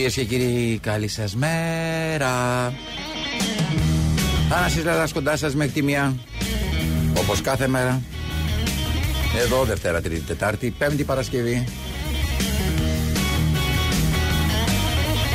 Κυρίες 0.00 0.18
και 0.18 0.24
κύριοι, 0.24 0.78
καλή 0.82 1.08
σας 1.08 1.36
μέρα. 1.36 2.32
Θάνασης 4.48 4.84
Λαλάς 4.84 5.12
κοντά 5.12 5.36
σας 5.36 5.54
μέχρι 5.54 5.72
τη 5.72 5.82
μία. 5.82 6.16
Όπως 7.18 7.40
κάθε 7.40 7.66
μέρα. 7.66 8.02
Εδώ 9.44 9.64
Δευτέρα, 9.64 10.00
Τρίτη, 10.00 10.20
Τετάρτη, 10.20 10.74
Πέμπτη 10.78 11.04
Παρασκευή. 11.04 11.64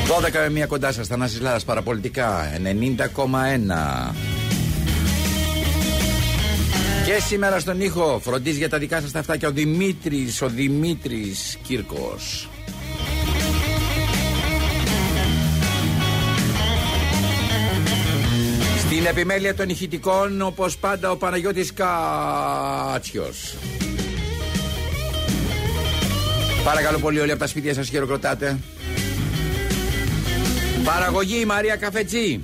12 0.08 0.40
με 0.40 0.50
μία 0.50 0.66
κοντά 0.66 0.92
σας, 0.92 1.08
Θανάσης 1.08 1.42
Λάρας, 1.42 1.64
παραπολιτικά, 1.64 2.52
90,1. 2.62 4.16
Και 7.06 7.22
σήμερα 7.28 7.60
στον 7.60 7.82
ήχο 7.82 8.20
φροντίζει 8.24 8.58
για 8.58 8.70
τα 8.70 8.78
δικά 8.78 9.02
σας 9.02 9.12
τα 9.12 9.20
αυτάκια 9.20 9.48
ο 9.48 9.52
Δημήτρης, 9.52 10.42
ο 10.42 10.48
Δημήτρης 10.50 11.58
Κύρκος. 11.64 12.50
Στην 18.96 19.08
επιμέλεια 19.08 19.56
των 19.56 19.70
ηχητικών, 19.70 20.42
όπως 20.42 20.78
πάντα, 20.78 21.12
ο 21.12 21.16
Παναγιώτης 21.16 21.74
Κάτσιος. 21.74 23.56
Παρακαλώ 26.64 26.98
πολύ 26.98 27.20
όλοι 27.20 27.32
από 27.32 27.40
τα 27.40 27.48
σπίτια 27.48 27.74
σας 27.74 27.90
χειροκροτάτε. 27.90 28.58
Παραγωγή 30.84 31.40
η 31.40 31.46
Μαρία 31.46 31.76
Καφετζή. 31.76 32.44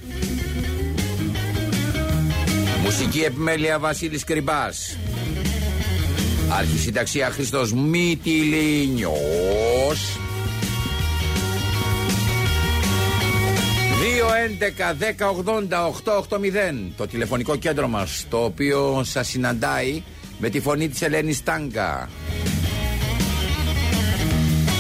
Μουσική 2.84 3.20
επιμέλεια 3.20 3.80
Βασίλης 3.80 4.24
Κρυμπάς. 4.24 4.98
Αρχισυνταξία 6.50 7.30
Χριστός 7.30 7.74
Μητυλίνιος. 7.74 9.10
2-11-10-80-880 14.32 14.36
το 16.98 17.08
τηλεφωνικό 17.08 17.56
κέντρο 17.56 17.88
μας 17.88 18.26
το 18.30 18.44
οποίο 18.44 19.02
σας 19.04 19.28
συναντάει 19.28 20.04
με 20.40 20.50
τη 20.50 20.60
φωνή 20.60 20.90
της 20.90 21.02
Ελένης 21.02 21.44
Τάγκα. 21.44 22.10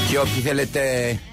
Και 0.09 0.19
όποιοι 0.19 0.41
θέλετε 0.41 0.81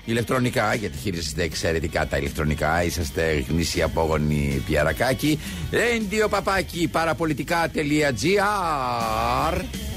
ηλεκτρονικά, 0.04 0.74
γιατί 0.74 0.98
χειρίζεστε 0.98 1.42
εξαιρετικά 1.42 2.06
τα 2.06 2.16
ηλεκτρονικά, 2.16 2.84
είσαστε 2.84 3.44
γνήσιοι 3.48 3.82
απόγονοι 3.82 4.62
πιαρακάκι, 4.66 5.38
radio 5.70 6.26
παπάκι 6.30 6.88
παραπολιτικά.gr 6.88 9.87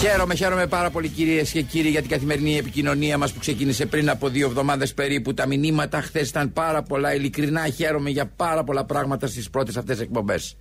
Χαίρομαι, 0.00 0.34
χαίρομαι 0.34 0.66
πάρα 0.66 0.90
πολύ 0.90 1.08
κυρίες 1.08 1.50
και 1.50 1.62
κύριοι 1.62 1.88
για 1.88 2.00
την 2.00 2.10
καθημερινή 2.10 2.56
επικοινωνία 2.56 3.18
μας 3.18 3.32
που 3.32 3.38
ξεκίνησε 3.38 3.86
πριν 3.86 4.10
από 4.10 4.28
δύο 4.28 4.46
εβδομάδες 4.46 4.94
περίπου. 4.94 5.34
Τα 5.34 5.46
μηνύματα 5.46 6.00
χθες 6.00 6.28
ήταν 6.28 6.52
πάρα 6.52 6.82
πολλά. 6.82 7.14
Ειλικρινά 7.14 7.68
χαίρομαι 7.68 8.10
για 8.10 8.26
πάρα 8.26 8.64
πολλά 8.64 8.84
πράγματα 8.84 9.26
στις 9.26 9.50
πρώτες 9.50 9.76
αυτές 9.76 10.00
εκπομπές. 10.00 10.56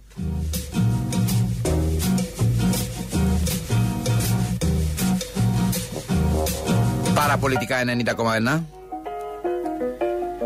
Παραπολιτικά 7.13 7.75
90,1. 7.83 8.78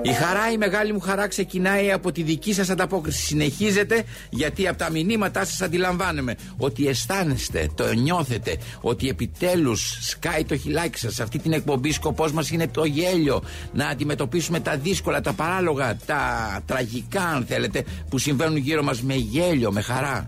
Η 0.06 0.14
χαρά, 0.14 0.52
η 0.52 0.58
μεγάλη 0.58 0.94
μου 0.94 1.00
χαρά 1.00 1.28
ξεκινάει 1.28 1.92
από 1.92 2.12
τη 2.12 2.24
δική 2.24 2.54
σας 2.54 2.70
ανταπόκριση. 2.70 3.26
Συνεχίζεται 3.26 4.04
γιατί 4.30 4.68
από 4.68 4.78
τα 4.78 4.92
μηνύματά 4.92 5.46
σας 5.46 5.62
αντιλαμβάνομαι 5.62 6.36
ότι 6.58 6.88
αισθάνεστε, 6.88 7.70
το 7.76 7.94
νιώθετε, 7.94 8.58
ότι 8.82 9.08
επιτέλους 9.08 9.98
σκάει 10.02 10.44
το 10.44 10.58
χιλάκι 10.58 10.98
σας. 10.98 11.14
Σε 11.14 11.24
αυτή 11.24 11.40
την 11.40 11.52
εκπομπή 11.54 11.92
σκοπός 11.92 12.32
μας 12.32 12.52
είναι 12.52 12.68
το 12.68 12.86
γέλιο. 12.86 13.44
Να 13.74 13.88
αντιμετωπίσουμε 13.88 14.60
τα 14.60 14.78
δύσκολα, 14.78 15.22
τα 15.22 15.34
παράλογα, 15.34 15.98
τα 16.06 16.62
τραγικά 16.66 17.22
αν 17.22 17.46
θέλετε 17.46 17.84
που 18.10 18.18
συμβαίνουν 18.18 18.58
γύρω 18.58 18.84
μας 18.84 19.02
με 19.02 19.16
γέλιο, 19.16 19.72
με 19.72 19.82
χαρά. 19.82 20.26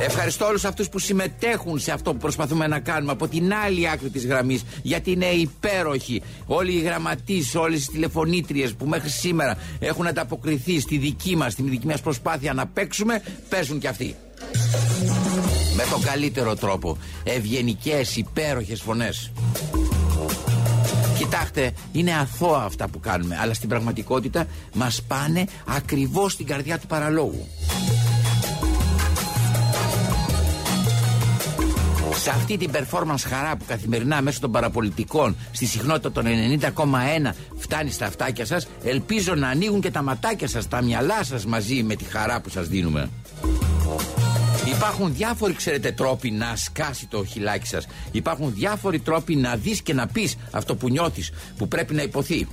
Ευχαριστώ 0.00 0.46
όλους 0.46 0.64
αυτούς 0.64 0.88
που 0.88 0.98
συμμετέχουν 0.98 1.78
σε 1.78 1.92
αυτό 1.92 2.12
που 2.12 2.18
προσπαθούμε 2.18 2.66
να 2.66 2.78
κάνουμε 2.80 3.12
από 3.12 3.28
την 3.28 3.54
άλλη 3.54 3.88
άκρη 3.88 4.10
της 4.10 4.26
γραμμής, 4.26 4.62
γιατί 4.82 5.10
είναι 5.10 5.26
υπέροχοι. 5.26 6.22
Όλοι 6.46 6.72
οι 6.72 6.80
γραμματείς, 6.80 7.54
όλες 7.54 7.84
οι 7.84 7.90
τηλεφωνήτριες 7.90 8.74
που 8.74 8.86
μέχρι 8.86 9.08
σήμερα 9.08 9.58
έχουν 9.78 10.06
ανταποκριθεί 10.06 10.80
στη 10.80 10.98
δική 10.98 11.36
μας, 11.36 11.52
στην 11.52 11.68
δική 11.68 11.86
μας 11.86 12.00
προσπάθεια 12.00 12.52
να 12.52 12.66
παίξουμε, 12.66 13.22
παίζουν 13.48 13.78
κι 13.78 13.86
αυτοί. 13.86 14.16
Με 15.76 15.84
τον 15.90 16.02
καλύτερο 16.02 16.56
τρόπο. 16.56 16.98
Ευγενικές, 17.24 18.16
υπέροχες 18.16 18.80
φωνές. 18.80 19.32
Κοιτάξτε, 21.18 21.72
είναι 21.92 22.14
αθώα 22.14 22.62
αυτά 22.62 22.88
που 22.88 23.00
κάνουμε, 23.00 23.38
αλλά 23.40 23.54
στην 23.54 23.68
πραγματικότητα 23.68 24.46
μας 24.74 25.02
πάνε 25.02 25.44
ακριβώς 25.66 26.32
στην 26.32 26.46
καρδιά 26.46 26.78
του 26.78 26.86
παραλόγου. 26.86 27.46
Σε 32.28 32.34
αυτή 32.34 32.56
την 32.56 32.70
performance 32.72 33.24
χαρά 33.28 33.56
που 33.56 33.64
καθημερινά 33.64 34.22
μέσω 34.22 34.40
των 34.40 34.52
παραπολιτικών 34.52 35.36
στη 35.52 35.66
συχνότητα 35.66 36.12
των 36.12 36.24
90,1 36.26 37.32
φτάνει 37.56 37.90
στα 37.90 38.06
αυτάκια 38.06 38.46
σας 38.46 38.68
ελπίζω 38.84 39.34
να 39.34 39.48
ανοίγουν 39.48 39.80
και 39.80 39.90
τα 39.90 40.02
ματάκια 40.02 40.48
σας, 40.48 40.68
τα 40.68 40.82
μυαλά 40.82 41.24
σας 41.24 41.46
μαζί 41.46 41.82
με 41.82 41.94
τη 41.94 42.04
χαρά 42.04 42.40
που 42.40 42.48
σας 42.48 42.68
δίνουμε. 42.68 43.10
Υπάρχουν 44.74 45.14
διάφοροι, 45.14 45.54
ξέρετε, 45.54 45.92
τρόποι 45.92 46.30
να 46.30 46.56
σκάσει 46.56 47.06
το 47.06 47.24
χιλάκι 47.24 47.66
σας. 47.66 47.86
Υπάρχουν 48.10 48.54
διάφοροι 48.54 49.00
τρόποι 49.00 49.36
να 49.36 49.56
δεις 49.56 49.82
και 49.82 49.94
να 49.94 50.06
πεις 50.06 50.36
αυτό 50.50 50.76
που 50.76 50.88
νιώθεις, 50.88 51.30
που 51.56 51.68
πρέπει 51.68 51.94
να 51.94 52.02
υποθεί. 52.02 52.48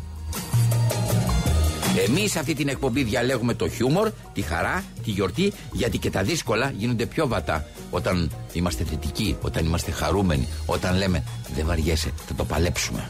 Εμείς 1.98 2.36
αυτή 2.36 2.54
την 2.54 2.68
εκπομπή 2.68 3.04
διαλέγουμε 3.04 3.54
το 3.54 3.70
χιούμορ, 3.70 4.12
τη 4.34 4.42
χαρά, 4.42 4.84
τη 5.04 5.12
γιορτή, 5.12 5.54
γιατί 5.72 5.98
και 5.98 6.10
τα 6.10 6.24
δύσκολα 6.24 6.74
γίνονται 6.78 7.06
πιο 7.06 7.28
βατά 7.28 7.66
όταν 7.90 8.32
είμαστε 8.54 8.84
θετικοί, 8.84 9.38
όταν 9.42 9.66
είμαστε 9.66 9.92
χαρούμενοι, 9.92 10.48
όταν 10.66 10.98
λέμε 10.98 11.24
δεν 11.56 11.66
βαριέσαι, 11.66 12.12
θα 12.28 12.34
το 12.34 12.46
παλέψουμε. 12.46 13.10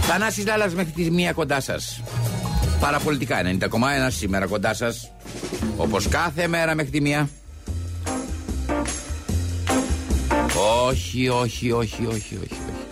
Θανάσης 0.00 0.46
Λάλλας 0.46 0.74
μέχρι 0.74 0.92
τη 0.92 1.10
μία 1.10 1.32
κοντά 1.32 1.60
σας. 1.60 2.02
Παραπολιτικά 2.80 3.42
90,1 3.42 4.10
σήμερα 4.10 4.46
κοντά 4.46 4.74
σας. 4.74 5.12
Όπως 5.76 6.08
κάθε 6.08 6.46
μέρα 6.46 6.74
μέχρι 6.74 6.90
τη 6.90 7.00
μία. 7.00 7.28
Όχι, 10.86 11.28
όχι, 11.28 11.72
όχι, 11.72 12.06
όχι, 12.06 12.38
όχι. 12.42 12.83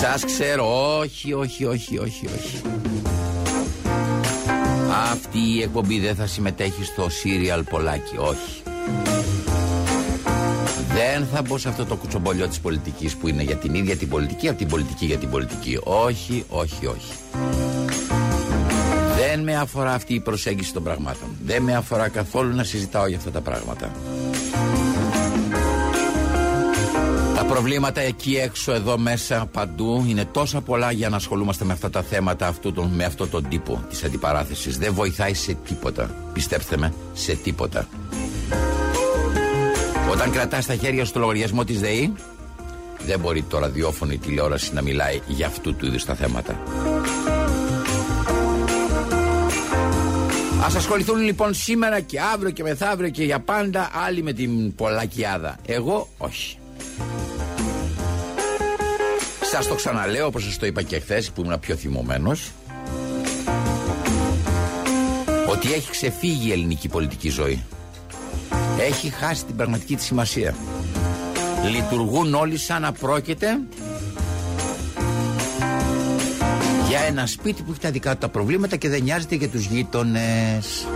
Σας 0.00 0.24
ξέρω, 0.24 0.96
όχι, 0.98 1.32
όχι, 1.32 1.64
όχι, 1.64 1.98
όχι, 1.98 2.26
όχι. 2.26 2.60
Αυτή 5.12 5.38
η 5.38 5.62
εκπομπή 5.62 6.00
δεν 6.00 6.14
θα 6.14 6.26
συμμετέχει 6.26 6.84
στο 6.84 7.08
σύριαλ 7.10 7.62
πολλάκι, 7.62 8.16
όχι. 8.16 8.62
Δεν 10.94 11.26
θα 11.32 11.42
μπω 11.42 11.58
σε 11.58 11.68
αυτό 11.68 11.84
το 11.84 11.96
κουτσομπολιό 11.96 12.48
της 12.48 12.60
πολιτικής 12.60 13.16
που 13.16 13.28
είναι 13.28 13.42
για 13.42 13.56
την 13.56 13.74
ίδια 13.74 13.96
την 13.96 14.08
πολιτική, 14.08 14.48
από 14.48 14.58
την 14.58 14.68
πολιτική 14.68 15.06
για 15.06 15.16
την 15.16 15.30
πολιτική. 15.30 15.78
Όχι, 15.84 16.44
όχι, 16.48 16.86
όχι. 16.86 17.12
Δεν 19.16 19.40
με 19.40 19.56
αφορά 19.56 19.94
αυτή 19.94 20.14
η 20.14 20.20
προσέγγιση 20.20 20.72
των 20.72 20.82
πραγμάτων. 20.82 21.28
Δεν 21.44 21.62
με 21.62 21.74
αφορά 21.74 22.08
καθόλου 22.08 22.54
να 22.54 22.64
συζητάω 22.64 23.06
για 23.06 23.16
αυτά 23.16 23.30
τα 23.30 23.40
πράγματα. 23.40 23.90
Προβλήματα 27.48 28.00
εκεί 28.00 28.36
έξω, 28.36 28.72
εδώ 28.72 28.98
μέσα, 28.98 29.46
παντού 29.52 30.04
είναι 30.08 30.24
τόσα 30.24 30.60
πολλά 30.60 30.90
για 30.90 31.08
να 31.08 31.16
ασχολούμαστε 31.16 31.64
με 31.64 31.72
αυτά 31.72 31.90
τα 31.90 32.02
θέματα 32.02 32.46
αυτού 32.46 32.72
τον, 32.72 32.90
με 32.94 33.04
αυτόν 33.04 33.30
τον 33.30 33.48
τύπο 33.48 33.84
της 33.88 34.04
αντιπαράθεσης. 34.04 34.78
Δεν 34.78 34.94
βοηθάει 34.94 35.34
σε 35.34 35.56
τίποτα. 35.66 36.14
Πιστέψτε 36.32 36.76
με, 36.76 36.92
σε 37.12 37.34
τίποτα. 37.34 37.88
Όταν 40.10 40.30
κρατάς 40.30 40.64
στα 40.64 40.74
χέρια 40.74 41.04
σου 41.04 41.12
το 41.12 41.18
λογαριασμό 41.18 41.64
της 41.64 41.80
ΔΕΗ, 41.80 42.12
δεν 43.06 43.20
μπορεί 43.20 43.42
το 43.42 43.58
ραδιόφωνο 43.58 44.12
ή 44.12 44.18
τηλεόραση 44.18 44.74
να 44.74 44.82
μιλάει 44.82 45.20
για 45.26 45.46
αυτού 45.46 45.76
του 45.76 45.86
είδους 45.86 46.04
τα 46.04 46.14
θέματα. 46.14 46.62
Ας 50.64 50.74
ασχοληθούν 50.74 51.20
λοιπόν 51.20 51.54
σήμερα 51.54 52.00
και 52.00 52.20
αύριο 52.20 52.50
και 52.50 52.62
μεθαύριο 52.62 53.10
και 53.10 53.24
για 53.24 53.40
πάντα 53.40 53.90
άλλοι 54.06 54.22
με 54.22 54.32
την 54.32 54.74
πολλακιάδα. 54.74 55.56
Εγώ 55.66 56.08
όχι. 56.18 56.58
Σας 59.56 59.66
το 59.66 59.74
ξαναλέω 59.74 60.26
όπως 60.26 60.44
σας 60.44 60.58
το 60.58 60.66
είπα 60.66 60.82
και 60.82 61.00
χθες 61.00 61.30
που 61.30 61.42
ήμουν 61.42 61.60
πιο 61.60 61.76
θυμωμένος 61.76 62.52
ότι 65.48 65.72
έχει 65.72 65.90
ξεφύγει 65.90 66.48
η 66.48 66.52
ελληνική 66.52 66.88
πολιτική 66.88 67.28
ζωή. 67.28 67.64
Έχει 68.80 69.08
χάσει 69.08 69.44
την 69.44 69.56
πραγματική 69.56 69.96
της 69.96 70.04
σημασία. 70.04 70.54
Λειτουργούν 71.70 72.34
όλοι 72.34 72.56
σαν 72.56 72.82
να 72.82 72.92
πρόκειται 72.92 73.46
για 76.88 77.00
ένα 77.00 77.26
σπίτι 77.26 77.62
που 77.62 77.70
έχει 77.70 77.80
τα 77.80 77.90
δικά 77.90 78.12
του 78.12 78.18
τα 78.18 78.28
προβλήματα 78.28 78.76
και 78.76 78.88
δεν 78.88 79.02
νοιάζεται 79.02 79.34
για 79.34 79.48
τους 79.48 79.64
γείτονες. 79.64 80.86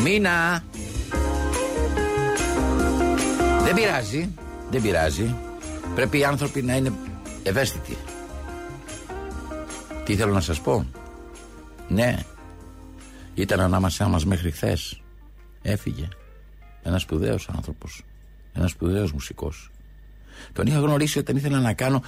Καλομήνα! 0.00 0.64
Δεν 3.62 3.74
πειράζει, 3.74 4.34
δεν 4.70 4.82
πειράζει. 4.82 5.34
Πρέπει 5.94 6.18
οι 6.18 6.24
άνθρωποι 6.24 6.62
να 6.62 6.76
είναι 6.76 6.92
ευαίσθητοι. 7.42 7.96
Τι 10.04 10.16
θέλω 10.16 10.32
να 10.32 10.40
σας 10.40 10.60
πω; 10.60 10.86
Ναι, 11.88 12.18
ήταν 13.34 13.60
ανάμεσά 13.60 14.08
μας 14.08 14.24
μέχρι 14.24 14.50
χθες. 14.50 15.00
Έφυγε. 15.62 16.08
Ένας 16.82 17.02
σπουδαίος 17.02 17.48
άνθρωπος. 17.56 18.02
Ένας 18.52 18.70
σπουδαίος 18.70 19.12
μουσικός. 19.12 19.70
Τον 20.52 20.66
είχα 20.66 20.78
γνωρίσει 20.78 21.18
όταν 21.18 21.36
ήθελα 21.36 21.60
να 21.60 21.72
κάνω 21.72 22.02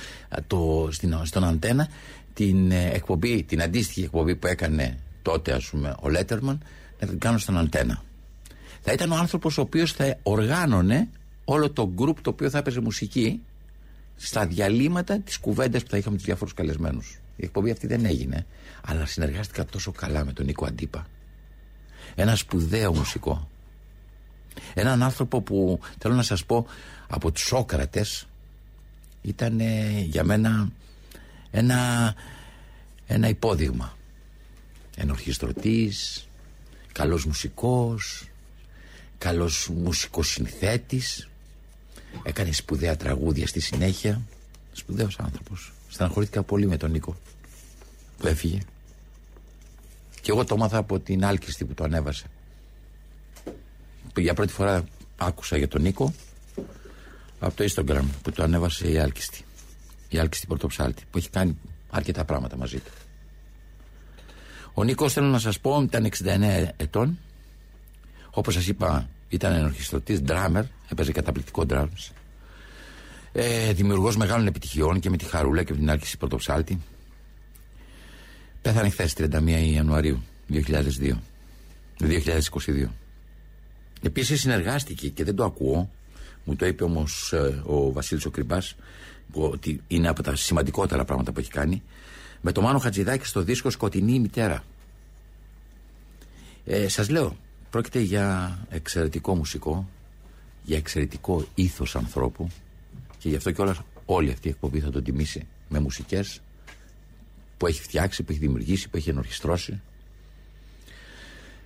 το, 0.46 0.88
στην, 0.90 1.20
στον 1.22 1.44
Αντένα 1.44 1.88
την 2.34 2.70
ε, 2.70 2.90
εκπομπή, 2.92 3.42
την 3.42 3.62
αντίστοιχη 3.62 4.02
εκπομπή 4.02 4.36
που 4.36 4.46
έκανε 4.46 4.98
τότε, 5.22 5.52
ας 5.52 5.68
πούμε, 5.68 5.94
ο 6.00 6.08
Λέτερμαν, 6.08 6.62
να 7.04 7.10
την 7.10 7.18
κάνω 7.18 7.38
στον 7.38 7.58
Αντένα. 7.58 8.02
Θα 8.80 8.92
ήταν 8.92 9.12
ο 9.12 9.16
άνθρωπος 9.16 9.58
ο 9.58 9.60
οποίος 9.60 9.92
θα 9.92 10.18
οργάνωνε 10.22 11.08
όλο 11.44 11.70
το 11.70 11.90
γκρουπ 11.94 12.20
το 12.20 12.30
οποίο 12.30 12.50
θα 12.50 12.58
έπαιζε 12.58 12.80
μουσική 12.80 13.40
στα 14.16 14.46
διαλύματα 14.46 15.18
της 15.18 15.38
κουβέντας 15.38 15.82
που 15.82 15.90
θα 15.90 15.96
είχαμε 15.96 16.16
τους 16.16 16.24
διάφορους 16.24 16.54
καλεσμένους. 16.54 17.20
Η 17.36 17.44
εκπομπή 17.44 17.70
αυτή 17.70 17.86
δεν 17.86 18.04
έγινε, 18.04 18.46
αλλά 18.84 19.06
συνεργάστηκα 19.06 19.64
τόσο 19.64 19.92
καλά 19.92 20.24
με 20.24 20.32
τον 20.32 20.46
Νίκο 20.46 20.66
Αντίπα. 20.66 21.06
Ένα 22.14 22.36
σπουδαίο 22.36 22.94
μουσικό. 22.94 23.48
Έναν 24.74 25.02
άνθρωπο 25.02 25.40
που 25.40 25.80
θέλω 25.98 26.14
να 26.14 26.22
σας 26.22 26.44
πω 26.44 26.66
από 27.08 27.30
τους 27.30 27.42
Σόκρατες 27.42 28.26
ήταν 29.22 29.60
για 30.04 30.24
μένα 30.24 30.72
ένα, 31.52 32.14
ένα 33.06 33.28
υπόδειγμα. 33.28 33.96
Ενορχιστρωτής, 34.96 36.28
καλός 36.92 37.24
μουσικός, 37.24 38.28
καλός 39.18 39.68
μουσικός 39.68 40.28
συνθέτης, 40.28 41.28
έκανε 42.22 42.52
σπουδαία 42.52 42.96
τραγούδια 42.96 43.46
στη 43.46 43.60
συνέχεια. 43.60 44.20
Σπουδαίος 44.72 45.18
άνθρωπος. 45.18 45.72
Στεναχωρήθηκα 45.88 46.42
πολύ 46.42 46.66
με 46.66 46.76
τον 46.76 46.90
Νίκο 46.90 47.16
που 48.18 48.26
έφυγε. 48.26 48.58
Και 50.20 50.30
εγώ 50.30 50.44
το 50.44 50.54
έμαθα 50.54 50.76
από 50.76 51.00
την 51.00 51.24
άλκηστη 51.24 51.64
που 51.64 51.74
το 51.74 51.84
ανέβασε 51.84 52.26
για 54.20 54.34
πρώτη 54.34 54.52
φορά 54.52 54.84
άκουσα 55.16 55.56
για 55.56 55.68
τον 55.68 55.82
Νίκο 55.82 56.14
από 57.40 57.54
το 57.54 57.64
Instagram 57.64 58.04
που 58.22 58.32
το 58.32 58.42
ανέβασε 58.42 58.90
η 58.90 58.98
Άλκιστη. 58.98 59.44
Η 60.08 60.18
Άλκιστη 60.18 60.46
Πορτοψάλτη 60.46 61.02
που 61.10 61.18
έχει 61.18 61.30
κάνει 61.30 61.56
αρκετά 61.90 62.24
πράγματα 62.24 62.56
μαζί 62.56 62.78
του. 62.78 62.90
Ο 64.74 64.84
Νίκος 64.84 65.12
θέλω 65.12 65.26
να 65.26 65.38
σας 65.38 65.60
πω 65.60 65.80
ήταν 65.82 66.04
69 66.04 66.68
ετών. 66.76 67.18
Όπως 68.30 68.54
σας 68.54 68.66
είπα, 68.66 69.08
ήταν 69.28 69.52
ενορχιστρωτής, 69.52 70.20
ντράμερ, 70.20 70.64
έπαιζε 70.88 71.12
καταπληκτικό 71.12 71.64
drums. 71.68 72.10
Ε, 73.32 73.72
Δημιουργός 73.72 74.16
μεγάλων 74.16 74.46
επιτυχιών 74.46 75.00
και 75.00 75.10
με 75.10 75.16
τη 75.16 75.24
Χαρούλα 75.24 75.62
και 75.62 75.72
με 75.72 75.78
την 75.78 75.90
Άλκιστη 75.90 76.16
Πορτοψάλτη. 76.16 76.80
Πέθανε 78.62 78.88
χθες 78.88 79.14
31 79.18 79.28
Ιανουαρίου 79.72 80.22
2002. 80.50 81.18
2022. 82.00 82.88
Επίσης 84.02 84.40
συνεργάστηκε 84.40 85.08
και 85.08 85.24
δεν 85.24 85.34
το 85.34 85.44
ακούω. 85.44 85.90
Μου 86.44 86.56
το 86.56 86.66
είπε 86.66 86.84
όμως 86.84 87.32
ε, 87.32 87.62
ο 87.66 87.92
Βασίλης 87.92 88.26
ο 88.26 88.30
ότι 89.32 89.80
είναι 89.88 90.08
από 90.08 90.22
τα 90.22 90.36
σημαντικότερα 90.36 91.04
πράγματα 91.04 91.32
που 91.32 91.40
έχει 91.40 91.50
κάνει. 91.50 91.82
Με 92.42 92.52
το 92.52 92.60
Μάνο 92.60 92.78
Χατζηδάκη 92.78 93.26
στο 93.26 93.42
δίσκο 93.42 93.70
Σκοτεινή 93.70 94.18
μητέρα. 94.18 94.64
Ε, 96.64 96.88
Σας 96.88 97.08
λέω, 97.08 97.36
πρόκειται 97.70 98.00
για 98.00 98.58
εξαιρετικό 98.70 99.34
μουσικό, 99.34 99.88
για 100.62 100.76
εξαιρετικό 100.76 101.46
ήθος 101.54 101.96
ανθρώπου 101.96 102.48
και 103.18 103.28
γι' 103.28 103.36
αυτό 103.36 103.50
κιόλας 103.50 103.80
όλη 104.06 104.30
αυτή 104.30 104.48
η 104.48 104.50
εκπομπή 104.50 104.80
θα 104.80 104.90
τον 104.90 105.04
τιμήσει 105.04 105.46
με 105.68 105.78
μουσικές 105.80 106.40
που 107.56 107.66
έχει 107.66 107.82
φτιάξει, 107.82 108.22
που 108.22 108.32
έχει 108.32 108.40
δημιουργήσει, 108.40 108.88
που 108.88 108.96
έχει 108.96 109.10
ενορχιστρώσει. 109.10 109.80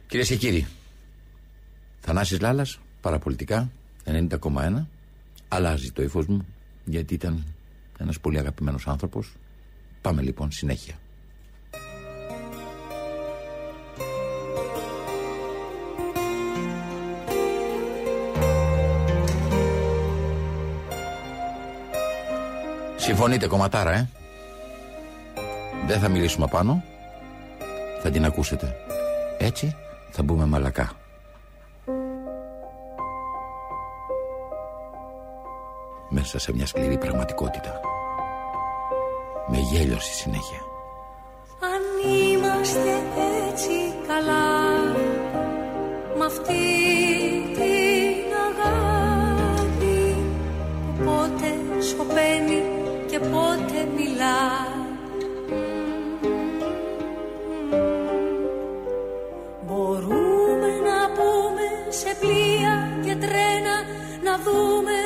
Κυρίες 0.07 0.29
και 0.29 0.37
κύριοι, 0.37 0.67
Θανάσης 2.01 2.41
Λάλας, 2.41 2.79
παραπολιτικά, 3.01 3.71
90,1. 4.05 4.87
Αλλάζει 5.49 5.93
το 5.93 6.03
ύφος 6.03 6.27
μου, 6.27 6.47
γιατί 6.85 7.15
ήταν 7.15 7.45
ένας 7.99 8.21
πολύ 8.21 8.39
αγαπημένος 8.39 8.87
άνθρωπος. 8.87 9.33
Πάμε 10.07 10.23
λοιπόν 10.23 10.51
συνέχεια. 10.51 10.95
Συμφωνείτε 22.97 23.47
κομματάρα, 23.47 23.93
ε; 23.93 24.09
Δεν 25.87 26.01
θα 26.01 26.09
μιλήσουμε 26.09 26.47
πάνω. 26.47 26.83
Θα 28.03 28.11
την 28.11 28.25
ακούσετε. 28.25 28.77
Έτσι 29.39 29.77
θα 30.11 30.23
μπούμε 30.23 30.45
μαλακά. 30.45 30.93
μέσα 36.09 36.39
σε 36.39 36.53
μια 36.53 36.67
σκληρή 36.67 36.99
πραγματικότητα. 36.99 37.81
Με 39.49 39.59
γέλιο 39.59 39.99
στη 40.01 40.15
συνέχεια. 40.15 40.61
Αν 41.61 42.11
είμαστε 42.11 43.03
έτσι 43.49 43.95
καλά 44.09 44.47
με 46.19 46.25
αυτή 46.25 46.65
την 47.55 48.31
αγάπη 48.49 50.17
που 50.97 51.05
πότε 51.05 51.83
σωπαίνει 51.83 52.63
και 53.07 53.19
πότε 53.19 53.89
μιλά 53.97 54.67
Μπορούμε 59.67 60.71
να 60.89 61.11
πούμε 61.17 61.67
σε 61.89 62.17
πλοία 62.21 63.01
και 63.05 63.15
τρένα 63.27 63.75
να 64.23 64.39
δούμε 64.45 65.06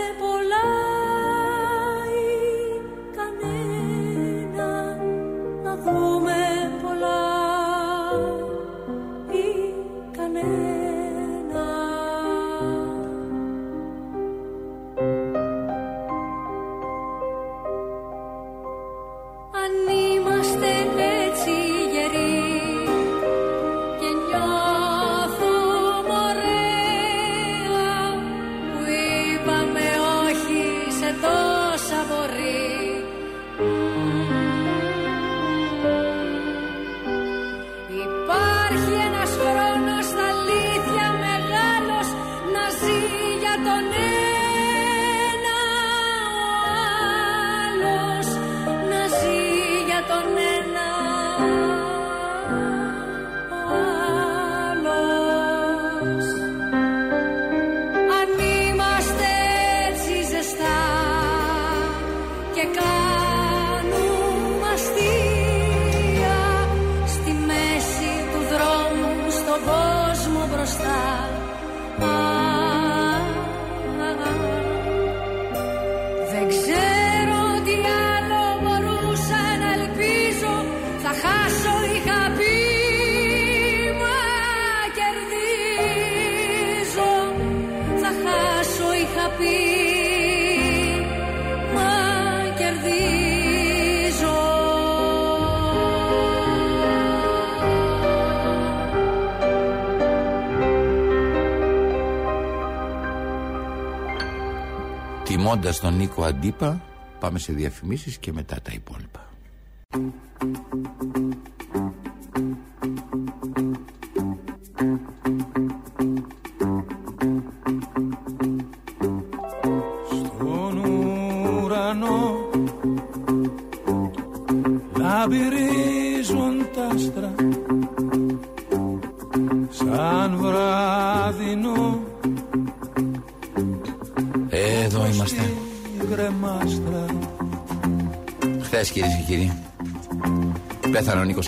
Τιμώντας 105.50 105.80
τον 105.80 105.96
Νίκο 105.96 106.24
Αντίπα 106.24 106.82
Πάμε 107.20 107.38
σε 107.38 107.52
διαφημίσεις 107.52 108.18
και 108.18 108.32
μετά 108.32 108.56
τα 108.62 108.72
υπόλοιπα 108.74 109.09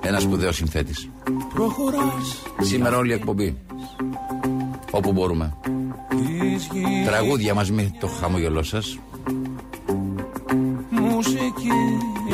Ένας 0.00 0.22
σπουδαίος 0.22 0.56
συνθέτης. 0.56 1.10
Προχωράς 1.54 2.42
Σήμερα 2.60 2.96
όλη 2.96 3.10
η 3.10 3.14
εκπομπή. 3.14 3.56
Όπου 4.90 5.12
μπορούμε. 5.12 5.56
Της 6.08 6.68
γης 6.72 7.06
Τραγούδια 7.06 7.54
μαζί 7.54 7.72
με 7.72 7.92
το 8.00 8.06
χαμόγελό 8.06 8.62
σας. 8.62 8.98
Μουσική 10.90 11.70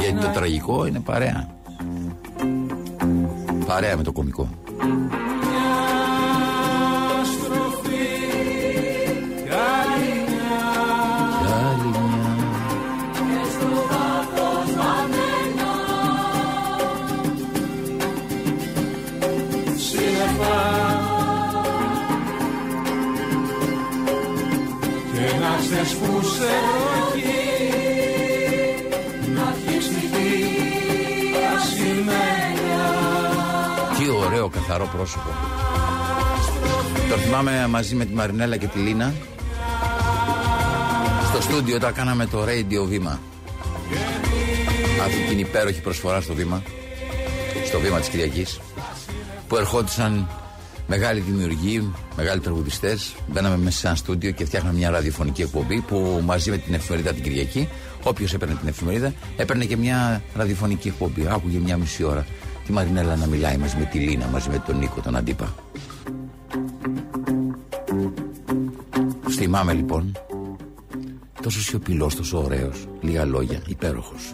Γιατί 0.00 0.20
το 0.20 0.28
τραγικό 0.34 0.86
είναι 0.86 1.00
παρέα. 1.00 1.48
Παρέα 3.66 3.96
με 3.96 4.02
το 4.02 4.12
κομικό 4.12 4.48
και 25.68 25.74
να 25.74 25.76
χτες 25.76 25.94
που 25.94 26.22
σε 26.22 26.50
βροχή 26.74 27.34
να 29.34 29.54
πιεις 29.66 29.88
τη 29.88 30.00
γη 30.06 30.54
ασημένια 31.56 32.84
Τι 33.98 34.08
ωραίο 34.26 34.48
καθαρό 34.48 34.88
πρόσωπο. 34.96 35.28
Το 37.10 37.16
θυμάμαι 37.16 37.66
μαζί 37.68 37.94
με 37.94 38.04
τη 38.04 38.14
Μαρινέλα 38.14 38.56
και 38.56 38.66
τη 38.66 38.78
Λίνα. 38.78 39.14
Στο 41.28 41.42
στούντιο 41.42 41.76
όταν 41.76 41.92
κάναμε 41.92 42.26
το 42.26 42.42
radio 42.42 42.86
βήμα. 42.86 43.20
Αυτή 45.04 45.20
την 45.28 45.38
υπέροχη 45.38 45.80
προσφορά 45.80 46.20
στο 46.20 46.34
βήμα. 46.34 46.62
Στο 47.66 47.78
βήμα 47.78 47.98
της 47.98 48.08
Κυριακής. 48.08 48.60
Που 49.48 49.56
ερχόντουσαν 49.56 50.28
μεγάλοι 50.96 51.20
δημιουργοί, 51.20 51.92
μεγάλοι 52.16 52.40
τραγουδιστές. 52.40 53.14
Μπαίναμε 53.32 53.56
μέσα 53.56 53.78
σε 53.78 53.86
ένα 53.86 53.96
στούντιο 53.96 54.30
και 54.30 54.44
φτιάχναμε 54.44 54.78
μια 54.78 54.90
ραδιοφωνική 54.90 55.42
εκπομπή 55.42 55.80
Που 55.80 56.20
μαζί 56.24 56.50
με 56.50 56.56
την 56.56 56.74
εφημερίδα 56.74 57.12
την 57.12 57.22
Κυριακή 57.22 57.68
Όποιος 58.02 58.34
έπαιρνε 58.34 58.54
την 58.54 58.68
εφημερίδα 58.68 59.12
έπαιρνε 59.36 59.64
και 59.64 59.76
μια 59.76 60.22
ραδιοφωνική 60.34 60.88
εκπομπή. 60.88 61.26
Άκουγε 61.28 61.58
μια 61.58 61.76
μισή 61.76 62.04
ώρα 62.04 62.26
τη 62.66 62.72
Μαρινέλα 62.72 63.16
να 63.16 63.26
μιλάει 63.26 63.56
μαζί 63.56 63.76
με 63.76 63.84
τη 63.84 63.98
Λίνα, 63.98 64.26
μαζί 64.26 64.48
με 64.48 64.62
τον 64.66 64.78
Νίκο, 64.78 65.00
τον 65.00 65.16
Αντίπα. 65.16 65.54
Θυμάμαι 69.30 69.72
λοιπόν, 69.72 70.12
τόσο 71.42 71.60
σιωπηλός, 71.60 72.14
τόσο 72.14 72.42
ωραίος, 72.42 72.86
λίγα 73.00 73.24
λόγια, 73.24 73.62
υπέροχος. 73.66 74.32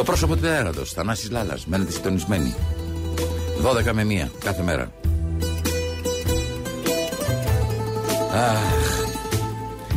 Το 0.00 0.06
πρόσωπο 0.06 0.36
του 0.36 0.46
έρωτος, 0.46 0.92
Θανάσης 0.92 1.30
Λάλας, 1.30 1.66
μένετε 1.66 1.92
συντονισμένοι. 1.92 2.54
12 3.62 3.92
με 3.92 4.02
1 4.02 4.30
κάθε 4.44 4.62
μέρα. 4.62 4.92
Αχ. 8.32 8.58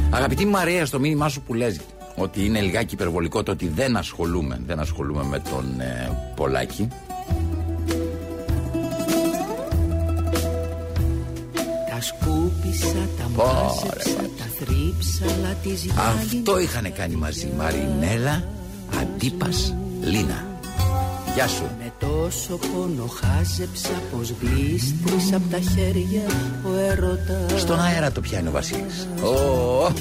Αγαπητή 0.10 0.46
Μαρία, 0.46 0.86
στο 0.86 1.00
μήνυμά 1.00 1.30
σου 1.30 1.42
που 1.42 1.54
λες 1.54 1.80
ότι 2.16 2.46
είναι 2.46 2.62
λιγάκι 2.62 2.94
υπερβολικό 2.94 3.44
το 3.44 3.52
ότι 3.52 3.68
δεν 3.68 3.98
ασχολούμαι, 3.98 4.60
δεν 4.66 4.80
ασχολούμαι 4.80 5.24
με 5.24 5.40
τον 5.40 5.80
ε, 5.80 6.18
Πολάκη. 6.36 6.88
Τα 11.90 12.02
σκούπισα, 12.02 13.08
τα 13.18 13.44
Ωραία, 13.44 13.54
μάζεψα, 13.54 14.22
τα 14.38 14.46
θρύψαλα 14.60 15.54
τις 15.64 15.86
Αυτό 15.98 16.60
είχαν 16.60 16.94
κάνει 16.94 17.16
μαζί 17.16 17.52
Μαρινέλα, 17.58 18.44
Αντίπας, 19.02 19.76
Λίνα. 20.04 20.46
Γεια 21.34 21.48
σου. 21.48 21.64
Με 21.80 21.92
τόσο 22.00 22.58
πόνο 22.58 23.06
χάζεψα 23.06 24.02
πως 24.12 24.34
γλίστρισα 24.42 25.36
απ' 25.36 25.52
τα 25.52 25.60
χέρια 25.60 26.22
ο 26.66 26.78
έρωτας 26.90 27.62
Στον 27.62 27.80
αέρα 27.80 28.12
το 28.12 28.22
πιάνει 28.22 28.48
ο 28.48 28.52
Βασίλης. 28.52 29.08
Ω, 29.24 29.92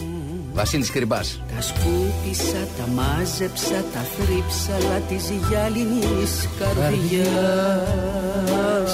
Βασίλης 0.52 0.90
Κρυμπάς. 0.90 1.40
Τα 1.54 1.60
σκούπισα, 1.62 2.66
τα 2.78 2.86
μάζεψα, 2.92 3.84
τα 3.92 4.00
θρύψαλα 4.00 4.98
της 5.08 5.30
γυάλινης 5.48 6.48
καρδιάς 6.58 7.42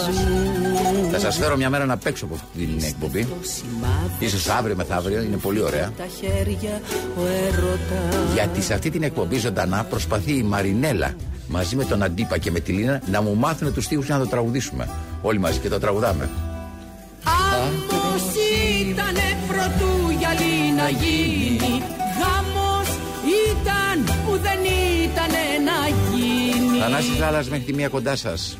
μου 0.08 0.87
Θα 1.12 1.18
σας 1.18 1.36
φέρω 1.36 1.56
μια 1.56 1.70
μέρα 1.70 1.84
να 1.86 1.96
παίξω 1.96 2.24
από 2.24 2.34
αυτή 2.34 2.66
την 2.66 2.84
εκπομπή. 2.86 3.24
Το 3.24 3.34
σημάδι 3.42 4.24
Ίσως 4.24 4.48
αύριο 4.48 4.76
μεθαύριο, 4.76 5.22
είναι 5.22 5.36
πολύ 5.36 5.62
ωραία. 5.62 5.92
τα 5.96 6.04
χέρια 6.20 6.80
ο 7.18 7.22
έρωτας 7.46 8.32
Γιατί 8.34 8.62
σε 8.62 8.74
αυτή 8.74 8.90
την 8.90 9.02
εκπομπή 9.02 9.38
ζωντανά 9.38 9.84
προσπαθεί 9.84 10.32
η 10.32 10.42
Μαρινέλα 10.42 11.14
μαζί 11.48 11.76
με 11.76 11.84
τον 11.84 12.02
Αντίπα 12.02 12.38
και 12.38 12.50
με 12.50 12.60
τη 12.60 12.72
Λίνα 12.72 13.00
να 13.10 13.22
μου 13.22 13.34
μάθουν 13.34 13.74
τους 13.74 13.84
στίχους 13.84 14.06
για 14.06 14.16
να 14.16 14.24
το 14.24 14.28
τραγουδήσουμε. 14.28 14.88
Όλοι 15.22 15.38
μαζί 15.38 15.58
και 15.58 15.68
το 15.68 15.78
τραγουδάμε. 15.78 16.28
Άντρος 17.24 18.22
ήτανε 18.90 19.36
πρωτού 19.48 20.10
γυαλί 20.18 20.72
να 20.76 20.88
γίνει 20.88 21.82
Γάμος 22.18 22.88
ήταν 23.50 24.04
που 24.26 24.38
δεν 24.42 24.58
ήτανε 25.04 25.44
να 25.64 25.88
γίνει 26.16 26.78
Θανάσης 26.78 27.18
Λάλας 27.18 27.48
μέχρι 27.48 27.64
τη 27.64 27.74
μία 27.74 27.88
κοντά 27.88 28.16
σας. 28.16 28.58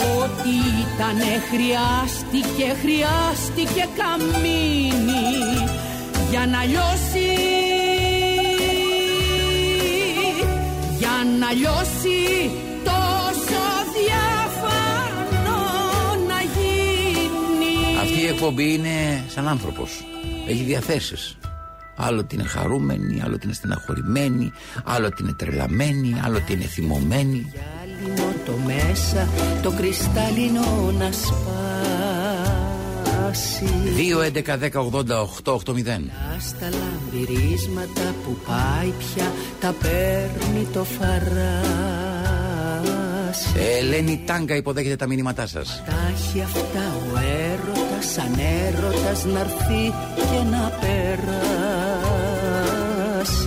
Ό,τι 0.00 0.54
ήτανε 0.84 1.30
χρειάστηκε, 1.50 2.74
χρειάστηκε 2.80 3.88
καμίνι 3.96 5.28
Για 6.30 6.46
να 6.46 6.64
λιώσει 6.64 7.28
Για 10.98 11.16
να 11.40 11.52
λιώσει 11.52 12.50
τόσο 12.84 13.62
διαφανό 13.96 15.58
να 16.28 16.40
γίνει 16.40 17.98
Αυτή 18.00 18.20
η 18.20 18.26
εκπομπή 18.26 18.72
είναι 18.72 19.24
σαν 19.28 19.48
άνθρωπος. 19.48 20.04
Έχει 20.48 20.62
διαθέσεις. 20.62 21.36
Άλλο 21.96 22.18
ότι 22.18 22.34
είναι 22.34 22.44
χαρούμενη, 22.44 23.22
άλλο 23.22 23.34
ότι 23.34 23.44
είναι 23.44 23.54
στεναχωρημένη, 23.54 24.52
άλλο 24.84 25.06
ότι 25.06 25.22
είναι 25.22 25.32
τρελαμένη, 25.32 26.20
άλλο 26.24 26.36
ότι 26.36 26.52
είναι 26.52 26.64
θυμωμένη. 26.64 27.52
Γυάλινο 28.14 28.34
το 28.44 28.52
μέσα, 28.66 29.28
το 29.62 29.70
κρυστάλλινο 29.70 30.92
να 30.98 31.10
σπάσει 31.12 31.40
2, 33.96 34.22
11, 34.22 34.58
10, 34.58 34.70
80, 34.72 35.20
8, 35.44 35.54
8, 35.54 35.72
0. 35.72 36.10
Στα 36.38 36.68
λαμπυρίσματα 36.70 38.14
που 38.24 38.36
πάει 38.46 38.92
πια 38.98 39.32
τα 39.60 39.74
παίρνει 39.80 40.66
το 40.72 40.84
φαράσι 40.84 41.38
Ελένη 43.78 44.22
Τάγκα 44.26 44.56
υποδέχεται 44.56 44.96
τα 44.96 45.06
μηνύματά 45.06 45.46
σας. 45.46 45.82
Τα 45.86 45.92
έχει 46.14 46.40
αυτά 46.40 46.94
ο 46.96 47.18
έρωτας 47.18 48.12
σαν 48.12 48.38
έρωτας 48.66 49.24
να 49.24 49.40
έρθει 49.40 49.92
και 50.14 50.42
να 50.50 50.72
περάσει 50.80 51.69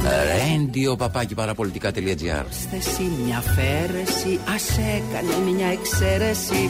Ρέντιο 0.04 0.96
παπάκι 0.96 1.36
παραπολιτικά.gr 1.36 2.46
Θέσει 2.72 3.12
μια 3.26 3.38
αφαίρεση, 3.38 4.40
ας 4.56 4.70
έκανε 4.78 5.52
μια 5.52 5.68
εξαίρεση, 5.68 6.70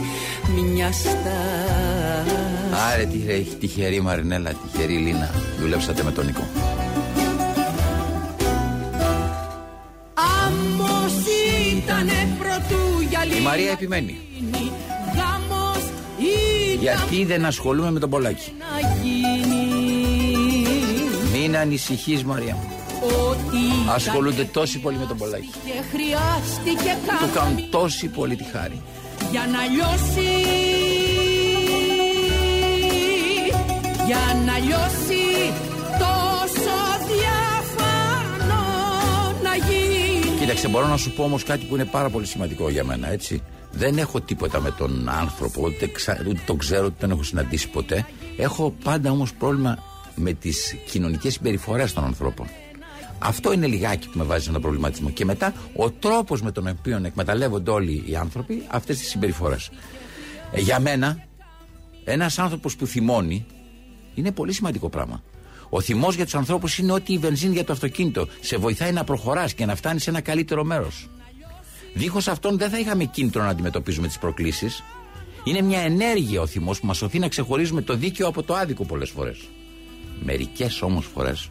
μια 0.74 0.92
στάση 0.92 2.44
Άρε 2.94 3.06
τι 3.06 3.24
έχει 3.28 3.56
τυχερή 3.56 4.02
Μαρινέλα, 4.02 4.52
τυχερή 4.52 4.94
Λίνα. 4.94 5.30
Δουλέψατε 5.60 6.04
με 6.04 6.12
τον 6.12 6.26
Νικό. 6.26 6.48
Άμμος 10.46 11.14
ήτανε 11.72 12.36
πρωτού 12.40 13.02
για 13.10 13.38
Η 13.38 13.42
Μαρία 13.42 13.72
επιμένει. 13.72 14.18
Γάμος 15.16 15.84
ήταν 16.18 16.82
Γιατί 16.82 17.26
δεν 17.26 17.46
ασχολούμαι 17.46 17.92
με 17.92 18.00
τον 18.00 18.10
Πολάκη. 18.10 18.54
να 18.60 19.02
γίνει 19.04 19.68
Μην 21.32 21.58
ανησυχείς 21.58 22.24
Μαρία 22.24 22.54
μου. 22.54 22.83
Ότι 23.30 23.64
Ασχολούνται 23.94 24.44
τόσοι 24.44 24.80
πολύ 24.80 24.98
με 24.98 25.06
τον 25.06 25.18
Πολάκη. 25.18 25.48
και 25.66 25.72
χρειάστηκε 25.92 26.98
Του 27.06 27.10
καμπή 27.20 27.34
κάνουν 27.34 27.70
τόση 27.70 28.08
πολύ 28.08 28.36
τη 28.36 28.44
χάρη. 28.44 28.82
για 29.32 29.42
να 29.52 29.62
λιώσει 29.74 30.30
για 34.06 34.42
να 34.46 34.58
λιώσει 34.58 35.24
τόσο 36.00 36.76
διαφανό 37.10 38.64
να 39.44 39.56
γίνει 39.56 40.38
Κοίταξε, 40.40 40.68
μπορώ 40.68 40.88
να 40.88 40.98
σου 40.98 41.12
πω 41.12 41.24
όμως 41.24 41.44
κάτι 41.44 41.66
που 41.66 41.76
είναι 41.76 41.86
πάρα 41.86 42.10
πολύ 42.10 42.26
σημαντικό 42.26 42.70
για 42.70 42.84
μένα, 42.84 43.12
έτσι. 43.12 43.42
Δεν 43.72 43.98
έχω 43.98 44.22
τίποτα 44.22 44.62
με 44.62 44.72
τον 44.72 45.10
άνθρωπο, 45.10 45.62
ούτε, 45.62 45.88
ξα... 45.88 46.18
ούτε 46.28 46.40
τον 46.46 46.58
ξέρω, 46.58 46.86
ούτε 46.86 46.96
τον 47.00 47.12
έχω 47.12 47.24
συναντήσει 47.24 47.70
ποτέ. 47.70 48.06
Έχω 48.38 48.74
πάντα 48.84 49.12
όμως 49.12 49.34
πρόβλημα 49.34 49.78
με 50.16 50.34
τις 50.34 50.76
κοινωνικές 50.90 51.34
συμπεριφορές 51.34 51.94
των 51.94 52.04
ανθρώπων. 52.04 52.48
Αυτό 53.26 53.54
είναι 53.54 53.68
λιγάκι 53.68 54.10
που 54.10 54.18
με 54.18 54.24
βάζει 54.24 54.44
σε 54.44 54.50
ένα 54.50 54.60
προβληματισμό. 54.60 55.10
Και 55.10 55.26
μετά 55.26 55.54
ο 55.76 55.92
τρόπος 55.92 56.42
με 56.42 56.52
τον 56.52 56.68
οποίο 56.68 57.02
εκμεταλλεύονται 57.06 57.72
όλοι 57.72 58.04
οι 58.06 58.16
άνθρωποι 58.16 58.64
αυτές 58.68 58.98
τις 58.98 59.10
συμπεριφορές. 59.10 59.70
Ε, 60.52 60.60
για 60.60 60.80
μένα, 60.80 61.24
ένας 62.04 62.40
άνθρωπος 62.40 62.76
που 62.76 62.86
θυμώνει 62.86 63.46
είναι 64.14 64.32
πολύ 64.32 64.54
σημαντικό 64.54 64.90
πράγμα. 64.90 65.24
Ο 65.70 65.82
θυμός 65.82 66.16
για 66.16 66.24
τους 66.24 66.36
ανθρώπους 66.36 66.78
είναι 66.78 66.92
ότι 66.92 67.14
η 67.14 67.18
βενζίνη 67.18 67.54
για 67.54 67.64
το 67.64 67.74
αυτοκίνητο 67.74 68.28
σε 68.42 68.58
βοηθάει 68.58 68.92
να 68.92 69.04
προχωράς 69.04 69.54
και 69.54 69.66
να 69.66 69.76
φτάνει 69.76 70.00
σε 70.00 70.10
ένα 70.10 70.22
καλύτερο 70.22 70.64
μέρος. 70.64 71.10
Δίχως 71.94 72.28
αυτόν 72.28 72.58
δεν 72.58 72.70
θα 72.70 72.80
είχαμε 72.80 73.04
κίνητρο 73.04 73.44
να 73.44 73.50
αντιμετωπίζουμε 73.50 74.08
τις 74.08 74.18
προκλήσεις. 74.18 74.84
Είναι 75.44 75.62
μια 75.62 75.80
ενέργεια 75.80 76.42
ο 76.42 76.46
θυμός 76.46 76.80
που 76.80 76.86
μας 76.86 77.02
οθεί 77.02 77.20
να 77.20 77.28
ξεχωρίζουμε 77.28 77.82
το 77.82 77.96
δίκαιο 77.96 78.28
από 78.28 78.44
το 78.44 78.56
άδικο 78.56 78.86
πολλές 78.86 79.10
φορές. 79.10 79.38
Μερικές 80.24 80.82
όμως 80.82 81.06
φορές 81.06 81.50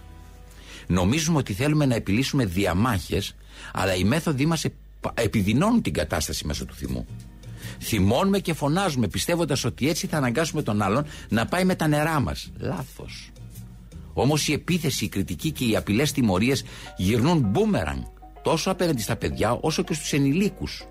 νομίζουμε 0.93 1.39
ότι 1.39 1.53
θέλουμε 1.53 1.87
να 1.87 1.95
επιλύσουμε 1.95 2.45
διαμάχες, 2.45 3.35
αλλά 3.73 3.95
οι 3.95 4.05
μέθοδοι 4.05 4.47
μας 4.47 4.65
επιδεινώνουν 5.15 5.83
την 5.83 5.93
κατάσταση 5.93 6.47
μέσω 6.47 6.65
του 6.65 6.75
θυμού. 6.75 7.07
Θυμώνουμε 7.81 8.39
και 8.39 8.53
φωνάζουμε 8.53 9.09
πιστεύοντας 9.09 9.65
ότι 9.65 9.89
έτσι 9.89 10.07
θα 10.07 10.17
αναγκάσουμε 10.17 10.63
τον 10.63 10.83
άλλον 10.83 11.05
να 11.29 11.47
πάει 11.47 11.65
με 11.65 11.75
τα 11.75 11.87
νερά 11.87 12.21
μας. 12.21 12.51
Λάθος. 12.59 13.31
Όμως 14.13 14.49
η 14.49 14.53
επίθεση, 14.53 15.05
η 15.05 15.09
κριτική 15.09 15.51
και 15.51 15.65
οι 15.65 15.77
απειλές 15.77 16.13
τιμωρίες 16.13 16.65
γυρνούν 16.97 17.39
μπούμεραν 17.39 18.11
τόσο 18.43 18.71
απέναντι 18.71 19.03
στα 19.03 19.17
παιδιά 19.17 19.53
όσο 19.53 19.83
και 19.83 19.95
στους 19.95 20.13
ενηλίκους. 20.13 20.85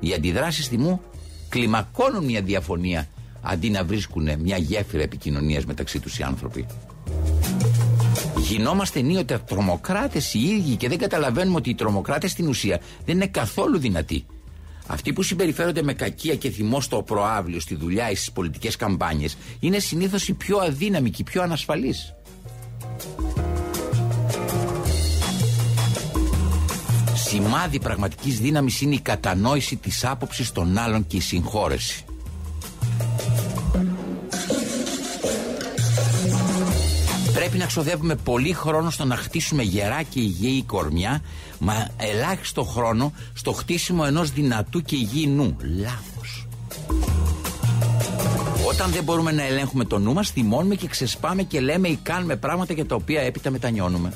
Οι 0.00 0.14
αντιδράσεις 0.14 0.68
θυμού 0.68 1.00
κλιμακώνουν 1.48 2.24
μια 2.24 2.42
διαφωνία 2.42 3.08
αντί 3.42 3.70
να 3.70 3.84
βρίσκουν 3.84 4.40
μια 4.40 4.56
γέφυρα 4.56 5.02
επικοινωνίας 5.02 5.64
μεταξύ 5.64 6.00
τους 6.00 6.18
οι 6.18 6.22
άνθρωποι. 6.22 6.66
Γινόμαστε 8.44 8.98
ενίοτε 8.98 9.38
τρομοκράτε 9.38 10.20
οι 10.32 10.48
ίδιοι 10.48 10.76
και 10.76 10.88
δεν 10.88 10.98
καταλαβαίνουμε 10.98 11.56
ότι 11.56 11.70
οι 11.70 11.74
τρομοκράτες 11.74 12.30
στην 12.30 12.48
ουσία 12.48 12.80
δεν 13.04 13.14
είναι 13.14 13.26
καθόλου 13.26 13.78
δυνατοί. 13.78 14.26
Αυτοί 14.86 15.12
που 15.12 15.22
συμπεριφέρονται 15.22 15.82
με 15.82 15.92
κακία 15.92 16.34
και 16.34 16.50
θυμό 16.50 16.80
στο 16.80 17.02
προάβλιο, 17.02 17.60
στη 17.60 17.74
δουλειά 17.74 18.10
ή 18.10 18.14
στις 18.14 18.32
πολιτικές 18.32 18.76
καμπάνιες, 18.76 19.36
είναι 19.60 19.78
συνήθως 19.78 20.28
οι 20.28 20.32
πιο 20.32 20.58
αδύναμοι 20.58 21.10
και 21.10 21.16
οι 21.20 21.24
πιο 21.24 21.42
ανασφαλείς. 21.42 22.14
Σημάδι 27.14 27.78
πραγματικής 27.78 28.40
δύναμης 28.40 28.80
είναι 28.80 28.94
η 28.94 29.00
κατανόηση 29.00 29.76
της 29.76 30.04
άποψης 30.04 30.52
των 30.52 30.78
άλλων 30.78 31.06
και 31.06 31.16
η 31.16 31.20
συγχώρεση. 31.20 32.04
Πρέπει 37.54 37.68
να 37.68 37.74
ξοδεύουμε 37.74 38.14
πολύ 38.14 38.52
χρόνο 38.52 38.90
στο 38.90 39.04
να 39.04 39.16
χτίσουμε 39.16 39.62
γερά 39.62 40.02
και 40.02 40.20
υγιή 40.20 40.62
κορμιά, 40.62 41.22
μα 41.58 41.88
ελάχιστο 41.96 42.62
χρόνο 42.62 43.12
στο 43.34 43.52
χτίσιμο 43.52 44.04
ενός 44.06 44.30
δυνατού 44.30 44.82
και 44.82 44.96
υγιή 44.96 45.26
νου. 45.28 45.56
Λάθος. 45.60 46.46
Όταν 48.68 48.90
δεν 48.90 49.04
μπορούμε 49.04 49.32
να 49.32 49.42
ελέγχουμε 49.42 49.84
το 49.84 49.98
νου 49.98 50.12
μας, 50.12 50.30
θυμώνουμε 50.30 50.74
και 50.74 50.86
ξεσπάμε 50.86 51.42
και 51.42 51.60
λέμε 51.60 51.88
ή 51.88 51.98
κάνουμε 52.02 52.36
πράγματα 52.36 52.72
για 52.72 52.86
τα 52.86 52.94
οποία 52.94 53.20
έπειτα 53.20 53.50
μετανιώνουμε. 53.50 54.12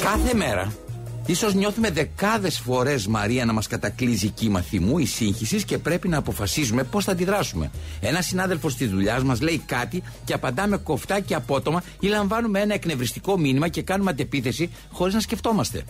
Κάθε 0.00 0.34
μέρα 0.34 0.72
Ίσως 1.26 1.54
νιώθουμε 1.54 1.90
δεκάδες 1.90 2.58
φορές 2.58 3.06
Μαρία 3.06 3.44
να 3.44 3.52
μας 3.52 3.66
κατακλείζει 3.66 4.28
κύμα 4.28 4.60
θυμού 4.60 4.98
ή 4.98 5.06
σύγχυσης 5.06 5.64
και 5.64 5.78
πρέπει 5.78 6.08
να 6.08 6.18
αποφασίζουμε 6.18 6.82
πώς 6.82 7.04
θα 7.04 7.12
αντιδράσουμε. 7.12 7.70
Ένα 8.00 8.22
συνάδελφος 8.22 8.76
της 8.76 8.90
δουλειάς 8.90 9.22
μας 9.22 9.40
λέει 9.40 9.62
κάτι 9.66 10.02
και 10.24 10.32
απαντάμε 10.32 10.76
κοφτά 10.76 11.20
και 11.20 11.34
απότομα 11.34 11.82
ή 12.00 12.06
λαμβάνουμε 12.06 12.60
ένα 12.60 12.74
εκνευριστικό 12.74 13.38
μήνυμα 13.38 13.68
και 13.68 13.82
κάνουμε 13.82 14.10
αντεπίθεση 14.10 14.70
χωρίς 14.92 15.14
να 15.14 15.20
σκεφτόμαστε. 15.20 15.82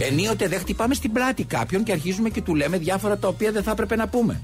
Ενίοτε 0.00 0.48
δεν 0.48 0.58
χτυπάμε 0.58 0.94
στην 0.94 1.12
πλάτη 1.12 1.44
κάποιον 1.44 1.82
και 1.82 1.92
αρχίζουμε 1.92 2.28
και 2.28 2.42
του 2.42 2.54
λέμε 2.54 2.78
διάφορα 2.78 3.18
τα 3.18 3.28
οποία 3.28 3.52
δεν 3.52 3.62
θα 3.62 3.70
έπρεπε 3.70 3.96
να 3.96 4.08
πούμε. 4.08 4.40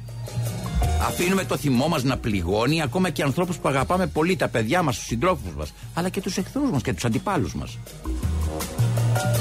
Αφήνουμε 1.07 1.45
το 1.45 1.57
θυμό 1.57 1.89
μας 1.89 2.03
να 2.03 2.17
πληγώνει 2.17 2.83
ακόμα 2.83 3.11
και 3.11 3.23
ανθρώπους 3.23 3.57
που 3.57 3.69
αγαπάμε 3.69 4.07
πολύ, 4.07 4.37
τα 4.37 4.49
παιδιά 4.49 4.83
μας, 4.83 4.97
τους 4.97 5.07
συντρόφους 5.07 5.55
μας, 5.57 5.73
αλλά 5.95 6.09
και 6.09 6.21
τους 6.21 6.37
εχθρούς 6.37 6.71
μας 6.71 6.83
και 6.83 6.93
τους 6.93 7.05
αντιπάλους 7.05 7.55
μας. 7.55 7.79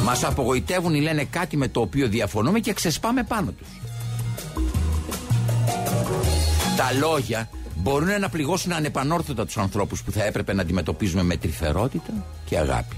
Μας 0.03 0.23
απογοητεύουν 0.23 0.93
ή 0.93 1.01
λένε 1.01 1.23
κάτι 1.23 1.57
με 1.57 1.67
το 1.67 1.81
οποίο 1.81 2.07
διαφωνούμε 2.07 2.59
και 2.59 2.73
ξεσπάμε 2.73 3.23
πάνω 3.23 3.51
τους. 3.51 3.67
Τα 6.77 6.91
λόγια 6.99 7.49
μπορούν 7.75 8.19
να 8.19 8.29
πληγώσουν 8.29 8.71
ανεπανόρθωτα 8.71 9.45
τους 9.45 9.57
ανθρώπους 9.57 10.03
που 10.03 10.11
θα 10.11 10.23
έπρεπε 10.23 10.53
να 10.53 10.61
αντιμετωπίζουμε 10.61 11.23
με 11.23 11.37
τρυφερότητα 11.37 12.25
και 12.45 12.57
αγάπη. 12.57 12.95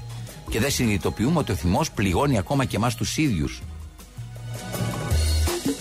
Και 0.50 0.60
δεν 0.60 0.72
συνειδητοποιούμε 0.72 1.40
ότι 1.40 1.52
ο 1.52 1.56
θυμός 1.56 1.92
πληγώνει 1.92 2.38
ακόμα 2.38 2.66
και 2.66 2.76
εμάς 2.76 2.96
τους 2.96 3.18
ίδιους. 3.18 3.62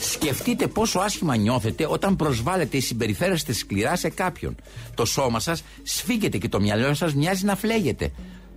Σκεφτείτε 0.00 0.66
πόσο 0.66 0.98
άσχημα 0.98 1.36
νιώθετε 1.36 1.86
όταν 1.88 2.16
προσβάλλετε 2.16 2.76
ή 2.76 2.80
συμπεριφέρεστες 2.80 3.56
σκληρά 3.56 3.96
σε 3.96 4.08
κάποιον. 4.08 4.56
Το 4.94 5.04
σώμα 5.04 5.40
σας 5.40 5.62
σφίγγεται 5.82 6.38
και 6.38 6.48
το 6.48 6.60
μυαλό 6.60 6.94
σας 6.94 7.14
μοιάζει 7.14 7.44
να 7.44 7.56
φλέγεται 7.56 8.12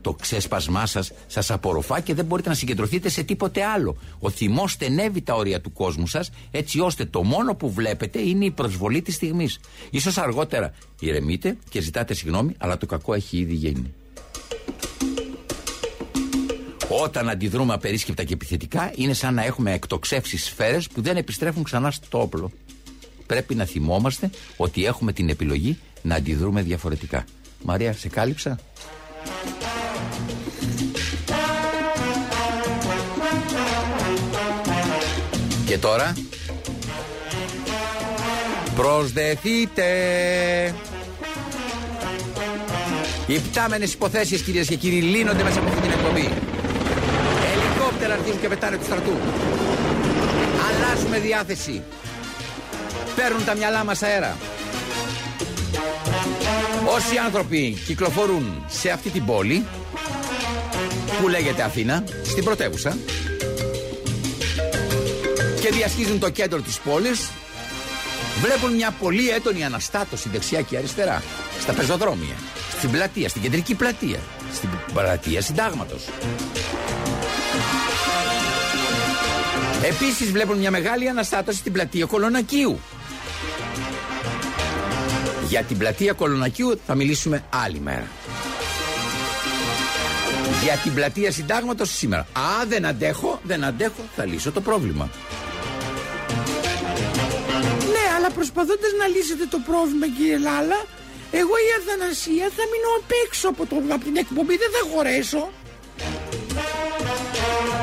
το 0.05 0.13
ξέσπασμά 0.13 0.85
σας 0.85 1.11
σας 1.27 1.51
απορροφά 1.51 1.99
και 1.99 2.13
δεν 2.13 2.25
μπορείτε 2.25 2.49
να 2.49 2.55
συγκεντρωθείτε 2.55 3.09
σε 3.09 3.23
τίποτε 3.23 3.63
άλλο. 3.63 3.97
Ο 4.19 4.29
θυμός 4.29 4.71
στενεύει 4.71 5.21
τα 5.21 5.33
όρια 5.33 5.61
του 5.61 5.73
κόσμου 5.73 6.07
σας, 6.07 6.29
έτσι 6.51 6.79
ώστε 6.79 7.05
το 7.05 7.23
μόνο 7.23 7.55
που 7.55 7.71
βλέπετε 7.71 8.19
είναι 8.19 8.45
η 8.45 8.51
προσβολή 8.51 9.01
της 9.01 9.15
στιγμής. 9.15 9.59
σω 9.99 10.21
αργότερα 10.21 10.73
ηρεμείτε 10.99 11.57
και 11.69 11.81
ζητάτε 11.81 12.13
συγγνώμη, 12.13 12.53
αλλά 12.57 12.77
το 12.77 12.85
κακό 12.85 13.13
έχει 13.13 13.37
ήδη 13.37 13.53
γίνει. 13.53 13.93
Όταν 17.03 17.29
αντιδρούμε 17.29 17.73
απερίσκεπτα 17.73 18.23
και 18.23 18.33
επιθετικά, 18.33 18.91
είναι 18.95 19.13
σαν 19.13 19.33
να 19.33 19.43
έχουμε 19.43 19.73
εκτοξεύσει 19.73 20.37
σφαίρες 20.37 20.87
που 20.87 21.01
δεν 21.01 21.17
επιστρέφουν 21.17 21.63
ξανά 21.63 21.91
στο 21.91 22.21
όπλο. 22.21 22.51
Πρέπει 23.25 23.55
να 23.55 23.65
θυμόμαστε 23.65 24.29
ότι 24.57 24.85
έχουμε 24.85 25.13
την 25.13 25.29
επιλογή 25.29 25.77
να 26.01 26.15
αντιδρούμε 26.15 26.61
διαφορετικά. 26.61 27.25
Μαρία, 27.63 27.93
σε 27.93 28.09
κάλυψα; 28.09 28.59
Και 35.65 35.77
τώρα; 35.77 36.13
Προσδεθείτε. 38.75 39.85
Οι 43.27 43.39
πτάμενες 43.39 43.93
υποθέσεις 43.93 44.41
κυρίες 44.41 44.67
και 44.67 44.75
κύριοι 44.75 45.01
λύνονται 45.01 45.43
μέσα 45.43 45.59
από 45.59 45.67
αυτή 45.67 45.81
την 45.81 45.91
εκπομπή. 45.91 46.29
Ελικόπτερα 47.53 48.13
αρχίζουν 48.13 48.41
και 48.41 48.47
πετάνε 48.47 48.77
τους 48.77 48.85
στρατούς. 48.85 49.19
Αλλάζουμε 50.67 51.19
διάθεση. 51.19 51.83
Παίρνουν 53.15 53.45
τα 53.45 53.55
μυαλά 53.55 53.83
μας 53.83 54.01
αέρα. 54.03 54.37
Όσοι 56.95 57.17
άνθρωποι 57.25 57.77
κυκλοφορούν 57.85 58.65
σε 58.67 58.89
αυτή 58.89 59.09
την 59.09 59.25
πόλη 59.25 59.65
που 61.21 61.27
λέγεται 61.27 61.63
Αθήνα, 61.63 62.03
στην 62.23 62.43
πρωτεύουσα 62.43 62.97
και 65.61 65.71
διασχίζουν 65.71 66.19
το 66.19 66.29
κέντρο 66.29 66.61
της 66.61 66.79
πόλης 66.79 67.29
βλέπουν 68.41 68.73
μια 68.73 68.91
πολύ 68.91 69.29
έντονη 69.29 69.65
αναστάτωση 69.65 70.29
δεξιά 70.29 70.61
και 70.61 70.77
αριστερά 70.77 71.23
στα 71.59 71.73
πεζοδρόμια, 71.73 72.35
στην 72.77 72.91
πλατεία, 72.91 73.29
στην 73.29 73.41
κεντρική 73.41 73.75
πλατεία, 73.75 74.19
στην 74.53 74.69
πλατεία 74.93 75.41
συντάγματος. 75.41 76.03
Επίσης 79.83 80.31
βλέπουν 80.31 80.57
μια 80.57 80.71
μεγάλη 80.71 81.09
αναστάτωση 81.09 81.57
στην 81.57 81.71
πλατεία 81.71 82.05
Κολονακίου. 82.05 82.79
Για 85.47 85.63
την 85.63 85.77
πλατεία 85.77 86.13
Κολονακίου 86.13 86.79
θα 86.85 86.95
μιλήσουμε 86.95 87.43
άλλη 87.49 87.79
μέρα. 87.79 88.07
Για 90.65 90.75
την 90.83 90.93
πλατεία 90.93 91.31
συντάγματος 91.31 91.89
σήμερα. 91.89 92.21
Α, 92.21 92.65
δεν 92.67 92.85
αντέχω, 92.85 93.39
δεν 93.43 93.63
αντέχω, 93.63 94.01
θα 94.15 94.25
λύσω 94.25 94.51
το 94.51 94.61
πρόβλημα. 94.61 95.09
Ναι, 97.93 98.05
αλλά 98.17 98.29
προσπαθώντας 98.31 98.91
να 98.99 99.07
λύσετε 99.07 99.45
το 99.49 99.59
πρόβλημα, 99.65 100.07
κύριε 100.17 100.37
Λάλα, 100.37 100.79
εγώ 101.31 101.55
η 101.67 101.69
Αθανασία 101.79 102.45
θα 102.57 102.63
μείνω 102.71 102.89
απ' 102.99 103.11
έξω 103.25 103.47
από, 103.47 103.65
το, 103.65 103.75
από 103.93 104.03
την 104.03 104.15
εκπομπή, 104.15 104.57
δεν 104.57 104.69
θα 104.75 104.81
χωρέσω. 104.91 105.51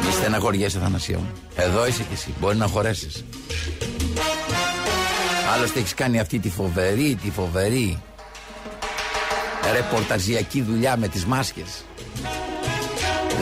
Μη 0.05 0.13
στεναχωριέσαι, 0.13 0.79
Αθανασία 0.79 1.19
μου. 1.19 1.33
Εδώ 1.57 1.87
είσαι 1.87 2.03
κι 2.03 2.15
εσύ. 2.15 2.35
Μπορεί 2.41 2.57
να 2.57 2.67
χωρέσεις. 2.67 3.25
Άλλωστε 5.55 5.79
έχεις 5.79 5.95
κάνει 5.95 6.21
αυτή 6.21 6.39
τη 6.39 6.51
φοβερή, 6.51 7.19
τη 7.23 7.31
φοβερή 7.31 8.03
ρεπορταζιακή 9.73 10.63
δουλειά 10.63 10.97
με 10.97 11.09
τις 11.09 11.25
μάσκες. 11.25 11.85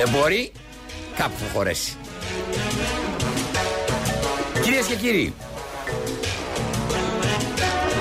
Δεν 0.05 0.09
μπορεί, 0.09 0.53
κάπου 1.17 1.35
θα 1.39 1.51
χωρέσει. 1.53 1.93
Κυρίες 4.63 4.87
και 4.87 4.95
κύριοι, 4.95 5.35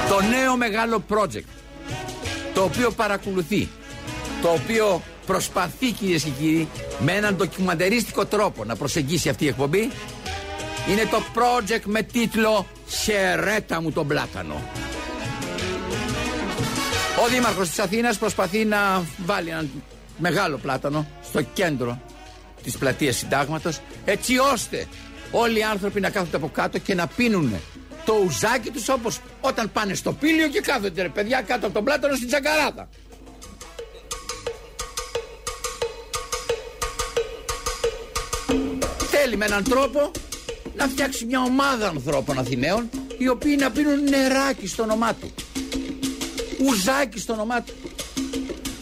το 0.09 0.21
νέο 0.21 0.57
μεγάλο 0.57 1.03
project 1.09 1.49
το 2.53 2.63
οποίο 2.63 2.91
παρακολουθεί, 2.91 3.69
το 4.41 4.49
οποίο 4.49 5.01
προσπαθεί 5.25 5.91
κυρίες 5.91 6.23
και 6.23 6.29
κύριοι 6.29 6.67
με 6.99 7.11
έναν 7.11 7.35
ντοκιμαντερίστικο 7.35 8.25
τρόπο 8.25 8.63
να 8.65 8.75
προσεγγίσει 8.75 9.29
αυτή 9.29 9.43
η 9.45 9.47
εκπομπή 9.47 9.91
είναι 10.89 11.05
το 11.11 11.21
project 11.35 11.83
με 11.83 12.01
τίτλο 12.01 12.65
«Χαιρέτα 12.87 13.81
μου 13.81 13.91
τον 13.91 14.07
πλάτανο». 14.07 14.61
Ο 17.25 17.27
Δήμαρχος 17.29 17.69
της 17.69 17.79
Αθήνας 17.79 18.17
προσπαθεί 18.17 18.65
να 18.65 19.05
βάλει 19.25 19.49
έναν 19.49 19.69
μεγάλο 20.19 20.57
πλάτανο 20.57 21.07
στο 21.23 21.41
κέντρο 21.41 22.01
της 22.63 22.77
πλατείας 22.77 23.15
συντάγματος 23.15 23.79
έτσι 24.05 24.37
ώστε 24.37 24.87
όλοι 25.31 25.59
οι 25.59 25.63
άνθρωποι 25.63 25.99
να 25.99 26.09
κάθονται 26.09 26.37
από 26.37 26.49
κάτω 26.49 26.77
και 26.79 26.93
να 26.93 27.07
πίνουν 27.07 27.53
το 28.05 28.13
ουζάκι 28.25 28.69
τους 28.69 28.89
όπως 28.89 29.19
όταν 29.41 29.71
πάνε 29.71 29.93
στο 29.93 30.13
πύλιο 30.13 30.47
και 30.47 30.61
κάθονται 30.61 31.01
ρε 31.01 31.09
παιδιά 31.09 31.41
κάτω 31.41 31.65
από 31.65 31.75
τον 31.75 31.83
πλάτανο 31.83 32.15
στην 32.15 32.27
τσακαράδα. 32.27 32.89
Θέλει 39.11 39.37
με 39.37 39.45
έναν 39.45 39.63
τρόπο 39.63 40.11
να 40.75 40.87
φτιάξει 40.87 41.25
μια 41.25 41.41
ομάδα 41.41 41.87
ανθρώπων 41.87 42.39
Αθηναίων 42.39 42.89
οι 43.17 43.27
οποίοι 43.27 43.57
να 43.59 43.71
πίνουν 43.71 44.03
νεράκι 44.03 44.67
στο 44.67 44.83
όνομά 44.83 45.13
του. 45.13 45.33
Ουζάκι 46.65 47.19
στο 47.19 47.33
όνομά 47.33 47.61
του. 47.61 47.73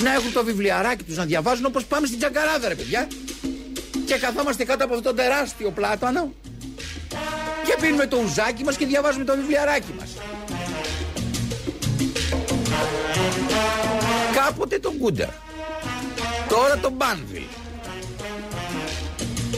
Να 0.04 0.14
έχουν 0.14 0.34
το 0.34 0.44
βιβλιαράκι 0.44 1.04
τους 1.04 1.16
να 1.16 1.26
διαβάζουν 1.26 1.66
όπως 1.66 1.86
πάμε 1.86 2.08
στην 2.08 2.20
Τζακαράδα 2.20 2.68
ρε 2.68 2.76
παιδιά. 2.76 3.08
Και 4.06 4.16
καθόμαστε 4.16 4.64
κάτω 4.64 4.84
από 4.84 4.94
αυτό 4.94 5.10
το 5.10 5.16
τεράστιο 5.16 5.72
πλάτανο 5.72 6.34
και 7.66 7.78
πίνουμε 7.82 8.08
το 8.08 8.18
ουζάκι 8.18 8.64
μας 8.64 8.78
και 8.78 8.86
διαβάζουμε 8.86 9.24
το 9.26 9.36
βιβλιαράκι 9.36 9.94
μας. 10.00 10.10
Κάποτε 14.36 14.80
τον 14.80 14.98
Κούντερ. 14.98 15.30
Τώρα 16.50 16.78
τον 16.78 16.92
Μπάνβιλ. 16.92 17.44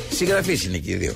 Συγγραφείς 0.10 0.64
είναι 0.64 0.78
και 0.78 0.92
οι 0.92 0.96
δύο. 0.96 1.16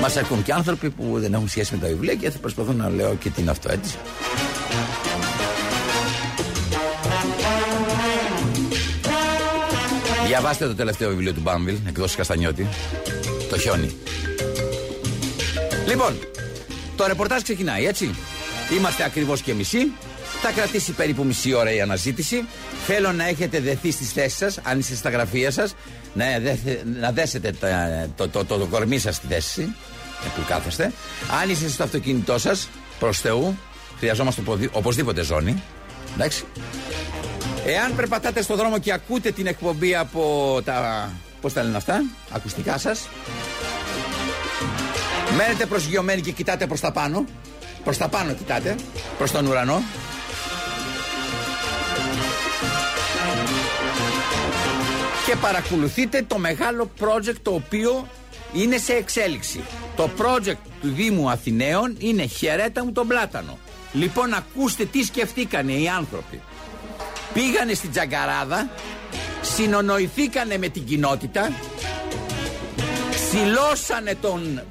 Μας 0.00 0.16
ακούν 0.16 0.42
και 0.42 0.52
άνθρωποι 0.52 0.90
που 0.90 1.18
δεν 1.20 1.34
έχουν 1.34 1.48
σχέση 1.48 1.74
με 1.74 1.80
τα 1.80 1.86
βιβλία 1.86 2.14
και 2.14 2.30
θα 2.30 2.38
προσπαθούν 2.38 2.76
να 2.76 2.88
λέω 2.88 3.14
και 3.14 3.30
την 3.30 3.48
αυτό 3.48 3.72
έτσι. 3.72 3.96
Διαβάστε 10.32 10.66
το 10.66 10.74
τελευταίο 10.74 11.08
βιβλίο 11.08 11.32
του 11.32 11.40
Μπάμβιλ, 11.40 11.76
εκδόση 11.88 12.16
Καστανιώτη. 12.16 12.68
Το 13.50 13.58
χιόνι. 13.58 13.96
Λοιπόν, 15.86 16.18
το 16.96 17.06
ρεπορτάζ 17.06 17.42
ξεκινάει, 17.42 17.86
έτσι. 17.86 18.14
Είμαστε 18.78 19.04
ακριβώς 19.04 19.40
και 19.40 19.54
μισή. 19.54 19.78
Θα 20.42 20.50
κρατήσει 20.50 20.92
περίπου 20.92 21.24
μισή 21.24 21.52
ώρα 21.52 21.72
η 21.72 21.80
αναζήτηση. 21.80 22.44
Θέλω 22.86 23.12
να 23.12 23.28
έχετε 23.28 23.60
δεθεί 23.60 23.90
στις 23.90 24.12
θέσεις 24.12 24.38
σας, 24.38 24.58
αν 24.62 24.78
είστε 24.78 24.94
στα 24.94 25.10
γραφεία 25.10 25.50
σας, 25.50 25.74
να, 26.14 26.24
να 27.00 27.12
δέσετε 27.12 27.54
το, 28.16 28.28
το, 28.28 28.44
το, 28.44 28.58
το, 28.58 28.66
κορμί 28.66 28.98
σας 28.98 29.16
στη 29.16 29.26
θέση 29.26 29.74
που 30.34 30.42
κάθεστε. 30.46 30.92
Αν 31.42 31.50
είστε 31.50 31.68
στο 31.68 31.82
αυτοκίνητό 31.82 32.38
σας, 32.38 32.68
προς 32.98 33.20
Θεού, 33.20 33.58
χρειαζόμαστε 33.98 34.42
οπωσδήποτε 34.72 35.22
ζώνη. 35.22 35.62
Εντάξει. 36.14 36.44
Εάν 37.66 37.96
περπατάτε 37.96 38.42
στο 38.42 38.56
δρόμο 38.56 38.78
και 38.78 38.92
ακούτε 38.92 39.30
την 39.30 39.46
εκπομπή 39.46 39.94
από 39.94 40.60
τα. 40.64 41.10
Πώς 41.40 41.52
τα 41.52 41.62
λένε 41.62 41.76
αυτά, 41.76 42.04
ακουστικά 42.30 42.78
σας. 42.78 43.08
Μένετε 45.36 45.66
προσγειωμένοι 45.66 46.20
και 46.20 46.30
κοιτάτε 46.30 46.66
προς 46.66 46.80
τα 46.80 46.92
πάνω. 46.92 47.24
Προς 47.84 47.96
τα 47.96 48.08
πάνω 48.08 48.32
κοιτάτε, 48.32 48.76
προς 49.18 49.30
τον 49.30 49.46
ουρανό. 49.46 49.82
Και 55.26 55.36
παρακολουθείτε 55.36 56.24
το 56.26 56.38
μεγάλο 56.38 56.90
project 57.00 57.36
το 57.42 57.54
οποίο 57.54 58.08
είναι 58.52 58.78
σε 58.78 58.92
εξέλιξη. 58.92 59.60
Το 59.96 60.10
project 60.18 60.56
του 60.80 60.88
Δήμου 60.88 61.30
Αθηναίων 61.30 61.96
είναι 61.98 62.26
χαιρέτα 62.26 62.84
μου 62.84 62.92
τον 62.92 63.06
πλάτανο. 63.06 63.58
Λοιπόν 63.92 64.34
ακούστε 64.34 64.84
τι 64.84 65.02
σκεφτήκανε 65.02 65.72
οι 65.72 65.88
άνθρωποι. 65.88 66.40
Πήγανε 67.32 67.74
στην 67.74 67.90
Τζαγκαράδα, 67.90 68.70
συνονοηθήκανε 69.42 70.58
με 70.58 70.68
την 70.68 70.84
κοινότητα, 70.84 71.52
ψηλώσανε 73.10 74.14
τον 74.20 74.62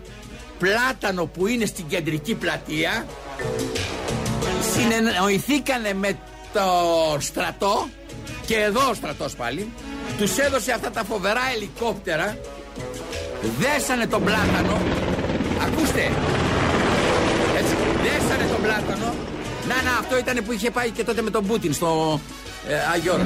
πλάτανο 0.59 1.25
που 1.25 1.47
είναι 1.47 1.65
στην 1.65 1.87
κεντρική 1.87 2.35
πλατεία, 2.35 3.05
συνοηθήκανε 4.73 5.93
με 5.93 6.17
το 6.53 6.61
στρατό 7.19 7.87
και 8.45 8.55
εδώ 8.55 8.89
ο 8.89 8.93
στρατός 8.93 9.35
πάλι, 9.35 9.71
τους 10.17 10.37
έδωσε 10.37 10.71
αυτά 10.71 10.91
τα 10.91 11.03
φοβερά 11.03 11.41
ελικόπτερα 11.55 12.37
δέσανε 13.59 14.07
τον 14.07 14.23
πλάτανο 14.23 14.81
ακούστε 15.61 16.11
έτσι, 17.57 17.75
δέσανε 18.03 18.45
τον 18.51 18.61
πλάτανο. 18.61 19.13
Να 19.67 19.81
να 19.81 19.97
αυτό 19.99 20.17
ήταν 20.17 20.43
που 20.45 20.51
είχε 20.51 20.71
πάει 20.71 20.89
και 20.89 21.03
τότε 21.03 21.21
με 21.21 21.29
τον 21.29 21.47
Πούτιν 21.47 21.73
στο 21.73 22.19
ε, 22.67 22.75
Αγιώρο 22.93 23.23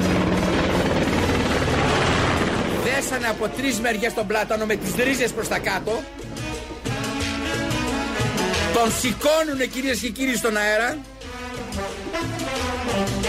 δέσανε 2.84 3.26
από 3.26 3.48
τρεις 3.48 3.80
μεριές 3.80 4.14
τον 4.14 4.26
πλάτανο 4.26 4.66
με 4.66 4.76
τις 4.76 4.94
ρίζες 5.04 5.32
προς 5.32 5.48
τα 5.48 5.58
κάτω. 5.58 6.02
Τον 8.74 8.92
σηκώνουνε 9.00 9.66
κυρίες 9.66 9.98
και 9.98 10.08
κύριοι 10.08 10.36
στον 10.36 10.56
αέρα 10.56 10.96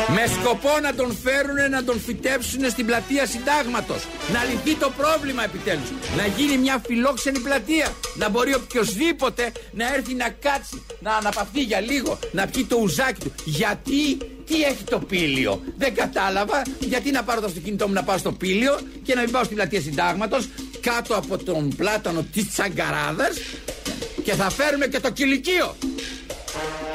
με 0.08 0.24
σκοπό 0.28 0.80
να 0.82 0.94
τον 0.94 1.18
φέρουν 1.24 1.70
να 1.70 1.84
τον 1.84 2.00
φυτέψουν 2.00 2.70
στην 2.70 2.86
πλατεία 2.86 3.26
συντάγματος. 3.26 4.04
Να 4.34 4.44
λυθεί 4.44 4.76
το 4.76 4.92
πρόβλημα 4.98 5.44
επιτέλους. 5.44 5.90
Να 6.18 6.26
γίνει 6.26 6.58
μια 6.58 6.82
φιλόξενη 6.86 7.40
πλατεία. 7.40 7.94
Να 8.16 8.30
μπορεί 8.30 8.54
οποιοδήποτε 8.56 9.52
να 9.72 9.94
έρθει 9.94 10.14
να 10.14 10.30
κάτσει, 10.30 10.82
να 11.00 11.16
αναπαυθεί 11.16 11.62
για 11.62 11.80
λίγο, 11.80 12.20
να 12.32 12.48
πιει 12.48 12.66
το 12.66 12.76
ουζάκι 12.76 13.20
του. 13.20 13.32
Γιατί, 13.46 14.18
τι 14.46 14.64
έχει 14.64 14.84
το 14.84 15.00
πύλιο; 15.00 15.62
Δεν 15.78 15.94
κατάλαβα 15.94 16.62
γιατί 16.80 17.12
να 17.12 17.24
πάρω 17.24 17.40
το 17.40 17.46
αυτοκίνητό 17.46 17.88
μου 17.88 17.94
να 17.94 18.04
πάω 18.04 18.18
στο 18.18 18.32
πύλιο 18.32 18.80
και 19.04 19.16
να 19.16 19.22
μην 19.22 19.32
πάω 19.32 19.44
στην 19.44 19.56
πλατεία 19.56 19.82
συντάγματος 19.82 20.48
κάτω 20.82 21.16
από 21.16 21.38
τον 21.38 21.76
πλάτανο 21.76 22.26
της 22.34 22.52
Τσαγκαράδας 22.52 23.38
και 24.24 24.34
θα 24.34 24.50
φέρουμε 24.50 24.88
και 24.88 25.00
το 25.00 25.12
κηλικείο. 25.12 25.76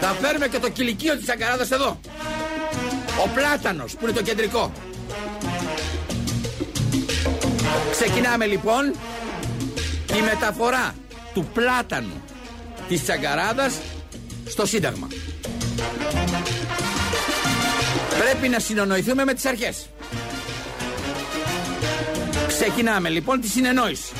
Θα 0.01 0.09
φέρουμε 0.21 0.49
και 0.49 0.59
το 0.59 0.69
κηλικείο 0.69 1.17
της 1.17 1.29
Αγκαράδας 1.29 1.71
εδώ. 1.71 2.01
Ο 3.25 3.29
Πλάτανος 3.35 3.93
που 3.93 3.99
είναι 4.07 4.13
το 4.13 4.23
κεντρικό. 4.23 4.73
Ξεκινάμε 7.91 8.47
λοιπόν 8.47 8.93
τη 10.07 10.23
μεταφορά 10.23 10.95
του 11.35 11.45
Πλάτανου 11.55 12.23
της 12.89 13.03
Τσαγκαράδας 13.03 13.75
στο 14.49 14.67
Σύνταγμα. 14.67 15.09
Πρέπει 18.19 18.49
να 18.49 18.59
συνονοηθούμε 18.59 19.25
με 19.25 19.35
τις 19.35 19.45
αρχές. 19.45 19.87
Ξεκινάμε 22.49 23.09
λοιπόν 23.09 23.41
τη 23.41 23.49
συνεννόηση. 23.49 24.13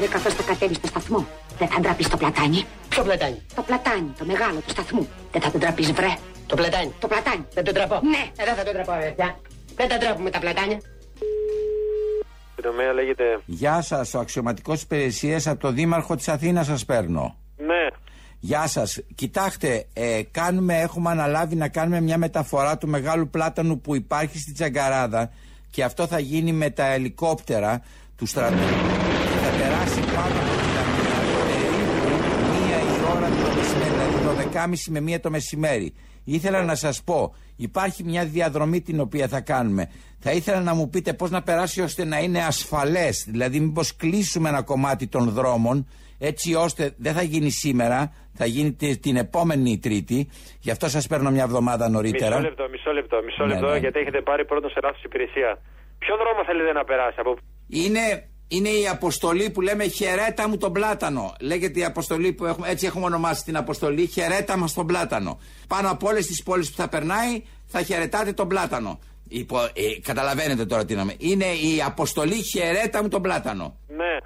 Και 0.00 0.08
καθώς 0.08 0.34
θα 0.34 0.42
κατέβει 0.42 0.74
στο 0.74 0.86
σταθμό, 0.86 1.26
δεν 1.58 1.68
θα 1.68 1.80
ντραπείς 1.80 2.08
το 2.08 2.16
πλατάνι. 2.16 2.64
Ποιο 2.88 3.02
πλατάνι; 3.02 3.42
Το 3.54 3.62
πλατάνι, 3.62 4.12
το 4.18 4.24
μεγάλο 4.24 4.58
του 4.60 4.70
σταθμού. 4.70 5.08
Δεν 5.32 5.40
θα 5.42 5.50
τον 5.50 5.60
τραπείς 5.60 5.92
βρε. 5.92 6.14
Το 6.46 6.56
πλατάνι; 6.56 6.92
Το 7.00 7.08
πλατάνι. 7.08 7.46
Δεν 7.54 7.64
τον 7.64 7.74
τραπώ. 7.74 8.00
Ναι. 8.02 8.22
Ε, 8.36 8.44
δεν 8.44 8.54
θα 8.54 8.62
τον 8.64 8.72
τραπώ, 8.72 8.92
παιδιά. 8.92 9.38
Δεν 9.76 9.88
τα 9.88 9.98
τραπούμε 9.98 10.30
τα 10.30 10.38
πλατάνια. 10.38 10.80
Τομέα 12.62 12.92
λέγεται. 12.92 13.24
Γεια 13.44 13.82
σας, 13.82 14.14
ο 14.14 14.18
αξιωματικός 14.18 14.82
υπηρεσίας 14.82 15.46
από 15.46 15.60
το 15.60 15.72
Δήμαρχο 15.72 16.16
της 16.16 16.28
Αθήνας 16.28 16.66
σας 16.66 16.84
παίρνω. 16.84 17.36
Ναι. 17.56 17.86
Γεια 18.38 18.66
σας. 18.66 19.00
Κοιτάξτε, 19.14 19.86
ε, 19.92 20.20
κάνουμε, 20.30 20.80
έχουμε 20.80 21.10
αναλάβει 21.10 21.56
να 21.56 21.68
κάνουμε 21.68 22.00
μια 22.00 22.18
μεταφορά 22.18 22.78
του 22.78 22.88
μεγάλου 22.88 23.28
πλάτανου 23.28 23.80
που 23.80 23.94
υπάρχει 23.94 24.38
στη 24.38 24.52
Τζαγκαράδα 24.52 25.30
και 25.70 25.84
αυτό 25.84 26.06
θα 26.06 26.18
γίνει 26.18 26.52
με 26.52 26.70
τα 26.70 26.86
ελικόπτερα 26.86 27.82
του 28.16 28.26
στρατού. 28.26 29.09
Και 30.24 30.38
θα 30.38 30.42
περάσει 30.46 30.70
πάνω 30.74 30.90
από 30.90 31.40
τη 31.40 31.50
Λαμία 31.56 31.88
περίπου 31.98 32.38
μία 32.52 32.78
η 32.80 32.96
ώρα 33.16 33.28
το 33.28 33.48
μεσημέρι, 33.56 34.14
δηλαδή 34.20 34.48
12.30 34.52 34.90
με 34.92 35.00
μία 35.00 35.20
το 35.20 35.30
μεσημέρι. 35.30 35.92
Ήθελα 36.24 36.62
να 36.64 36.74
σας 36.74 37.02
πω, 37.04 37.34
υπάρχει 37.56 38.04
μια 38.04 38.24
διαδρομή 38.24 38.80
την 38.80 39.00
οποία 39.00 39.28
θα 39.28 39.40
κάνουμε. 39.40 39.90
Θα 40.18 40.32
ήθελα 40.32 40.60
να 40.60 40.74
μου 40.74 40.88
πείτε 40.88 41.12
πώς 41.14 41.30
να 41.30 41.42
περάσει 41.42 41.80
ώστε 41.82 42.04
να 42.04 42.18
είναι 42.18 42.44
ασφαλές. 42.44 43.24
Δηλαδή 43.28 43.60
μήπως 43.60 43.96
κλείσουμε 43.96 44.48
ένα 44.48 44.62
κομμάτι 44.62 45.06
των 45.06 45.30
δρόμων 45.30 45.86
έτσι 46.18 46.54
ώστε 46.54 46.94
δεν 46.98 47.12
θα 47.14 47.22
γίνει 47.22 47.50
σήμερα, 47.50 48.12
θα 48.34 48.46
γίνει 48.46 48.72
τη- 48.72 48.98
την 48.98 49.16
επόμενη 49.16 49.78
Τρίτη. 49.78 50.28
Γι' 50.60 50.70
αυτό 50.70 50.88
σας 50.88 51.06
παίρνω 51.06 51.30
μια 51.30 51.42
εβδομάδα 51.42 51.88
νωρίτερα. 51.88 52.36
Μισό 52.36 52.48
λεπτό, 52.48 52.68
μισό 52.70 52.92
λεπτό, 52.92 53.22
μισό 53.24 53.44
Ναι, 53.46 53.52
λεπτό, 53.54 53.70
ναι. 53.70 53.78
γιατί 53.78 53.98
έχετε 53.98 54.20
πάρει 54.20 54.44
πρώτο 54.44 54.68
σε 54.68 54.78
λάθος 54.82 55.02
υπηρεσία. 55.02 55.58
Ποιο 55.98 56.16
δρόμο 56.16 56.44
θέλετε 56.46 56.72
να 56.72 56.84
περάσει 56.84 57.16
από. 57.20 57.36
Είναι, 57.68 58.28
είναι 58.52 58.68
η 58.68 58.88
αποστολή 58.88 59.50
που 59.50 59.60
λέμε 59.60 59.84
χαιρέτα 59.86 60.48
μου 60.48 60.56
τον 60.56 60.72
πλάτανο. 60.72 61.34
Λέγεται 61.40 61.78
η 61.80 61.84
αποστολή 61.84 62.32
που 62.32 62.44
έχουμε, 62.46 62.68
έτσι 62.68 62.86
έχουμε 62.86 63.04
ονομάσει 63.04 63.44
την 63.44 63.56
αποστολή, 63.56 64.06
χαιρέτα 64.06 64.56
μας 64.56 64.72
τον 64.72 64.86
πλάτανο. 64.86 65.38
Πάνω 65.68 65.90
από 65.90 66.08
όλες 66.08 66.26
τις 66.26 66.42
πόλεις 66.42 66.70
που 66.70 66.76
θα 66.76 66.88
περνάει 66.88 67.42
θα 67.66 67.82
χαιρετάτε 67.82 68.32
τον 68.32 68.48
πλάτανο. 68.48 68.98
Υπο, 69.28 69.58
ε, 69.60 70.00
καταλαβαίνετε 70.02 70.64
τώρα 70.66 70.84
τι 70.84 70.92
εννοούμε. 70.92 71.14
Είναι 71.18 71.44
η 71.44 71.82
αποστολή 71.86 72.42
χαιρέτα 72.42 73.02
μου 73.02 73.08
τον 73.08 73.22
πλάτανο. 73.22 73.76
Ναι, 73.88 74.16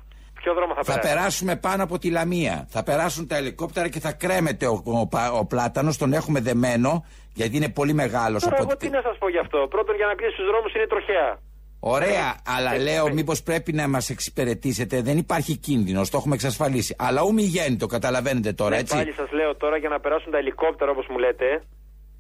ποιο 0.40 0.54
δρόμο 0.54 0.74
θα, 0.74 0.80
Θα 0.84 0.92
περάσει; 0.98 1.08
περάσουμε 1.14 1.56
πάνω 1.56 1.82
από 1.82 1.98
τη 1.98 2.10
Λαμία. 2.10 2.66
Θα 2.70 2.82
περάσουν 2.82 3.26
τα 3.26 3.36
ελικόπτερα 3.36 3.88
και 3.88 4.00
θα 4.00 4.12
κρέμεται 4.12 4.66
ο, 4.66 4.82
ο, 4.84 5.06
πα- 5.06 5.32
ο 5.32 5.44
πλάτανος. 5.46 5.96
Τον 5.96 6.12
έχουμε 6.12 6.40
δεμένο 6.40 7.04
γιατί 7.34 7.56
είναι 7.56 7.68
πολύ 7.68 7.92
μεγάλος. 7.92 8.42
Τώρα, 8.42 8.56
εγώ 8.60 8.76
τι 8.76 8.88
να 8.88 9.00
σας 9.02 9.18
πω 9.18 9.28
γι' 9.30 9.38
αυτό. 9.38 9.66
Πρώτον, 9.70 9.94
για 9.96 10.06
να 10.06 10.14
κλείσει 10.14 10.36
τους 10.36 10.46
δρόμους 10.46 10.74
είναι 10.74 10.86
τροχέα. 10.86 11.38
Ωραία, 11.86 12.36
αλλά 12.46 12.74
Ε, 12.74 12.78
λέω 12.78 13.06
ε, 13.06 13.12
μήπως 13.12 13.42
πρέπει 13.42 13.72
να 13.72 13.88
μας 13.88 14.10
εξυπηρετήσετε. 14.10 15.02
Δεν 15.02 15.16
υπάρχει 15.18 15.56
κίνδυνος, 15.56 16.10
το 16.10 16.16
έχουμε 16.16 16.34
εξασφαλίσει. 16.34 16.94
Αλλά 16.98 17.22
ου 17.22 17.32
μη 17.32 17.42
γέννητο, 17.42 17.86
καταλαβαίνετε 17.86 18.52
τώρα, 18.52 18.70
Ναι, 18.70 18.76
έτσι; 18.80 18.94
Πάλι 18.96 19.12
σας 19.12 19.30
λέω 19.32 19.56
τώρα 19.56 19.76
για 19.76 19.88
να 19.88 20.00
περάσουν 20.00 20.32
τα 20.32 20.38
ελικόπτερα 20.38 20.90
όπως 20.90 21.06
μου 21.10 21.18
λέτε 21.18 21.62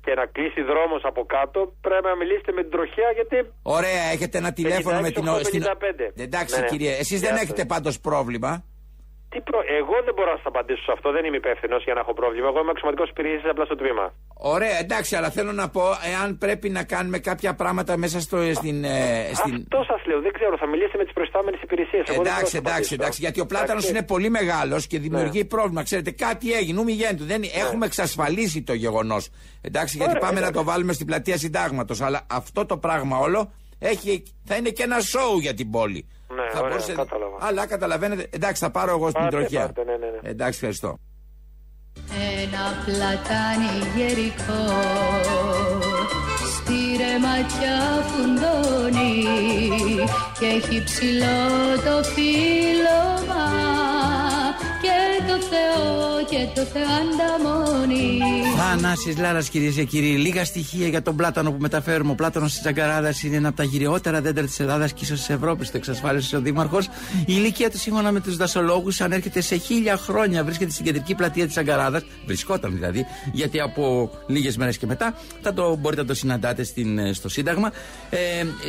και 0.04 0.14
να 0.14 0.26
κλείσει 0.26 0.62
δρόμος 0.62 1.02
από 1.04 1.24
κάτω, 1.24 1.74
πρέπει 1.80 2.04
να 2.04 2.16
μιλήσετε 2.16 2.52
με 2.52 2.60
την 2.62 2.70
τροχέα 2.70 3.10
γιατί. 3.14 3.50
Ωραία, 3.62 4.02
έχετε 4.12 4.38
ένα 4.38 4.52
τηλέφωνο 4.52 5.00
με 5.00 5.10
την. 5.10 5.24
56, 5.24 5.44
στην- 5.44 5.62
55. 5.62 6.22
Εντάξει, 6.22 6.54
Ναι, 6.54 6.60
ναι. 6.60 6.66
κύριε, 6.68 6.92
εσείς 6.92 7.18
Γεια 7.20 7.28
δεν 7.28 7.32
σας. 7.38 7.42
έχετε 7.42 7.64
πάντως 7.64 8.00
πρόβλημα. 8.00 8.64
Τι 9.34 9.40
προ... 9.48 9.58
Εγώ 9.80 9.96
δεν 10.06 10.14
μπορώ 10.16 10.30
να 10.30 10.36
σας 10.40 10.46
απαντήσω 10.52 10.82
σε 10.88 10.92
αυτό, 10.96 11.06
δεν 11.16 11.22
είμαι 11.26 11.36
υπεύθυνος 11.42 11.80
για 11.86 11.94
να 11.96 12.00
έχω 12.04 12.12
πρόβλημα. 12.20 12.46
Εγώ 12.52 12.58
είμαι 12.62 12.72
αξιωματικός 12.74 13.08
υπηρεσία 13.14 13.50
απλά 13.54 13.64
στο 13.70 13.76
τμήμα. 13.80 14.04
Ωραία, 14.54 14.76
εντάξει, 14.84 15.12
αλλά 15.18 15.30
θέλω 15.36 15.52
να 15.52 15.66
πω, 15.74 15.84
εάν 16.12 16.28
πρέπει 16.44 16.68
να 16.78 16.82
κάνουμε 16.84 17.18
κάποια 17.18 17.52
πράγματα 17.54 17.92
μέσα 17.96 18.18
στο, 18.20 18.36
στην. 18.58 18.76
ε, 18.84 19.30
στην... 19.38 19.54
Αυτό 19.54 19.78
σας 19.90 20.00
λέω, 20.08 20.20
δεν 20.26 20.32
ξέρω, 20.38 20.54
θα 20.62 20.66
μιλήσετε 20.72 20.98
με 20.98 21.04
τις 21.04 21.12
προϊστάμενες 21.12 21.60
υπηρεσίες. 21.62 22.04
Εντάξει, 22.18 22.56
εντάξει, 22.56 22.94
εντάξει. 22.98 23.18
Γιατί 23.24 23.40
ο 23.40 23.46
πλάτανος 23.46 23.88
είναι 23.90 24.02
πολύ 24.02 24.28
μεγάλος 24.38 24.86
και 24.86 24.98
δημιουργεί 24.98 25.38
Ναι. 25.38 25.44
πρόβλημα. 25.54 25.82
Ξέρετε, 25.82 26.10
κάτι 26.10 26.52
έγινε. 26.52 26.80
Ου 26.80 26.84
μη 26.84 26.92
γέννητο. 26.92 27.24
Δεν... 27.24 27.42
Έχουμε 27.64 27.86
εξασφαλίσει 27.86 28.62
το 28.62 28.74
γεγονός. 28.74 29.30
Εντάξει, 29.60 29.96
γιατί 29.96 30.10
Ωραία, 30.10 30.22
πάμε 30.26 30.40
να 30.40 30.46
εντάξει. 30.46 30.64
το 30.64 30.70
βάλουμε 30.70 30.92
στην 30.92 31.06
πλατεία 31.06 31.36
Συντάγματος. 31.38 32.00
Αλλά 32.00 32.26
αυτό 32.30 32.66
το 32.66 32.76
πράγμα 32.78 33.18
όλο 33.18 33.52
έχει... 33.78 34.22
θα 34.44 34.56
είναι 34.56 34.70
και 34.70 34.82
ένα 34.82 35.00
σοου 35.00 35.38
για 35.38 35.54
την 35.54 35.70
πόλη. 35.70 36.08
Ναι, 36.34 36.50
θα 36.52 36.60
ωραία, 36.60 36.76
κατάλαβα. 36.96 37.36
Αλλά 37.40 37.66
καταλαβαίνετε. 37.66 38.26
Εντάξει, 38.30 38.64
θα 38.64 38.70
πάρω 38.70 38.90
εγώ 38.90 39.08
στην 39.10 39.20
Πάρτε, 39.22 39.36
τροχιά. 39.36 39.60
πάρτε, 39.60 39.84
ναι, 39.84 39.96
ναι, 39.96 40.06
ναι. 40.22 40.28
Εντάξει, 40.28 40.54
ευχαριστώ. 40.54 40.98
Ένα 42.42 42.64
πλατάνι 42.84 43.72
γερικό 43.96 44.62
στη 46.56 46.78
ρεματιά 46.96 47.78
φουντώνει 48.08 49.22
και 50.38 50.46
έχει 50.46 50.84
ψηλό 50.84 51.40
το 51.84 52.02
φύλλωμα 52.08 53.44
και 53.44 53.60
το 53.60 53.63
Θεό 55.54 56.24
και 56.30 56.60
το 56.60 56.66
Θεό 56.66 56.82
ανταμώνει. 56.82 58.20
Θανάσης 58.56 59.18
Λάρας, 59.18 59.48
κυρίες 59.48 59.74
και 59.74 59.84
κύριοι. 59.84 60.06
Λίγα 60.06 60.44
στοιχεία 60.44 60.88
για 60.88 61.02
τον 61.02 61.16
πλάτανο 61.16 61.52
που 61.52 61.60
μεταφέρουμε. 61.60 62.10
Ο 62.10 62.14
πλάτανο 62.14 62.46
της 62.46 62.60
Τζαγκαράδας 62.60 63.22
είναι 63.22 63.36
ένα 63.36 63.48
από 63.48 63.56
τα 63.56 63.64
γυριότερα 63.64 64.20
δέντρα 64.20 64.44
της 64.44 64.60
Ελλάδας 64.60 64.92
και 64.92 65.04
ίσως 65.04 65.18
της 65.18 65.28
Ευρώπης. 65.28 65.70
Το 65.70 65.76
εξασφάλισε 65.76 66.36
ο 66.36 66.40
Δήμαρχος. 66.40 66.86
Η 67.20 67.24
ηλικία 67.26 67.70
του, 67.70 67.78
σύμφωνα 67.78 68.12
με 68.12 68.20
τους 68.20 68.36
δασολόγους, 68.36 69.00
ανέρχεται 69.00 69.40
σε 69.40 69.56
χίλια 69.56 69.96
χρόνια. 69.96 70.44
Βρίσκεται 70.44 70.70
στην 70.70 70.84
κεντρική 70.84 71.14
πλατεία 71.14 71.44
της 71.44 71.52
Τζαγκαράδας. 71.52 72.02
Βρισκόταν 72.26 72.74
δηλαδή, 72.74 73.06
γιατί 73.32 73.60
από 73.60 74.10
λίγες 74.26 74.56
μέρες 74.56 74.78
και 74.78 74.86
μετά 74.86 75.14
θα 75.42 75.52
το, 75.52 75.76
μπορείτε 75.76 76.00
να 76.00 76.06
το 76.06 76.14
συναντάτε 76.14 76.64
στην, 76.64 76.98
ε, 76.98 77.12
στο 77.12 77.28
Σύνταγμα. 77.28 77.72
Ε, 78.10 78.18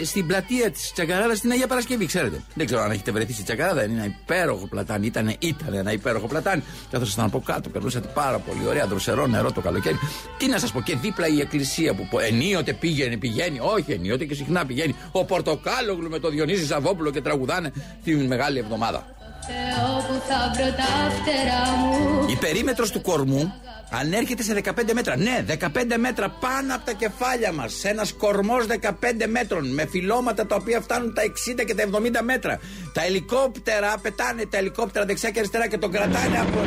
στην 0.05 0.27
πλατεία 0.27 0.71
της 0.71 0.91
Τζαγκαράδας 0.93 1.37
στην 1.37 1.51
Αγία 1.51 1.67
Παρασκευή, 1.67 2.05
ξέρετε. 2.05 2.41
Δεν 2.53 2.65
ξέρω 2.65 2.81
αν 2.81 2.91
έχετε 2.91 3.11
βρεθεί 3.11 3.33
στη 3.33 3.43
Τζαγκαράδα. 3.43 3.83
Είναι 3.83 3.93
ένα 3.93 4.05
υπέροχο 4.05 4.67
πλατάνι. 4.67 5.05
Ήταν, 5.05 5.35
ήταν 5.39 5.73
ένα 5.73 5.91
υπέροχο 5.91 6.27
πλατάνι. 6.27 6.63
Καθώ 6.91 7.23
από 7.23 7.39
κάτω, 7.45 7.69
περνούσατε 7.69 8.07
πάρα 8.13 8.39
πολύ 8.39 8.67
ωραία. 8.67 8.87
Δροσερό 8.87 9.27
νερό 9.27 9.51
το 9.51 9.61
καλοκαίρι. 9.61 9.95
Τι 10.37 10.47
να 10.47 10.59
σας 10.59 10.71
πω, 10.71 10.81
και 10.81 10.95
δίπλα 10.95 11.27
η 11.27 11.39
εκκλησία 11.39 11.93
που 11.93 12.07
πο- 12.09 12.19
ενίοτε 12.19 12.73
πήγαινε, 12.73 13.17
πηγαίνει. 13.17 13.59
Όχι, 13.61 13.91
ενίοτε 13.91 14.25
και 14.25 14.33
συχνά 14.35 14.65
πηγαίνει. 14.65 14.95
Ο 15.11 15.25
Πορτοκάλογλου 15.25 16.09
με 16.09 16.19
το 16.19 16.29
Διονύση 16.29 16.65
Σαββόπουλο 16.65 17.11
και 17.11 17.21
τραγουδάνε 17.21 17.71
τη 18.03 18.15
μεγάλη 18.15 18.59
εβδομάδα. 18.59 19.05
Θεό 19.47 19.91
που 20.07 20.21
θα 20.27 20.51
βρω 20.55 20.65
τα 20.65 20.91
φτερά 21.15 21.63
μου 21.77 22.25
Η 22.29 22.35
περίμετρος 22.35 22.91
του 22.91 23.01
κορμού 23.01 23.53
ανέρχεται 23.89 24.43
σε 24.43 24.61
15 24.63 24.71
μέτρα. 24.93 25.17
Ναι, 25.17 25.45
15 25.47 25.97
μέτρα 25.97 26.29
πάνω 26.29 26.75
από 26.75 26.85
τα 26.85 26.91
κεφάλια 26.91 27.51
μας. 27.51 27.73
Σε 27.73 27.87
ένας 27.87 28.13
κορμός 28.13 28.65
15 28.65 29.27
μέτρων 29.27 29.73
με 29.73 29.85
φυλώματα 29.85 30.45
τα 30.45 30.55
οποία 30.55 30.81
φτάνουν 30.81 31.13
τα 31.13 31.21
60 31.21 31.65
και 31.65 31.75
τα 31.75 31.83
70 31.83 32.21
μέτρα. 32.23 32.59
Τα 32.93 33.03
ελικόπτερα 33.05 33.97
πετάνε 34.01 34.45
τα 34.45 34.57
ελικόπτερα 34.57 35.05
δεξιά 35.05 35.29
και 35.29 35.39
αριστερά 35.39 35.67
και 35.67 35.77
τον 35.77 35.91
κρατάνε 35.91 36.39
από 36.39 36.59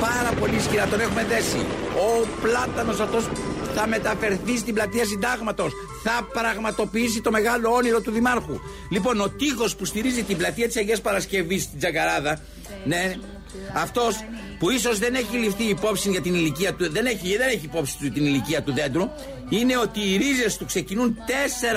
πάρα 0.00 0.32
πολύ 0.40 0.56
ισχυρά. 0.56 0.86
Τον 0.86 1.00
έχουμε 1.00 1.24
δέσει. 1.24 1.66
Ο 1.94 2.26
πλάτανος 2.42 3.00
αυτός 3.00 3.24
θα 3.74 3.86
μεταφερθεί 3.86 4.58
στην 4.58 4.74
πλατεία 4.74 5.04
συντάγματος. 5.04 5.72
Θα 6.02 6.28
πραγματοποιήσει 6.32 7.20
το 7.20 7.30
μεγάλο 7.30 7.70
όνειρο 7.70 8.00
του 8.00 8.10
Δημάρχου. 8.10 8.60
Λοιπόν, 8.90 9.20
ο 9.20 9.28
τείχος 9.28 9.76
που 9.76 9.84
στηρίζει 9.84 10.22
την 10.22 10.36
πλατεία 10.36 10.66
της 10.66 10.76
Αγίας 10.76 11.00
Παρασκευής 11.00 11.62
στην 11.62 11.78
Τζαγκαράδα, 11.78 12.40
ναι, 12.84 13.14
αυτός 13.74 14.24
που 14.58 14.70
ίσως 14.70 14.98
δεν 14.98 15.14
έχει 15.14 15.36
ληφθεί 15.36 15.64
υπόψη 15.64 16.10
για 16.10 16.20
την 16.20 16.34
ηλικία 16.34 16.74
του, 16.74 16.90
δεν 16.90 17.06
έχει, 17.06 17.36
δεν 17.36 17.48
έχει 17.48 17.64
υπόψη 17.64 17.98
του 17.98 18.10
την 18.10 18.24
ηλικία 18.24 18.62
του 18.62 18.72
δέντρου, 18.72 19.08
είναι 19.48 19.76
ότι 19.76 20.00
οι 20.00 20.16
ρίζες 20.16 20.56
του 20.56 20.64
ξεκινούν 20.64 21.16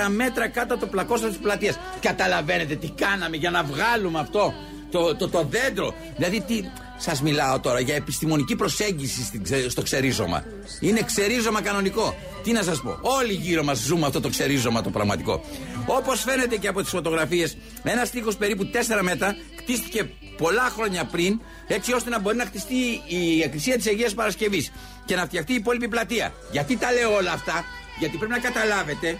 4 0.06 0.10
μέτρα 0.10 0.48
κάτω 0.48 0.74
από 0.74 0.84
το 0.84 0.90
πλακόστρο 0.90 1.30
της 1.30 1.38
πλατείας. 1.38 1.80
Καταλαβαίνετε 2.00 2.76
τι 2.76 2.90
κάναμε 2.90 3.38
για 3.38 3.50
να 3.50 3.64
βγάλουμε 3.64 4.20
αυτό 4.20 4.54
το, 4.92 5.16
το, 5.16 5.30
το 5.30 5.48
δέντρο. 5.50 5.94
Δηλαδή 6.16 6.42
τι, 6.42 6.64
σας 6.98 7.22
μιλάω 7.22 7.60
τώρα 7.60 7.80
για 7.80 7.96
επιστημονική 7.96 8.56
προσέγγιση 8.56 9.24
στην 9.24 9.44
ξε- 9.44 9.70
στο 9.70 9.82
ξερίζωμα. 9.82 10.44
Είναι 10.80 11.02
ξερίζωμα 11.02 11.62
κανονικό. 11.62 12.16
Τι 12.44 12.52
να 12.52 12.62
σας 12.64 12.82
πω, 12.82 12.98
όλοι 13.02 13.34
γύρω 13.34 13.64
μας 13.64 13.78
ζούμε 13.80 14.06
αυτό 14.06 14.20
το 14.22 14.30
ξερίζωμα 14.30 14.82
το 14.82 14.90
πραγματικό. 14.90 15.44
Όπως 15.86 16.22
φαίνεται 16.22 16.56
και 16.58 16.68
από 16.68 16.82
τις 16.82 16.90
φωτογραφίες, 16.90 17.58
ένας 17.84 18.10
τείχος 18.10 18.36
περίπου 18.36 18.66
4 18.66 19.02
μέτρα 19.02 19.36
κτίστηκε 19.56 20.10
πολλά 20.38 20.70
χρόνια 20.76 21.06
πριν, 21.06 21.40
έτσι 21.68 21.94
ώστε 21.94 22.10
να 22.10 22.20
μπορεί 22.20 22.36
να 22.38 22.46
χτιστεί 22.46 22.76
η 23.08 23.42
εκκλησία 23.42 23.76
της 23.76 23.88
Αγίας 23.88 24.14
Παρασκευής 24.14 24.72
και 25.06 25.16
να 25.16 25.26
φτιαχτεί 25.26 25.52
η 25.52 25.56
υπόλοιπη 25.56 25.88
πλατεία. 25.88 26.34
Γιατί 26.52 26.78
τα 26.78 26.92
λέω 26.92 27.14
όλα 27.16 27.32
αυτά, 27.32 27.64
γιατί 28.00 28.18
πρέπει 28.18 28.32
να 28.32 28.40
καταλάβετε 28.40 29.18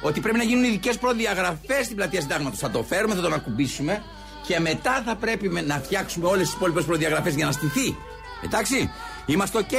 ότι 0.00 0.20
πρέπει 0.20 0.36
να 0.38 0.44
γίνουν 0.44 0.64
ειδικές 0.64 0.98
προδιαγραφές 0.98 1.84
στην 1.84 1.96
πλατεία 1.96 2.20
συντάγματος. 2.20 2.58
Θα 2.58 2.70
το 2.70 2.82
φέρουμε, 2.82 3.14
θα 3.14 3.20
τον 3.20 3.32
ακουμπήσουμε 3.32 4.02
και 4.46 4.60
μετά 4.60 5.02
θα 5.06 5.16
πρέπει 5.16 5.48
με- 5.48 5.60
να 5.62 5.74
φτιάξουμε 5.74 6.26
όλες 6.26 6.46
τις 6.46 6.54
υπόλοιπες 6.54 6.84
προδιαγραφές 6.84 7.34
για 7.34 7.46
να 7.46 7.52
στηθεί. 7.52 7.96
Εντάξει, 8.44 8.90
είμαστε 9.26 9.58
οκ. 9.58 9.70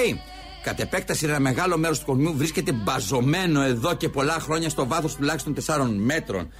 Κατ' 0.63 0.79
επέκταση, 0.79 1.25
ένα 1.25 1.39
μεγάλο 1.39 1.77
μέρος 1.77 1.99
του 1.99 2.05
κορμού 2.05 2.33
βρίσκεται 2.37 2.71
μπαζωμένο 2.71 3.61
εδώ 3.61 3.93
και 3.93 4.09
πολλά 4.09 4.37
χρόνια 4.39 4.69
στο 4.69 4.87
βάθος 4.87 5.15
τουλάχιστον 5.15 5.53
4 5.53 5.89
μέτρων. 5.97 6.51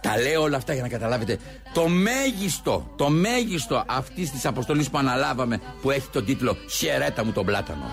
Τα 0.00 0.18
λέω 0.18 0.42
όλα 0.42 0.56
αυτά 0.56 0.72
για 0.72 0.82
να 0.82 0.88
καταλάβετε 0.88 1.38
το 1.74 1.88
μέγιστο, 1.88 2.92
το 2.96 3.08
μέγιστο 3.08 3.84
αυτής 3.88 4.30
της 4.30 4.46
αποστολής 4.46 4.90
που 4.90 4.98
αναλάβαμε 4.98 5.60
που 5.82 5.90
έχει 5.90 6.08
τον 6.12 6.24
τίτλο 6.24 6.56
Χαιρέτα 6.70 7.24
μου 7.24 7.32
τον 7.32 7.44
πλάτανο. 7.44 7.84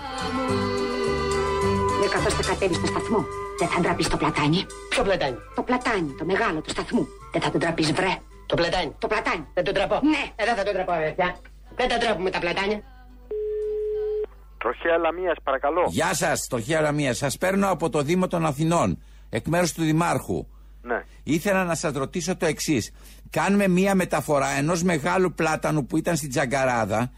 Ναι, 2.00 2.06
καθώς 2.06 2.34
θα 2.34 2.42
κατέβεις 2.52 2.76
στο 2.76 2.86
σταθμό, 2.86 3.24
δεν 3.58 3.68
θα 3.68 3.80
ντραπείς 3.80 4.08
το 4.08 4.16
πλατάνι. 4.16 4.66
Ποιο 4.88 5.02
πλατάνι; 5.02 5.36
Το 5.54 5.62
πλατάνι, 5.62 6.14
το 6.18 6.24
μεγάλο 6.24 6.60
του 6.60 6.70
σταθμού. 6.70 7.08
Δεν 7.32 7.42
θα 7.42 7.50
τον 7.50 7.60
τραπείς, 7.60 7.92
βρε. 7.92 8.18
Το 8.50 8.56
πλατάνι. 8.56 8.94
Το 8.98 9.06
πλατάνι. 9.06 9.46
Δεν 9.54 9.64
τον 9.64 9.74
τραπώ. 9.74 10.00
Ναι. 10.02 10.22
Ε, 10.36 10.44
δεν 10.44 10.54
θα 10.56 10.62
τον 10.62 10.74
τραπώ, 10.74 10.92
αδερφιά. 10.92 11.36
Δεν 11.76 11.88
τα 11.88 11.98
τραπούμε 11.98 12.30
τα 12.30 12.38
πλατάνια. 12.38 12.82
Τροχέα 14.58 14.96
Λαμία, 14.98 15.36
παρακαλώ. 15.42 15.84
Γεια 15.88 16.14
σας, 16.14 16.46
Τροχία 16.46 16.80
Λαμία. 16.80 17.14
Σας 17.14 17.38
παίρνω 17.38 17.70
από 17.70 17.90
το 17.90 18.02
Δήμο 18.02 18.26
των 18.26 18.46
Αθηνών, 18.46 19.02
εκ 19.30 19.46
μέρους 19.46 19.72
του 19.72 19.82
Δημάρχου. 19.82 20.46
Ναι. 20.82 21.04
Ήθελα 21.22 21.64
να 21.64 21.74
σας 21.74 21.92
ρωτήσω 21.92 22.36
το 22.36 22.46
εξής. 22.46 22.92
Κάνουμε 23.30 23.68
μία 23.68 23.94
μεταφορά 23.94 24.48
ενός 24.48 24.82
μεγάλου 24.82 25.32
πλάτανου 25.34 25.86
που 25.86 25.96
ήταν 25.96 26.16
στην 26.16 26.30
Τζαγκαράδα 26.30 27.10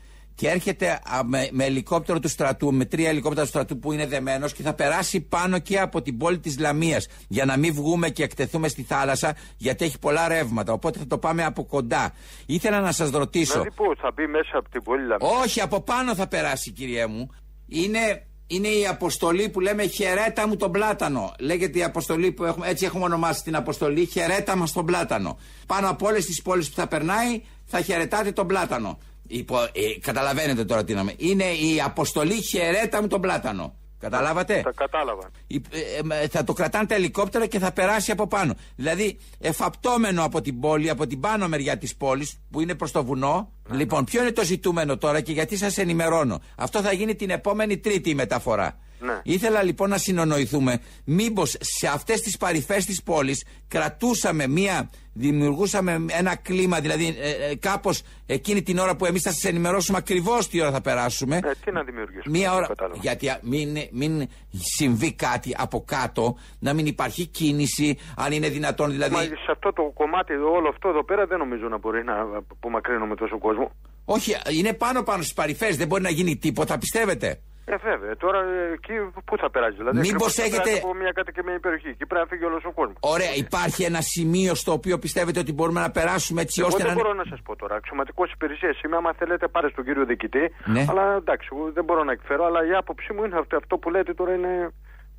και 0.42 0.48
έρχεται 0.48 0.88
α, 0.90 1.24
με, 1.24 1.48
με 1.52 1.64
ελικόπτερο 1.64 2.20
του 2.20 2.28
στρατού, 2.28 2.72
με 2.72 2.84
τρία 2.84 3.08
ελικόπτερα 3.08 3.42
του 3.42 3.48
στρατού 3.48 3.78
που 3.78 3.92
είναι 3.92 4.06
δεμένος 4.06 4.52
και 4.52 4.62
θα 4.62 4.74
περάσει 4.74 5.20
πάνω 5.20 5.58
και 5.58 5.78
από 5.78 6.02
την 6.02 6.18
πόλη 6.18 6.38
της 6.38 6.58
Λαμίας 6.58 7.08
για 7.28 7.44
να 7.44 7.56
μην 7.56 7.74
βγούμε 7.74 8.08
και 8.08 8.22
εκτεθούμε 8.22 8.68
στη 8.68 8.82
θάλασσα 8.82 9.36
γιατί 9.56 9.84
έχει 9.84 9.98
πολλά 9.98 10.28
ρεύματα. 10.28 10.72
Οπότε 10.72 10.98
θα 10.98 11.06
το 11.06 11.18
πάμε 11.18 11.44
από 11.44 11.64
κοντά. 11.64 12.12
Ήθελα 12.46 12.80
να 12.80 12.92
σας 12.92 13.10
ρωτήσω. 13.10 13.52
Δηλαδή 13.52 13.70
πού, 13.74 13.84
θα 14.00 14.10
μπει 14.14 14.26
μέσα 14.26 14.58
από 14.58 14.68
την 14.68 14.82
πόλη 14.82 15.06
Λαμίας; 15.06 15.42
Όχι, 15.42 15.60
από 15.60 15.80
πάνω 15.80 16.14
θα 16.14 16.26
περάσει, 16.26 16.70
κυριέ 16.70 17.06
μου. 17.06 17.30
Είναι, 17.68 18.26
είναι 18.46 18.68
η 18.68 18.86
αποστολή 18.86 19.48
που 19.48 19.60
λέμε 19.60 19.86
χαιρέτα 19.86 20.48
μου 20.48 20.56
τον 20.56 20.70
πλάτανο. 20.70 21.34
Λέγεται 21.38 21.78
η 21.78 21.82
αποστολή 21.82 22.32
που 22.32 22.44
έχουμε, 22.44 22.68
έτσι 22.68 22.84
έχουμε 22.84 23.04
ονομάσει 23.04 23.42
την 23.42 23.56
αποστολή, 23.56 24.04
χαιρέτα 24.04 24.56
μας 24.56 24.72
τον 24.72 24.86
πλάτανο. 24.86 25.38
Πάνω 25.66 25.88
από 25.88 26.06
όλες 26.06 26.26
τις 26.26 26.42
πόλεις 26.42 26.68
που 26.68 26.76
θα 26.76 26.86
περνάει, 26.88 27.42
θα 27.64 27.80
χαιρετάτε 27.80 28.32
τον 28.32 28.46
πλάτανο. 28.46 28.98
Υπο, 29.26 29.58
ε, 29.62 29.68
καταλαβαίνετε 30.00 30.64
τώρα 30.64 30.84
τι 30.84 30.94
να 30.94 31.02
με. 31.04 31.14
Είναι 31.16 31.44
η 31.44 31.80
αποστολή 31.84 32.42
χαιρέτα 32.42 33.00
μου 33.00 33.06
τον 33.06 33.20
πλάτανο. 33.20 33.74
Καταλάβατε; 33.98 34.60
Τα 34.64 34.72
κατάλαβα. 34.76 35.30
Η- 35.46 35.62
ε, 36.10 36.22
ε, 36.22 36.28
θα 36.28 36.44
το 36.44 36.52
κρατάνε 36.52 36.86
τα 36.86 36.94
ελικόπτερα 36.94 37.46
και 37.46 37.58
θα 37.58 37.72
περάσει 37.72 38.10
από 38.10 38.26
πάνω. 38.26 38.54
Δηλαδή, 38.76 39.18
εφαπτώμενο 39.38 40.24
από 40.24 40.40
την 40.40 40.60
πόλη, 40.60 40.90
από 40.90 41.06
την 41.06 41.20
πάνω 41.20 41.48
μεριά 41.48 41.78
της 41.78 41.96
πόλης, 41.96 42.38
που 42.50 42.60
είναι 42.60 42.74
προς 42.74 42.90
το 42.92 43.04
βουνό. 43.04 43.52
Λοιπόν, 43.70 44.04
ποιο 44.04 44.20
είναι 44.22 44.32
το 44.32 44.44
ζητούμενο 44.44 44.96
τώρα 44.98 45.20
και 45.20 45.32
γιατί 45.32 45.56
σας 45.56 45.78
ενημερώνω. 45.78 46.40
Αυτό 46.56 46.80
θα 46.80 46.92
γίνει 46.92 47.14
την 47.14 47.30
επόμενη 47.30 47.78
Τρίτη 47.78 48.10
η 48.10 48.14
μεταφορά. 48.14 48.78
Ναι. 49.02 49.20
Ήθελα 49.22 49.62
λοιπόν 49.62 49.88
να 49.88 49.98
συνονοηθούμε 49.98 50.80
μήπως 51.04 51.56
σε 51.60 51.86
αυτές 51.86 52.20
τις 52.20 52.36
παρυφές 52.36 52.84
της 52.84 53.02
πόλης 53.02 53.44
κρατούσαμε 53.68 54.46
μία, 54.46 54.90
δημιουργούσαμε 55.12 56.04
ένα 56.18 56.36
κλίμα, 56.36 56.80
δηλαδή 56.80 57.16
ε, 57.20 57.50
ε, 57.50 57.56
κάπως 57.56 58.02
εκείνη 58.26 58.62
την 58.62 58.78
ώρα 58.78 58.96
που 58.96 59.06
εμείς 59.06 59.22
θα 59.22 59.30
σας 59.30 59.44
ενημερώσουμε 59.44 59.98
ακριβώς 59.98 60.48
τι 60.48 60.60
ώρα 60.60 60.70
θα 60.70 60.80
περάσουμε. 60.80 61.36
Ε, 61.36 61.50
τι 61.64 61.72
να 61.72 61.82
δημιουργήσουμε. 61.82 62.38
Μία 62.38 62.54
ώρα. 62.54 62.66
Κατάλαβα. 62.66 62.98
Γιατί 63.00 63.28
α, 63.28 63.38
μην, 63.42 63.76
μην 63.92 64.28
συμβεί 64.76 65.12
κάτι 65.12 65.54
από 65.58 65.84
κάτω, 65.86 66.36
να 66.58 66.72
μην 66.72 66.86
υπάρχει 66.86 67.26
κίνηση, 67.26 67.98
αν 68.16 68.32
είναι 68.32 68.48
δυνατόν 68.48 68.90
δηλαδή. 68.90 69.14
Μα 69.14 69.22
σε 69.22 69.50
αυτό 69.50 69.72
το 69.72 69.82
κομμάτι, 69.94 70.32
όλο 70.32 70.68
αυτό 70.68 70.88
εδώ 70.88 71.04
πέρα 71.04 71.26
δεν 71.26 71.38
νομίζω 71.38 71.68
να 71.68 71.78
μπορεί 71.78 72.04
να 72.04 72.14
απομακρύνουμε 72.52 73.14
τόσο 73.14 73.38
κόσμο. 73.38 73.72
Όχι, 74.04 74.36
είναι 74.58 74.72
πάνω 74.72 75.02
πάνω 75.02 75.22
στις 75.22 75.34
παρυφές, 75.34 75.76
δεν 75.76 75.86
μπορεί 75.86 76.02
να 76.02 76.10
γίνει 76.10 76.36
τίποτα, 76.36 76.78
πιστεύετε; 76.78 77.40
Ε, 77.64 77.76
βέβαια. 77.90 78.16
Τώρα 78.16 78.38
ε, 78.38 78.72
εκεί 78.78 78.92
πού 79.28 79.34
θα 79.42 79.50
περάσει. 79.50 79.76
Δηλαδή, 79.76 79.96
Μήπως 79.96 80.10
ακριβώς 80.12 80.32
θα 80.34 80.42
έχετε- 80.42 80.62
περάσει 80.62 80.82
από 80.84 80.94
μια 81.02 81.12
κατοικημένη 81.18 81.60
περιοχή. 81.60 81.88
Εκεί 81.94 82.04
πρέπει 82.06 82.24
να 82.24 82.28
φύγει 82.32 82.44
όλος 82.50 82.64
ο 82.70 82.72
κόσμος. 82.78 82.96
Ωραία, 83.00 83.32
υπάρχει 83.46 83.82
ένα 83.90 84.00
σημείο 84.14 84.54
στο 84.54 84.72
οποίο 84.78 84.98
πιστεύετε 84.98 85.38
ότι 85.44 85.52
μπορούμε 85.52 85.80
να 85.80 85.90
περάσουμε 85.90 86.40
έτσι 86.46 86.56
Εγώ 86.60 86.68
ώστε 86.68 86.82
δεν 86.82 86.92
να. 86.92 86.98
μπορώ 86.98 87.12
να 87.22 87.24
σας 87.30 87.40
πω 87.46 87.56
τώρα. 87.56 87.74
Αξιωματικός 87.80 88.28
υπηρεσίας 88.32 88.80
είμαι. 88.84 88.96
Άμα 88.96 89.12
θέλετε, 89.20 89.48
πάρε 89.48 89.68
στον 89.68 89.84
κύριο 89.84 90.04
διοικητή. 90.04 90.44
Ναι. 90.74 90.84
Αλλά 90.90 91.04
εντάξει, 91.22 91.48
εγώ 91.52 91.64
δεν 91.72 91.84
μπορώ 91.84 92.02
να 92.04 92.12
εκφέρω. 92.12 92.42
Αλλά 92.48 92.60
η 92.70 92.72
άποψή 92.82 93.12
μου 93.12 93.24
είναι 93.24 93.36
αυτό, 93.42 93.56
αυτό 93.56 93.74
που 93.78 93.90
λέτε 93.90 94.14
τώρα 94.14 94.32
είναι. 94.34 94.52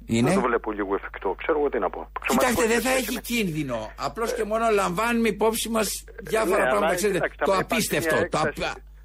Είναι; 0.05 0.29
Δεν 0.29 0.39
το 0.41 0.45
βλέπω 0.49 0.71
λίγο 0.71 0.95
εφικτό. 0.95 1.29
Ξέρω 1.41 1.59
εγώ 1.59 1.69
τι 1.69 1.79
να 1.79 1.89
πω. 1.89 2.01
Κοιτάξτε, 2.27 2.33
Αξιωματικός 2.35 2.67
δεν 2.73 2.81
θα 2.81 2.89
υπηρεσίας 2.89 3.07
έχει 3.07 3.11
είμαι. 3.11 3.21
κίνδυνο. 3.31 3.91
Απλώς 4.07 4.33
και 4.33 4.43
μόνο 4.43 4.65
λαμβάνουμε 4.81 5.27
υπόψη 5.35 5.69
μας 5.69 5.87
διάφορα 6.31 6.57
Ναι, 6.57 6.63
πράγματα. 6.63 6.85
αλλά, 6.85 6.95
Ξέρετε, 6.95 7.19
κοιτάξτε, 7.19 7.45
το 7.45 7.51
άμα 7.51 7.61
υπάρχει 7.61 7.95
απίστευτο. 7.95 8.15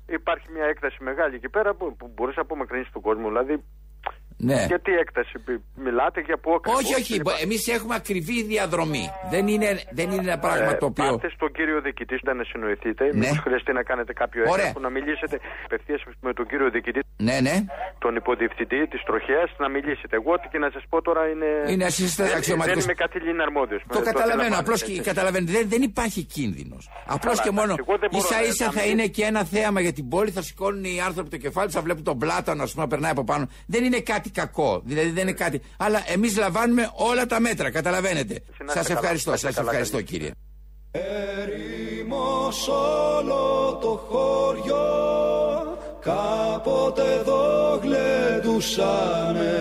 Μια 0.08 0.14
Το 0.14 0.14
έκταση- 0.14 0.14
απα- 0.14 0.14
Υπάρχει 0.14 0.52
μια 0.52 0.64
έκταση 0.64 1.02
μεγάλη 1.04 1.34
εκεί 1.34 1.48
πέρα 1.48 1.74
που, 1.74 1.96
που 1.96 2.12
μπορείς 2.14 2.36
να 2.36 2.42
απομακρύνει 2.42 2.84
τον 2.92 3.02
κόσμο. 3.02 3.28
Δηλαδή, 3.28 3.64
Ναι. 4.40 4.64
για 4.72 4.80
τι 4.80 4.92
έκταση 4.92 5.32
μι- 5.46 5.62
μιλάτε, 5.86 6.20
για 6.28 6.38
πού 6.42 6.50
ακριβώς. 6.54 6.80
Όχι, 6.82 6.94
όχι. 7.00 7.14
Είπα- 7.14 7.38
Εμείς 7.46 7.68
έχουμε 7.76 7.94
ακριβή 7.94 8.42
διαδρομή. 8.52 9.04
Δεν 9.30 9.44
είναι, 9.48 9.68
δεν 9.98 10.10
είναι 10.10 10.22
ένα 10.30 10.38
πράγμα 10.38 10.70
Ε, 10.70 10.74
το 10.82 10.86
οποίο. 10.86 11.04
Πάτε 11.10 11.28
στον 11.36 11.50
κύριο 11.52 11.80
διοικητή 11.80 12.16
να 12.40 12.44
συνοηθείτε. 12.50 13.04
Ναι. 13.04 13.12
Μήπως 13.18 13.38
χρειαστεί 13.46 13.72
να 13.72 13.82
κάνετε 13.90 14.12
κάποιο 14.12 14.40
Ωραία. 14.42 14.54
έγγραφο, 14.54 14.80
να 14.86 14.90
μιλήσετε 14.96 15.36
απευθείας 15.64 16.00
με 16.20 16.32
τον 16.38 16.46
κύριο 16.50 16.68
διοικητή, 16.70 17.00
Ναι, 17.28 17.36
ναι. 17.46 17.56
τον 18.04 18.12
υποδιευθυντή 18.20 18.80
της 18.92 19.00
τροχέας, 19.08 19.48
να 19.62 19.68
μιλήσετε. 19.68 20.14
Εγώ 20.20 20.30
ό,τι 20.36 20.46
και 20.52 20.58
να 20.58 20.70
σας 20.74 20.82
πω 20.88 21.02
τώρα 21.02 21.22
είναι. 21.32 21.48
Είναι 21.72 21.84
εσείς 21.84 22.04
είστε 22.08 22.22
δεν, 22.24 22.36
αξιωματικός. 22.36 22.84
δεν 22.84 22.94
είμαι 22.94 22.98
καθήλυνα 23.04 23.42
αρμόδιος. 23.48 23.82
Το 23.88 24.00
καταλαβαίνω. 24.10 24.56
Απλώς 24.62 24.82
και 24.82 25.00
καταλαβαίνετε. 25.10 25.52
Δεν, 25.52 25.64
δεν 25.68 25.82
υπάρχει 25.90 26.22
κίνδυνος. 26.34 26.82
Απλώς 27.06 27.36
Καλά, 27.38 27.44
και 27.46 27.50
μόνο 27.58 27.72
εντάξει, 27.72 27.84
εγώ 27.88 27.98
δεν 28.02 28.08
μπορώ 28.12 28.24
ίσα 28.28 28.36
να- 28.40 28.46
ίσα 28.50 28.64
να 28.64 28.72
θα 28.72 28.82
μην- 28.82 28.90
είναι 28.90 29.06
και 29.06 29.24
ένα 29.24 29.42
θέαμα 29.44 29.80
για 29.80 29.92
την 29.92 30.08
πόλη. 30.08 30.30
Θα 30.30 30.42
σηκώνουν 30.42 30.84
οι 30.84 31.00
άνθρωποι 31.08 31.28
το 31.30 31.36
κεφάλι, 31.36 31.70
θα 31.70 31.80
βλέπουν 31.80 32.04
τον 32.04 32.18
πλάτανο, 32.18 32.62
ας 32.62 32.70
πούμε, 32.72 32.82
να 32.84 32.88
περνάει 32.90 33.10
από 33.10 33.24
πάνω. 33.24 33.44
Δεν 33.66 33.84
είναι 33.84 34.00
κάτι 34.00 34.27
κακό. 34.30 34.82
Δηλαδή 34.84 35.10
δεν 35.10 35.22
είναι 35.22 35.32
κάτι. 35.32 35.60
Αλλά 35.76 36.02
εμείς 36.06 36.36
λαμβάνουμε 36.36 36.90
όλα 36.94 37.26
τα 37.26 37.40
μέτρα. 37.40 37.70
Καταλαβαίνετε. 37.70 38.34
να 38.34 38.40
Σας 38.72 38.80
είστε 38.80 38.88
καλά. 38.94 38.98
ευχαριστώ. 38.98 39.30
Να 39.30 39.36
είστε 39.36 39.46
Σας 39.46 39.56
καλά, 39.56 39.68
ευχαριστώ, 39.70 39.96
καλή. 39.96 40.08
κύριε. 40.08 40.30
Ερήμος 40.90 42.68
όλο 42.68 43.78
το 43.80 44.00
χωριό 44.08 44.86
κάποτε 46.00 47.02
εδώ 47.20 47.80
γλεντούσανε 47.82 49.52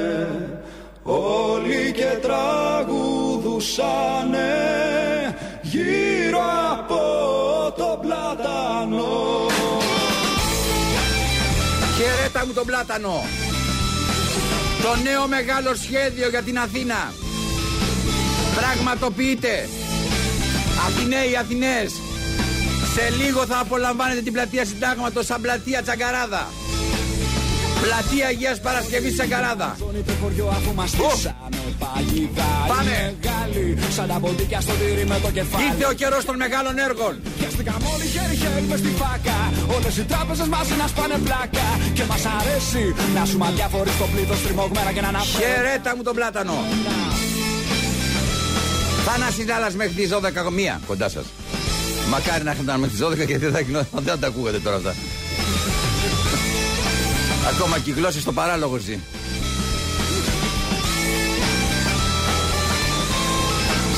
όλοι 1.03 1.91
και 1.91 2.17
τραγουδούσανε 2.21 4.55
γύρω 5.61 6.39
από 6.79 6.99
το 7.77 7.99
πλατανό 8.01 9.45
Χαιρέτα 11.97 12.45
μου 12.45 12.53
τον 12.53 12.65
πλάτανο. 12.65 13.21
Το 14.81 14.95
νέο 15.03 15.27
μεγάλο 15.27 15.75
σχέδιο 15.75 16.29
για 16.29 16.41
την 16.41 16.59
Αθήνα. 16.59 17.13
Πραγματοποιείται. 18.55 19.69
Αθηναίοι, 20.87 21.35
Αθηναίες. 21.35 21.91
Σε 22.93 23.23
λίγο 23.23 23.45
θα 23.45 23.59
απολαμβάνετε 23.59 24.21
την 24.21 24.33
πλατεία 24.33 24.65
συντάγματος 24.65 25.25
σαν 25.25 25.41
πλατεία 25.41 25.81
Τσαγκαράδα. 25.81 26.47
Πλατεία 27.87 28.27
Αγίας 28.33 28.57
Παρασκευής 28.65 29.13
Τσαγκαράδα. 29.15 29.69
Ζώνη 29.79 30.01
το 30.09 30.13
χωριό 30.21 30.47
αφού 30.57 30.71
μας 30.79 30.89
στήσανε 30.93 31.61
παγιδάρι 31.81 32.67
Πάμε. 32.71 32.95
μεγάλοι 33.07 33.63
σαν 33.95 34.07
τα 34.11 34.17
ποντίκια 34.23 34.59
στο 34.65 34.73
τύρι 34.81 35.05
με 35.11 35.17
το 35.25 35.29
κεφάλι 35.37 35.63
Ήρθε 35.67 35.85
ο 35.91 35.93
καιρός 36.01 36.23
των 36.29 36.35
μεγάλων 36.43 36.75
έργων. 36.87 37.13
Πιαστήκαμε 37.39 37.85
όλοι 37.93 38.05
χέρι-χέρι 38.13 38.61
μες 38.69 38.79
στη 38.83 38.91
φάκα 39.01 39.37
Όλες 39.75 39.93
οι 40.01 40.05
τράπεζες 40.11 40.47
μαζί 40.55 40.73
να 40.81 40.87
σπάνε 40.93 41.17
πλάκα 41.27 41.67
Και 41.97 42.03
μας 42.11 42.23
αρέσει 42.37 42.83
να 43.15 43.21
σου 43.29 43.37
αδιάφοροι 43.49 43.91
στο 43.97 44.05
πλήθος 44.13 44.39
τριμωγμένα 44.45 44.91
και 44.95 45.01
να 45.05 45.09
αναφέρουν 45.13 45.41
Χαιρέτα 45.43 45.91
μου 45.95 46.03
τον 46.07 46.15
πλάτανο. 46.19 46.55
Θάναση 49.05 49.41
Λάλλας 49.51 49.73
μέχρι 49.81 49.93
τις 49.99 50.09
12 50.13 50.51
μία 50.59 50.75
κοντά 50.89 51.07
σας. 51.15 51.25
Μακάρι 52.13 52.43
να 52.47 52.51
είχαν 52.53 52.65
μέχρι 52.81 52.93
τις 52.95 53.01
12 53.05 53.15
γιατί 53.31 53.43
δεν 53.47 53.53
θα, 53.55 53.59
γινόταν- 53.65 54.03
δεν 54.05 54.13
θα 54.13 54.17
τα 54.23 54.27
ακούγατε 54.31 54.59
τώρα 54.65 54.75
αυτά. 54.81 54.93
Ακόμα 57.53 57.79
και 57.79 57.89
οι 57.89 57.93
γλώσσες 57.93 58.21
στο 58.21 58.31
παράλογο 58.31 58.77
ζει. 58.77 58.99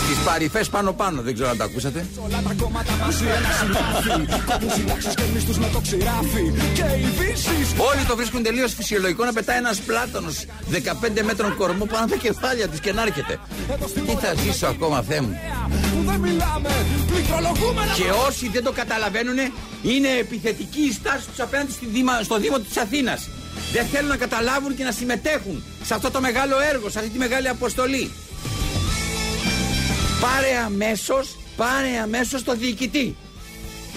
Στις 0.05 0.17
παρυφές 0.25 0.69
πάνω 0.69 0.93
πάνω, 0.93 1.21
δεν 1.21 1.33
ξέρω 1.33 1.49
αν 1.49 1.57
τα 1.57 1.63
ακούσατε. 1.63 2.05
Όλα 2.25 2.41
τα 2.47 2.53
κόμματα 2.61 2.91
μαζί 3.05 3.23
ένα 3.25 3.49
συνάφι 3.59 4.43
Κόβουν 4.45 4.69
συντάξεις 4.75 5.13
και 5.13 5.23
μισθούς 5.33 5.57
με 5.57 5.69
το 5.73 5.79
ξηράφι 5.79 6.43
Και 6.73 6.81
οι 6.81 7.09
βύσεις 7.19 7.67
Όλοι 7.89 8.03
το 8.07 8.15
βρίσκουν 8.15 8.43
τελείως 8.43 8.73
φυσιολογικό 8.73 9.25
να 9.25 9.33
πετάει 9.33 9.57
ένας 9.57 9.77
πλάτανο 9.79 10.29
15 10.71 11.21
μέτρων 11.25 11.55
κορμό 11.55 11.85
πάνω 11.85 12.03
από 12.03 12.11
τα 12.13 12.17
κεφάλια 12.17 12.67
του 12.67 12.77
και 12.81 12.93
να 12.93 13.01
έρχεται. 13.01 13.39
Τι 14.05 14.11
θα 14.25 14.33
ζήσω 14.43 14.67
ακόμα, 14.67 15.01
Θεέ 15.01 15.21
μου; 15.21 15.39
που 15.69 16.09
δεν 16.09 16.19
μιλάμε 16.19 16.69
Πληκτρολογούμενα 17.11 17.93
Και 17.93 18.09
όσοι 18.27 18.49
δεν 18.49 18.63
το 18.63 18.71
καταλαβαίνουν, 18.71 19.37
είναι 19.81 20.07
επιθετική 20.19 20.81
η 20.81 20.91
στάση 20.91 21.25
τους 21.29 21.39
απέναντι 21.39 21.71
στη 21.71 21.85
Δήμα- 21.85 22.21
στο 22.23 22.37
Δήμο 22.37 22.59
της 22.59 22.77
Αθήνας. 22.77 23.29
Δεν 23.71 23.85
θέλουν 23.85 24.09
να 24.09 24.17
καταλάβουν 24.17 24.75
και 24.75 24.83
να 24.83 24.91
συμμετέχουν 24.91 25.63
σε 25.83 25.93
αυτό 25.93 26.11
το 26.11 26.21
μεγάλο 26.21 26.59
έργο, 26.59 26.89
σε 26.89 26.99
αυτή 26.99 27.11
τη 27.11 27.17
μεγάλη 27.17 27.47
αποστολή. 27.47 28.11
Πάρε 30.21 30.57
αμέσως, 30.65 31.37
πάρε 31.57 31.97
αμέσως 32.03 32.43
το 32.43 32.53
διοικητή. 32.55 33.15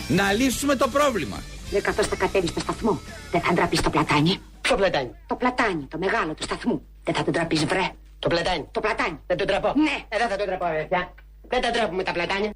Να 0.09 0.33
λύσουμε 0.33 0.75
το 0.77 0.89
πρόβλημα. 0.89 1.43
Δε 1.71 1.81
καθώς 1.81 2.07
θα 2.07 2.17
κατέβεις 2.17 2.51
στο 2.51 2.61
σταθμό. 2.61 3.01
Δεν 3.31 3.41
θα 3.41 3.53
ντραπείς 3.53 3.81
το 3.81 3.91
πλατάνι. 3.91 4.41
Ποιο 4.61 4.77
πλατάνι; 4.77 5.11
Το 5.27 5.35
πλατάνι, 5.35 5.87
το 5.91 5.99
μεγάλο 5.99 6.35
του 6.35 6.43
σταθμού. 6.43 6.83
Δεν 7.05 7.15
θα 7.15 7.23
τον 7.25 7.33
τραπείς 7.33 7.65
βρε. 7.65 7.91
Το 8.19 8.29
πλατάνι; 8.29 8.69
Το 8.71 8.81
πλατάνι. 8.81 9.21
Δεν 9.27 9.37
τον 9.37 9.47
τραπώ. 9.47 9.73
Ναι. 9.77 10.05
Ε, 10.09 10.19
δεν 10.19 10.29
θα 10.29 10.37
τον 10.37 10.47
τραπώ, 10.47 10.65
παιδιά. 10.65 11.15
Δεν 11.49 11.61
τα 11.61 11.71
τραπούμε 11.71 12.03
τα 12.03 12.13
πλατάνια. 12.13 12.51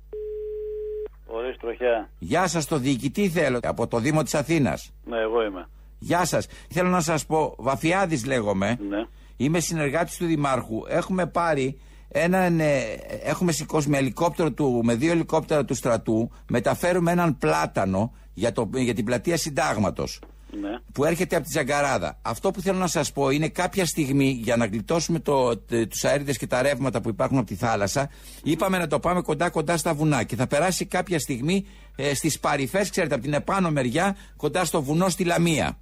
Ορίστε 1.26 1.66
τροχιά. 1.66 2.10
Γεια 2.18 2.46
σας, 2.46 2.66
το 2.66 2.76
διοικητή 2.78 3.28
θέλω 3.28 3.58
από 3.62 3.86
το 3.86 3.98
Δήμο 3.98 4.22
της 4.22 4.34
Αθήνας. 4.34 4.92
Ναι, 5.04 5.18
εγώ 5.18 5.42
είμαι. 5.44 5.68
Γεια 5.98 6.24
σας. 6.24 6.46
Θέλω 6.70 6.88
να 6.88 7.00
σας 7.00 7.26
πω, 7.26 7.54
Βαφιάδης 7.58 8.24
λέγομαι. 8.24 8.78
Ναι. 8.88 9.06
Είμαι 9.36 9.60
συνεργάτης 9.60 10.16
του 10.16 10.26
Δημάρχου. 10.26 10.82
Έχουμε 10.88 11.26
πάρει 11.26 11.78
έναν. 12.08 12.60
ε, 12.60 12.82
έχουμε 13.24 13.52
σηκώσει 13.52 13.88
με 13.88 13.98
ελικόπτερο 13.98 14.52
του, 14.52 14.80
με 14.84 14.94
δύο 14.94 15.12
ελικόπτερα 15.12 15.64
του 15.64 15.74
στρατού, 15.74 16.30
μεταφέρουμε 16.48 17.12
έναν 17.12 17.38
πλάτανο 17.38 18.12
για, 18.34 18.52
το, 18.52 18.70
για 18.74 18.94
την 18.94 19.04
πλατεία 19.04 19.36
Συντάγματος. 19.36 20.20
Ναι. 20.60 20.68
Που 20.92 21.04
έρχεται 21.04 21.36
από 21.36 21.44
τη 21.44 21.50
Τζαγκαράδα. 21.50 22.18
Αυτό 22.22 22.50
που 22.50 22.60
θέλω 22.60 22.78
να 22.78 22.86
σας 22.86 23.12
πω 23.12 23.30
είναι 23.30 23.48
κάποια 23.48 23.86
στιγμή 23.86 24.40
για 24.42 24.56
να 24.56 24.66
γλιτώσουμε 24.66 25.18
το, 25.18 25.56
τους 25.88 26.04
αέριδες 26.04 26.38
και 26.38 26.46
τα 26.46 26.62
ρεύματα 26.62 27.00
που 27.00 27.08
υπάρχουν 27.08 27.38
από 27.38 27.46
τη 27.46 27.54
θάλασσα, 27.54 28.10
είπαμε 28.42 28.78
να 28.78 28.86
το 28.86 28.98
πάμε 29.00 29.20
κοντά-κοντά 29.20 29.76
στα 29.76 29.94
βουνά. 29.94 30.22
Και 30.22 30.36
θα 30.36 30.46
περάσει 30.46 30.84
κάποια 30.84 31.18
στιγμή 31.18 31.66
ε, 31.96 32.14
στις 32.14 32.38
παρυφές, 32.40 32.90
ξέρετε, 32.90 33.14
από 33.14 33.22
την 33.22 33.32
επάνω 33.32 33.70
μεριά, 33.70 34.16
κοντά 34.36 34.64
στο 34.64 34.82
βουνό 34.82 35.08
στη 35.08 35.24
Λαμία. 35.24 35.78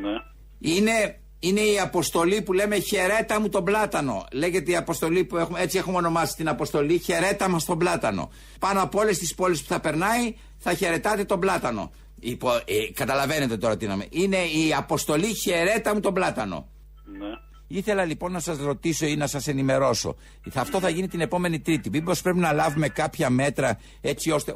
Ναι. 0.00 0.70
Είναι, 0.74 1.20
είναι 1.38 1.60
η 1.60 1.78
αποστολή 1.78 2.42
που 2.42 2.52
λέμε 2.52 2.78
χαιρέτα 2.78 3.40
μου 3.40 3.48
τον 3.48 3.64
πλάτανο. 3.64 4.26
Λέγεται 4.32 4.70
η 4.70 4.76
αποστολή 4.76 5.24
που 5.24 5.36
έχουμε, 5.36 5.60
έτσι 5.60 5.78
έχουμε 5.78 5.96
ονομάσει 5.96 6.36
την 6.36 6.48
αποστολή 6.48 6.98
χαιρέτα 6.98 7.48
μας 7.48 7.64
τον 7.64 7.78
πλάτανο. 7.78 8.30
Πάνω 8.58 8.82
από 8.82 8.98
όλες 8.98 9.18
τις 9.18 9.34
πόλεις 9.34 9.62
που 9.62 9.68
θα 9.68 9.80
περνάει 9.80 10.34
θα 10.58 10.74
χαιρετάτε 10.74 11.24
τον 11.24 11.40
πλάτανο. 11.40 11.90
Υπο, 12.20 12.50
ε, 12.54 12.92
καταλαβαίνετε 12.94 13.56
τώρα 13.56 13.76
τι 13.76 13.84
είναι. 13.84 14.06
Είναι 14.10 14.36
η 14.36 14.74
αποστολή 14.74 15.34
χαιρέτα 15.34 15.94
μου 15.94 16.00
τον 16.00 16.14
πλάτανο. 16.14 16.68
Ναι. 17.18 17.26
Ήθελα 17.74 18.04
λοιπόν 18.04 18.32
να 18.32 18.40
σας 18.40 18.58
ρωτήσω 18.58 19.06
ή 19.06 19.16
να 19.16 19.26
σας 19.26 19.46
ενημερώσω. 19.46 20.16
Θα- 20.50 20.60
Αυτό 20.60 20.80
θα 20.80 20.88
γίνει 20.88 21.08
την 21.08 21.20
επόμενη 21.20 21.60
Τρίτη. 21.60 21.90
Μήπως 21.90 22.22
πρέπει 22.22 22.38
να 22.38 22.52
λάβουμε 22.52 22.88
κάποια 22.88 23.30
μέτρα 23.30 23.78
έτσι 24.00 24.30
ώστε 24.30 24.54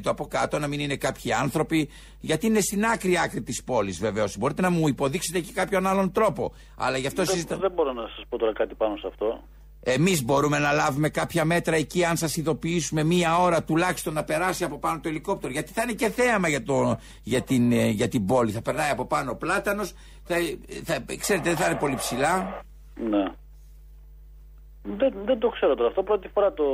το 0.00 0.10
από 0.10 0.26
κάτω 0.26 0.58
να 0.58 0.66
μην 0.66 0.80
είναι 0.80 0.96
κάποιοι 0.96 1.32
άνθρωποι; 1.32 1.88
Γιατί 2.20 2.46
είναι 2.46 2.60
στην 2.60 2.84
άκρη 2.84 3.18
άκρη 3.18 3.42
της 3.42 3.64
πόλης 3.64 3.98
βεβαίως. 3.98 4.36
Μπορείτε 4.38 4.62
να 4.62 4.70
μου 4.70 4.88
υποδείξετε 4.88 5.40
και 5.40 5.52
κάποιον 5.52 5.86
άλλον 5.86 6.12
τρόπο. 6.12 6.52
Αλλά 6.76 6.98
γι' 6.98 7.06
αυτό 7.06 7.22
Δεν, 7.24 7.32
συζητά. 7.34 7.56
δεν 7.56 7.72
μπορώ 7.72 7.92
να 7.92 8.02
σας 8.02 8.24
πω 8.28 8.38
τώρα 8.38 8.52
κάτι 8.52 8.74
πάνω 8.74 8.96
σε 8.96 9.06
αυτό. 9.06 9.42
Εμείς 9.82 10.24
μπορούμε 10.24 10.58
να 10.58 10.72
λάβουμε 10.72 11.08
κάποια 11.08 11.44
μέτρα 11.44 11.76
εκεί, 11.76 12.04
αν 12.04 12.16
σας 12.16 12.36
ειδοποιήσουμε 12.36 13.04
μία 13.04 13.38
ώρα 13.38 13.62
τουλάχιστον 13.62 14.14
να 14.14 14.24
περάσει 14.24 14.64
από 14.64 14.78
πάνω 14.78 15.00
το 15.00 15.08
ελικόπτερο. 15.08 15.52
Γιατί 15.52 15.72
θα 15.72 15.82
είναι 15.82 15.92
και 15.92 16.08
θέαμα 16.10 16.48
για, 16.48 16.62
το, 16.62 16.98
για, 17.22 17.42
την, 17.42 17.72
ε, 17.72 17.88
για 17.88 18.08
την 18.08 18.26
πόλη. 18.26 18.50
Θα 18.50 18.62
περνάει 18.62 18.90
από 18.90 19.06
πάνω 19.06 19.30
ο 19.30 19.36
πλάτανος. 19.36 19.92
Θα, 20.24 20.36
θα, 20.84 21.04
ξέρετε, 21.18 21.48
δεν 21.48 21.58
θα 21.58 21.66
είναι 21.70 21.78
πολύ 21.78 21.94
ψηλά. 21.94 22.62
Ναι. 23.10 23.24
Δεν, 24.82 25.12
δεν 25.24 25.38
το 25.38 25.48
ξέρω 25.48 25.74
τώρα. 25.74 25.88
Αυτό 25.88 26.02
πρώτη 26.02 26.28
φορά 26.28 26.52
το, 26.52 26.64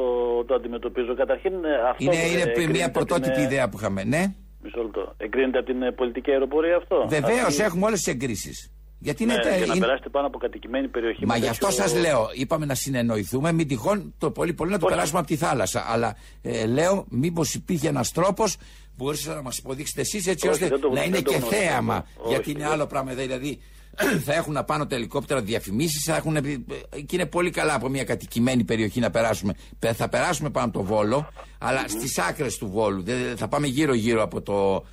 το 0.46 0.54
αντιμετωπίζω. 0.54 1.14
Καταρχήν 1.14 1.52
ε, 1.64 1.74
αυτό. 1.90 2.04
Είναι, 2.04 2.16
ε, 2.16 2.30
είναι 2.30 2.40
εγκρίνεται 2.40 2.72
μια 2.72 2.86
από 2.86 2.98
την, 2.98 3.06
πρωτότυπη 3.06 3.40
ε, 3.40 3.42
ιδέα 3.42 3.68
που 3.68 3.76
είχαμε. 3.78 4.04
Ναι. 4.04 4.34
Μισό 4.62 4.82
λεπτό. 4.82 5.14
Εγκρίνεται 5.16 5.58
από 5.58 5.66
την 5.66 5.82
ε, 5.82 5.90
πολιτική 5.92 6.30
αεροπορία 6.30 6.76
αυτό; 6.76 7.06
Βεβαίως 7.08 7.46
Αυτή- 7.46 7.62
έχουμε 7.62 7.86
όλες 7.86 7.98
τις 8.00 8.12
εγκρίσεις. 8.14 8.72
Γιατί 9.04 9.24
Ναι, 9.24 9.32
είναι, 9.32 9.42
τα- 9.42 9.48
και 9.50 9.58
να 9.58 9.64
είναι- 9.64 9.78
περάσετε 9.78 10.08
πάνω 10.08 10.26
από 10.26 10.38
κατοικημένη 10.38 10.88
περιοχή. 10.88 11.26
Μα 11.26 11.34
με 11.34 11.40
γι' 11.40 11.48
αυτό 11.48 11.66
τέτοιο- 11.66 11.82
σας 11.82 11.94
λέω, 12.00 12.28
είπαμε 12.34 12.66
να 12.66 12.74
συνεννοηθούμε, 12.74 13.52
μην 13.52 13.68
τυχόν 13.68 14.14
το 14.18 14.30
πολύ 14.30 14.52
πολύ 14.52 14.70
να 14.70 14.78
το 14.78 14.86
Όχι. 14.86 14.94
περάσουμε 14.94 15.18
από 15.18 15.28
τη 15.28 15.36
θάλασσα. 15.36 15.84
Αλλά 15.88 16.16
ε, 16.42 16.66
λέω, 16.66 17.04
μήπως 17.08 17.54
υπήρχε 17.54 17.88
ένας 17.88 18.10
τρόπος 18.12 18.56
που 18.56 19.04
μπορούσατε 19.04 19.34
να 19.36 19.42
μας 19.42 19.58
υποδείξετε 19.58 20.00
εσείς 20.00 20.26
έτσι 20.26 20.46
Όχι, 20.48 20.54
ώστε 20.54 20.68
δεν 20.68 20.80
το- 20.80 20.88
να 20.88 20.94
δεν 20.94 21.04
είναι 21.08 21.16
το 21.22 21.30
και 21.30 21.36
γνωρίζω. 21.36 21.60
θέαμα. 21.62 22.06
Όχι, 22.16 22.28
γιατί 22.28 22.50
είναι 22.50 22.58
δεν- 22.62 22.68
άλλο 22.72 22.86
πράγμα. 22.86 23.12
Δηλαδή 23.12 23.58
θα 24.26 24.34
έχουν 24.34 24.56
απάνω 24.56 24.86
τα 24.86 24.94
ελικόπτερα 24.94 25.40
διαφημίσεις, 25.42 26.04
θα 26.04 26.16
έχουν. 26.16 26.36
ε, 26.36 26.40
και 27.06 27.14
είναι 27.16 27.26
πολύ 27.26 27.50
καλά 27.50 27.74
από 27.74 27.88
μια 27.88 28.04
κατοικημένη 28.04 28.64
περιοχή 28.64 29.00
να 29.00 29.10
περάσουμε. 29.10 29.52
Πε- 29.78 29.94
Θα 29.94 30.08
περάσουμε 30.08 30.50
πάνω 30.50 30.66
από 30.66 30.78
το 30.78 30.84
βόλο, 30.84 31.28
αλλά 31.58 31.84
στις 31.88 32.18
άκρες 32.18 32.56
του 32.58 32.68
βόλου. 32.70 33.02
Δεν- 33.02 33.36
Θα 33.36 33.48
πάμε 33.48 33.66
γύρω-γύρω 33.66 34.22
από 34.22 34.42
το. 34.42 34.84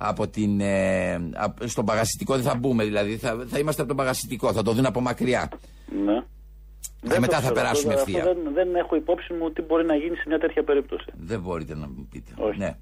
Από 0.00 0.28
την, 0.28 0.60
ε, 0.60 1.14
απ- 1.34 1.68
στον 1.68 1.84
παγασιτικό 1.84 2.34
δεν 2.34 2.42
θα 2.44 2.54
μπούμε 2.54 2.84
δηλαδή. 2.84 3.16
Θα, 3.16 3.44
θα 3.48 3.58
είμαστε 3.58 3.80
από 3.80 3.88
τον 3.90 3.96
παγασιτικό, 3.98 4.52
θα 4.52 4.62
το 4.62 4.72
δουν 4.72 4.86
από 4.86 5.00
μακριά. 5.00 5.48
Ναι. 6.04 6.22
Και 7.00 7.08
Δεν 7.08 7.20
μετά 7.20 7.26
το 7.36 7.42
θα 7.42 7.50
ξέρω. 7.50 7.54
περάσουμε 7.54 7.94
Αυτό 7.94 8.10
ευθεία. 8.10 8.24
Δεν, 8.34 8.52
δεν 8.54 8.74
έχω 8.74 8.96
υπόψη 8.96 9.32
μου 9.32 9.50
τι 9.52 9.62
μπορεί 9.62 9.84
να 9.84 9.94
γίνει 9.94 10.16
σε 10.16 10.24
μια 10.26 10.38
τέτοια 10.38 10.64
περίπτωση. 10.64 11.04
Δεν 11.16 11.40
μπορείτε 11.40 11.74
να 11.74 11.86
μου 11.88 12.08
πείτε. 12.10 12.30
Όχι. 12.36 12.58
Ναι. 12.58 12.76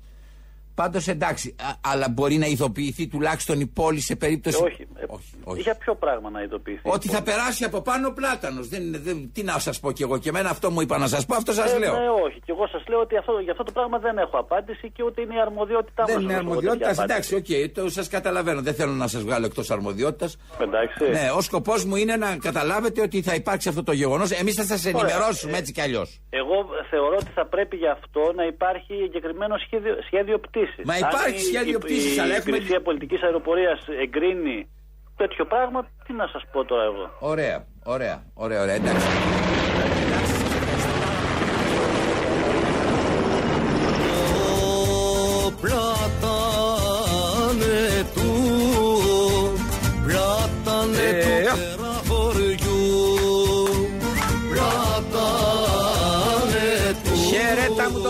Πάντως 0.80 1.08
εντάξει, 1.08 1.54
α- 1.68 1.90
αλλά 1.92 2.08
μπορεί 2.08 2.36
να 2.36 2.46
ειδοποιηθεί 2.46 3.06
τουλάχιστον 3.08 3.60
η 3.60 3.66
πόλη 3.66 4.00
σε 4.00 4.16
περίπτωση. 4.16 4.58
Ε, 4.62 4.64
όχι. 4.66 4.82
Ε, 4.96 5.04
όχι, 5.08 5.34
όχι. 5.44 5.60
Για 5.60 5.74
ποιο 5.74 5.94
πράγμα 5.94 6.30
να 6.30 6.42
ειδοποιηθεί. 6.42 6.80
Ότι 6.82 7.08
θα 7.08 7.22
περάσει 7.22 7.64
από 7.64 7.80
πάνω 7.80 8.08
ο 8.08 8.12
πλάτανος. 8.12 8.68
Δεν, 8.68 8.82
δεν, 9.02 9.30
τι 9.32 9.42
να 9.42 9.58
σας 9.58 9.80
πω 9.80 9.92
κι 9.92 10.02
εγώ. 10.02 10.18
Και 10.18 10.28
εμένα 10.28 10.50
αυτό 10.50 10.70
μου 10.70 10.80
είπα 10.80 10.98
να 10.98 11.06
σας 11.06 11.26
πω, 11.26 11.34
αυτό 11.34 11.52
σας 11.52 11.72
Ε, 11.72 11.78
λέω. 11.78 11.92
Ναι, 11.92 12.08
όχι. 12.24 12.38
Και 12.44 12.52
εγώ 12.52 12.66
σας 12.66 12.82
λέω 12.88 13.00
ότι 13.00 13.16
αυτό, 13.16 13.32
για 13.38 13.52
αυτό 13.52 13.64
το 13.64 13.72
πράγμα 13.72 13.98
δεν 13.98 14.18
έχω 14.18 14.38
απάντηση 14.38 14.90
και 14.90 15.02
ούτε 15.02 15.20
είναι 15.22 15.34
η 15.34 15.40
αρμοδιότητά 15.40 16.02
μας. 16.02 16.12
δεν 16.12 16.22
είναι 16.22 16.34
αρμοδιότητα. 16.34 17.02
Εντάξει, 17.02 17.34
οκ, 17.34 17.46
το 17.74 17.90
σας 17.90 18.08
καταλαβαίνω. 18.08 18.60
Δεν 18.62 18.74
θέλω 18.74 18.92
να 18.92 19.06
σας 19.06 19.22
βγάλω 19.22 19.46
εκτός 19.46 19.70
αρμοδιότητας. 19.70 20.36
Εντάξει. 20.60 21.04
Ναι, 21.10 21.30
ο 21.36 21.40
σκοπός 21.40 21.84
μου 21.84 21.96
είναι 21.96 22.16
να 22.16 22.36
καταλάβετε 22.36 23.00
ότι 23.00 23.22
θα 23.22 23.34
υπάρξει 23.34 23.68
αυτό 23.68 23.82
το 23.82 23.92
γεγονός. 23.92 24.30
Εμείς 24.30 24.54
θα 24.54 24.64
σας 24.64 24.84
ενημερώσουμε 24.84 25.52
Ε, 25.52 25.58
έτσι 25.58 25.72
κι 25.72 25.80
αλλιώς. 25.80 26.20
Εγώ 26.30 26.54
θεωρώ 26.90 27.16
ότι 27.20 27.30
θα 27.34 27.46
πρέπει 27.46 27.76
γι' 27.76 27.88
αυτό 27.88 28.32
να 28.34 28.44
υπάρχει 28.44 28.94
εγκεκριμένο 29.04 29.56
σχέδιο, 29.66 29.94
σχέδιο 30.06 30.38
πτήσης. 30.38 30.64
Μα 30.84 30.96
υπάρχει 30.98 31.40
σχέδιο 31.40 31.78
πτήσης, 31.78 32.16
η, 32.16 32.20
αλλά 32.20 32.32
η 32.32 32.36
έχουμε- 32.36 32.56
υπηρεσία 32.56 32.80
πολιτικής 32.82 33.22
αεροπορίας 33.22 33.78
εγκρίνει 34.02 34.68
τέτοιο 35.16 35.44
πράγμα, 35.46 35.88
τι 36.06 36.12
να 36.12 36.26
σας 36.26 36.42
πω 36.52 36.64
τώρα 36.64 36.82
εγώ. 36.84 37.10
Ωραία, 37.20 37.66
ωραία, 37.84 38.22
ωραία, 38.34 38.60
ωραία. 38.62 38.74
Εντάξει. 38.74 39.06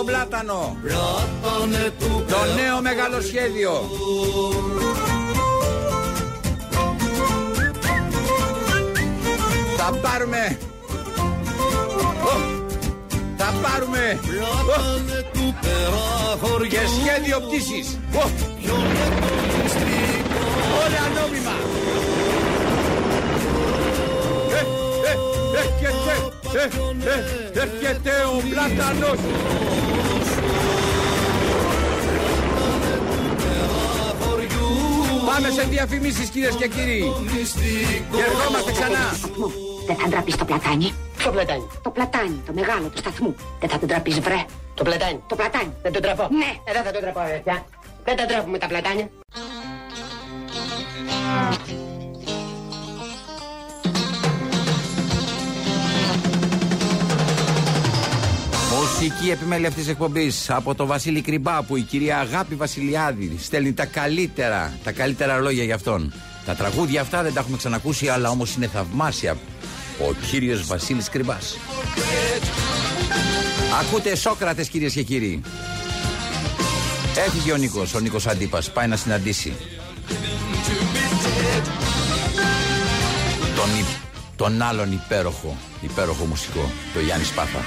Πλάτανο. 0.07 0.76
πλάτανε 0.82 1.92
του 1.98 2.24
Το 2.28 2.36
νέο 2.62 2.80
μεγάλο 2.82 3.20
σχέδιο. 3.20 3.72
Θα 9.76 9.92
πάρουμε. 10.02 10.59
Ω, 12.24 12.34
Θα 13.36 13.52
πάρουμε. 13.62 14.18
πλάτανε 14.26 15.24
του 15.32 15.54
τεραχωριού, 15.62 16.68
Και 16.68 16.78
σχέδιο 16.78 17.40
πτήσης. 17.40 17.98
Ω, 18.14 18.24
Όλα 20.82 21.04
νόμιμα. 21.20 21.54
Ε, 24.50 24.61
ε, 25.11 25.14
Έρχεται, 25.62 26.14
ε, 26.54 26.64
ε, 27.11 27.61
έρχεται 27.61 28.11
ο 28.34 28.42
πλάτανος. 28.50 29.18
Πάμε 35.37 35.51
σε 35.51 35.62
διαφημίσεις 35.62 36.28
κυρίες 36.28 36.55
και 36.55 36.68
κύριοι. 36.68 37.12
Και 38.11 38.22
ερχόμαστε 38.22 38.72
ξανά. 38.72 39.12
Σταθμού. 39.16 39.53
Δεν 39.87 39.97
θα 39.97 40.09
ντραπείς 40.09 40.37
το 40.37 40.45
πλατάνι. 40.45 40.95
Το 41.24 41.30
πλατάνι. 41.30 41.66
Το 41.82 41.91
πλατάνι, 41.91 42.43
το 42.47 42.53
μεγάλο 42.53 42.89
του 42.89 42.99
σταθμού. 42.99 43.34
Δεν 43.61 43.68
θα 43.68 43.78
τον 43.78 43.89
τραπείς 43.89 44.20
βρε. 44.20 44.45
Το 44.74 44.84
πλατάνι. 44.84 45.20
Το 45.26 45.37
πλατάνι. 45.37 45.72
Δεν 45.82 45.93
τον 45.93 46.03
τραπώ. 46.03 46.28
Ναι. 46.30 46.51
Ε, 46.64 46.72
δεν 46.72 46.82
θα 46.82 46.91
τον 46.91 47.01
τραπώ, 47.01 47.20
αδερφιά. 47.20 47.66
Δεν 48.05 48.16
τα 48.16 48.26
τραπούμε 48.26 48.59
τα 48.59 48.66
πλατάνια. 48.66 49.09
Μουσική 58.99 59.30
επιμέλεια 59.30 59.68
αυτής 59.68 59.82
της 59.82 59.92
εκπομπής 59.92 60.51
από 60.51 60.74
το 60.74 60.86
Βασίλη 60.86 61.20
Κρυμπά 61.20 61.62
που 61.62 61.76
η 61.76 61.80
κυρία 61.80 62.18
Αγάπη 62.18 62.55
Βασιλιάδη 62.55 63.36
στέλνει 63.42 63.72
τα 63.72 63.84
καλύτερα, 63.86 64.78
τα 64.84 64.92
καλύτερα 64.92 65.38
λόγια 65.38 65.64
για 65.64 65.74
αυτόν. 65.74 66.12
Τα 66.47 66.55
τραγούδια 66.55 67.01
αυτά 67.01 67.22
δεν 67.22 67.32
τα 67.32 67.40
έχουμε 67.40 67.57
ξανακούσει, 67.57 68.09
αλλά 68.09 68.28
όμως 68.30 68.55
είναι 68.55 68.66
θαυμάσια. 68.66 69.36
Ο 70.09 70.12
κύριος 70.30 70.66
Βασίλης 70.66 71.09
Κρυμπάς. 71.09 71.57
Ακούτε 73.80 74.16
Σόκρατες, 74.16 74.68
κυρίες 74.68 74.92
και 74.92 75.03
κύριοι. 75.03 75.40
Έφυγε 77.26 77.53
ο 77.53 77.57
Νίκος, 77.57 77.94
ο 77.94 77.99
Νίκος 78.01 78.26
Αντίπας. 78.26 78.70
Πάει 78.72 78.86
να 78.86 78.97
συναντήσει. 78.97 79.53
Τον, 83.57 83.78
υ- 83.78 84.36
τον 84.36 84.62
άλλον 84.62 84.92
υπέροχο, 84.92 85.57
υπέροχο 85.80 86.24
μουσικό, 86.24 86.70
το 86.94 87.01
Γιάννη 87.01 87.24
Σπάθα. 87.24 87.59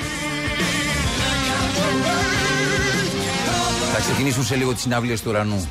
Θα 4.01 4.05
ξεκινήσουν 4.05 4.45
σε 4.45 4.55
λίγο 4.55 4.73
τις 4.73 4.81
συναυλίες 4.81 5.21
του 5.21 5.29
ουρανού. 5.29 5.69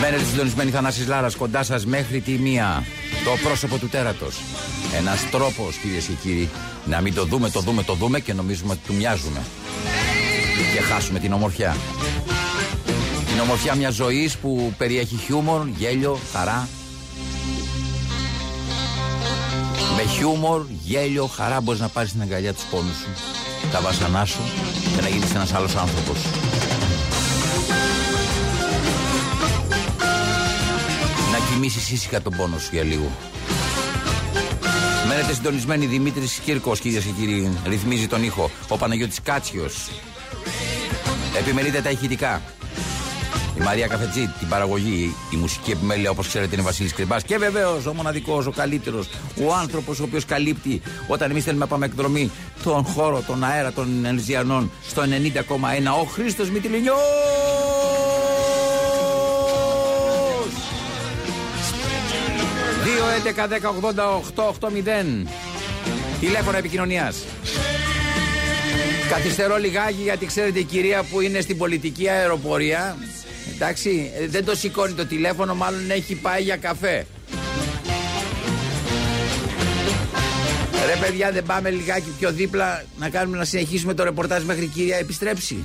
Μένετε 0.00 0.24
συντονισμένοι 0.24 0.70
Θανάσης 0.70 1.06
Λάρας 1.06 1.36
κοντά 1.36 1.62
σας 1.62 1.86
μέχρι 1.86 2.20
τη 2.20 2.32
μία. 2.32 2.84
Το 3.24 3.30
πρόσωπο 3.48 3.78
του 3.78 3.88
τέρατος. 3.88 4.36
Ένας 4.96 5.30
τρόπος 5.30 5.76
κυρίες 5.76 6.04
και 6.04 6.12
κύριοι 6.12 6.48
να 6.84 7.00
μην 7.00 7.14
το 7.14 7.24
δούμε, 7.24 7.50
το 7.50 7.60
δούμε, 7.60 7.82
το 7.82 7.94
δούμε 7.94 8.20
και 8.20 8.32
νομίζουμε 8.32 8.72
ότι 8.72 8.80
του 8.86 8.94
μοιάζουμε. 8.94 9.42
Και 10.74 10.80
χάσουμε 10.80 11.18
την 11.18 11.32
ομορφιά. 11.32 11.76
Την 13.26 13.40
ομορφιά 13.40 13.74
μιας 13.74 13.94
ζωής 13.94 14.36
που 14.36 14.74
περιέχει 14.78 15.16
χιούμορ, 15.16 15.66
γέλιο, 15.76 16.18
χαρά. 16.32 16.68
Με 19.96 20.02
χιούμορ, 20.02 20.66
γέλιο, 20.84 21.26
χαρά 21.26 21.60
μπορείς 21.60 21.80
να 21.80 21.88
πάρεις 21.88 22.12
την 22.12 22.22
αγκαλιά 22.22 22.54
τους 22.54 22.64
πόνους 22.64 22.96
σου, 22.96 23.08
τα 23.72 23.80
βάσανά 23.80 24.24
σου 24.24 24.40
και 24.94 25.02
να 25.02 25.08
γίνεις 25.08 25.34
ένας 25.34 25.54
άλλος 25.54 25.76
άνθρωπος. 25.76 26.18
Να 31.32 31.38
κοιμήσεις 31.38 31.90
ήσυχα 31.90 32.22
τον 32.22 32.36
πόνο 32.36 32.58
σου 32.58 32.68
για 32.72 32.82
λίγο. 32.82 33.10
Μένετε 35.08 35.34
συντονισμένοι 35.34 35.86
Δημήτρης 35.86 36.32
Κύρκος, 36.44 36.80
κυρίες 36.80 37.04
και 37.04 37.10
κύριοι, 37.10 37.58
ρυθμίζει 37.66 38.06
τον 38.06 38.22
ήχο. 38.22 38.50
Ο 38.68 38.76
Παναγιώτης 38.76 39.20
Κάτσιος. 39.22 39.90
Επιμελείται 41.38 41.80
τα 41.80 41.90
ηχητικά. 41.90 42.42
Η 43.58 43.62
Μαρία 43.62 43.86
Καφετζή, 43.86 44.28
την 44.38 44.48
παραγωγή, 44.48 45.14
η 45.32 45.36
μουσική 45.36 45.70
επιμέλεια 45.70 46.10
όπως 46.10 46.28
ξέρετε 46.28 46.54
είναι 46.54 46.64
Βασίλης 46.64 46.92
Κρυμπάς. 46.92 47.22
Και 47.22 47.38
βεβαίως 47.38 47.86
ο 47.86 47.94
μοναδικός, 47.94 48.46
ο 48.46 48.50
καλύτερος, 48.50 49.08
ο 49.46 49.54
άνθρωπος 49.54 50.00
ο 50.00 50.02
οποίος 50.02 50.24
καλύπτει 50.24 50.82
όταν 51.08 51.30
εμείς 51.30 51.44
θέλουμε 51.44 51.64
να 51.64 51.70
πάμε 51.70 51.86
εκδρομή 51.86 52.30
τον 52.62 52.84
χώρο, 52.84 53.22
τον 53.26 53.44
αέρα 53.44 53.72
των 53.72 54.04
Ελζιανών 54.04 54.70
στο 54.88 55.02
90,1. 55.02 55.94
Ο 56.00 56.04
Χρήστος 56.04 56.50
Μητυλινιός! 56.50 56.96
2-11-10-88-8-0 64.60 65.26
Τηλέφωνο 66.20 66.56
επικοινωνίας. 66.56 67.16
Καθυστερώ 69.10 69.56
λιγάκι 69.56 70.02
γιατί 70.02 70.26
ξέρετε 70.26 70.58
η 70.58 70.64
κυρία 70.64 71.02
που 71.10 71.20
είναι 71.20 71.40
στην 71.40 71.58
πολιτική 71.58 72.08
αεροπορία 72.08 72.96
Εντάξει, 73.58 74.12
ε, 74.14 74.26
δεν 74.26 74.44
το 74.44 74.54
σηκώνει 74.54 74.92
το 74.92 75.06
τηλέφωνο, 75.06 75.54
μάλλον 75.54 75.90
έχει 75.90 76.14
πάει 76.14 76.42
για 76.42 76.56
καφέ. 76.56 77.06
Ρε 80.86 80.96
παιδιά, 81.00 81.32
δεν 81.32 81.44
πάμε 81.44 81.70
λιγάκι 81.70 82.10
πιο 82.18 82.32
δίπλα 82.32 82.84
να 82.98 83.08
κάνουμε 83.10 83.36
να 83.38 83.44
συνεχίσουμε 83.44 83.94
το 83.94 84.04
ρεπορτάζ 84.04 84.42
μέχρι 84.42 84.64
η 84.64 84.66
κυρία 84.66 84.96
επιστρέψει. 84.96 85.64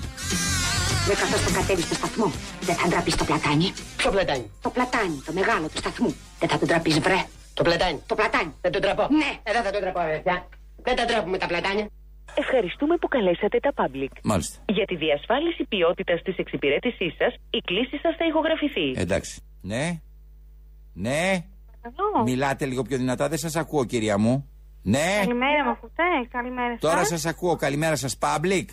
Δεν 1.07 1.15
καθώς 1.15 1.43
το 1.43 1.51
κατέβεις 1.59 1.85
στο 1.85 1.93
σταθμό, 1.93 2.31
δεν 2.61 2.75
θα 2.75 2.87
ντραπείς 2.87 3.15
το 3.15 3.23
πλατάνι. 3.23 3.73
Ποιο 3.97 4.11
πλατάνι; 4.11 4.51
Το 4.61 4.69
πλατάνι, 4.69 5.21
το 5.25 5.33
μεγάλο 5.33 5.67
του 5.67 5.77
σταθμού. 5.77 6.15
Δεν 6.39 6.49
θα 6.49 6.57
τον 6.57 6.67
τραπεί, 6.67 6.89
βρε. 6.89 7.25
Το 7.53 7.63
πλατάνι. 7.63 7.99
Το 8.05 8.15
πλατάνι. 8.15 8.53
Δεν 8.61 8.71
τον 8.71 8.81
τραπώ. 8.81 9.07
Ναι. 9.11 9.39
Ε, 9.43 9.51
δεν 9.51 9.63
θα 9.63 9.71
τον 9.71 9.81
τραπώ, 9.81 9.99
αδερφιά. 9.99 10.47
Δεν 10.83 10.95
τα 10.95 11.05
τρέπουμε 11.05 11.37
τα 11.37 11.47
πλατάνια. 11.47 11.87
Ευχαριστούμε 12.35 12.97
που 12.97 13.07
καλέσατε 13.07 13.59
τα 13.59 13.71
Public. 13.75 14.11
Μάλιστα. 14.23 14.59
Για 14.67 14.85
τη 14.85 14.95
διασφάλιση 14.95 15.63
ποιότητας 15.69 16.21
της 16.21 16.37
εξυπηρέτησής 16.37 17.15
σας, 17.17 17.33
η 17.49 17.59
κλήση 17.65 17.97
σας 18.01 18.15
θα 18.17 18.25
ηχογραφηθεί. 18.25 19.01
Εντάξει. 19.01 19.41
Ναι. 19.61 20.01
Ναι. 20.93 21.45
Παρακαλώ. 21.81 22.23
Μιλάτε 22.23 22.65
λίγο 22.65 22.81
πιο 22.81 22.97
δυνατά, 22.97 23.27
δεν 23.27 23.37
σας 23.37 23.55
ακούω, 23.55 23.85
κυρία 23.85 24.17
μου. 24.17 24.49
Ναι. 24.83 25.17
Καλημέρα, 25.19 25.63
μου 25.65 25.69
ακούτε; 25.69 26.03
Καλημέρα 26.31 26.77
Τώρα 26.79 26.97
σας. 26.97 27.07
σας 27.07 27.25
ακούω. 27.25 27.55
Καλημέρα 27.55 27.95
σας, 27.95 28.17
Public. 28.21 28.65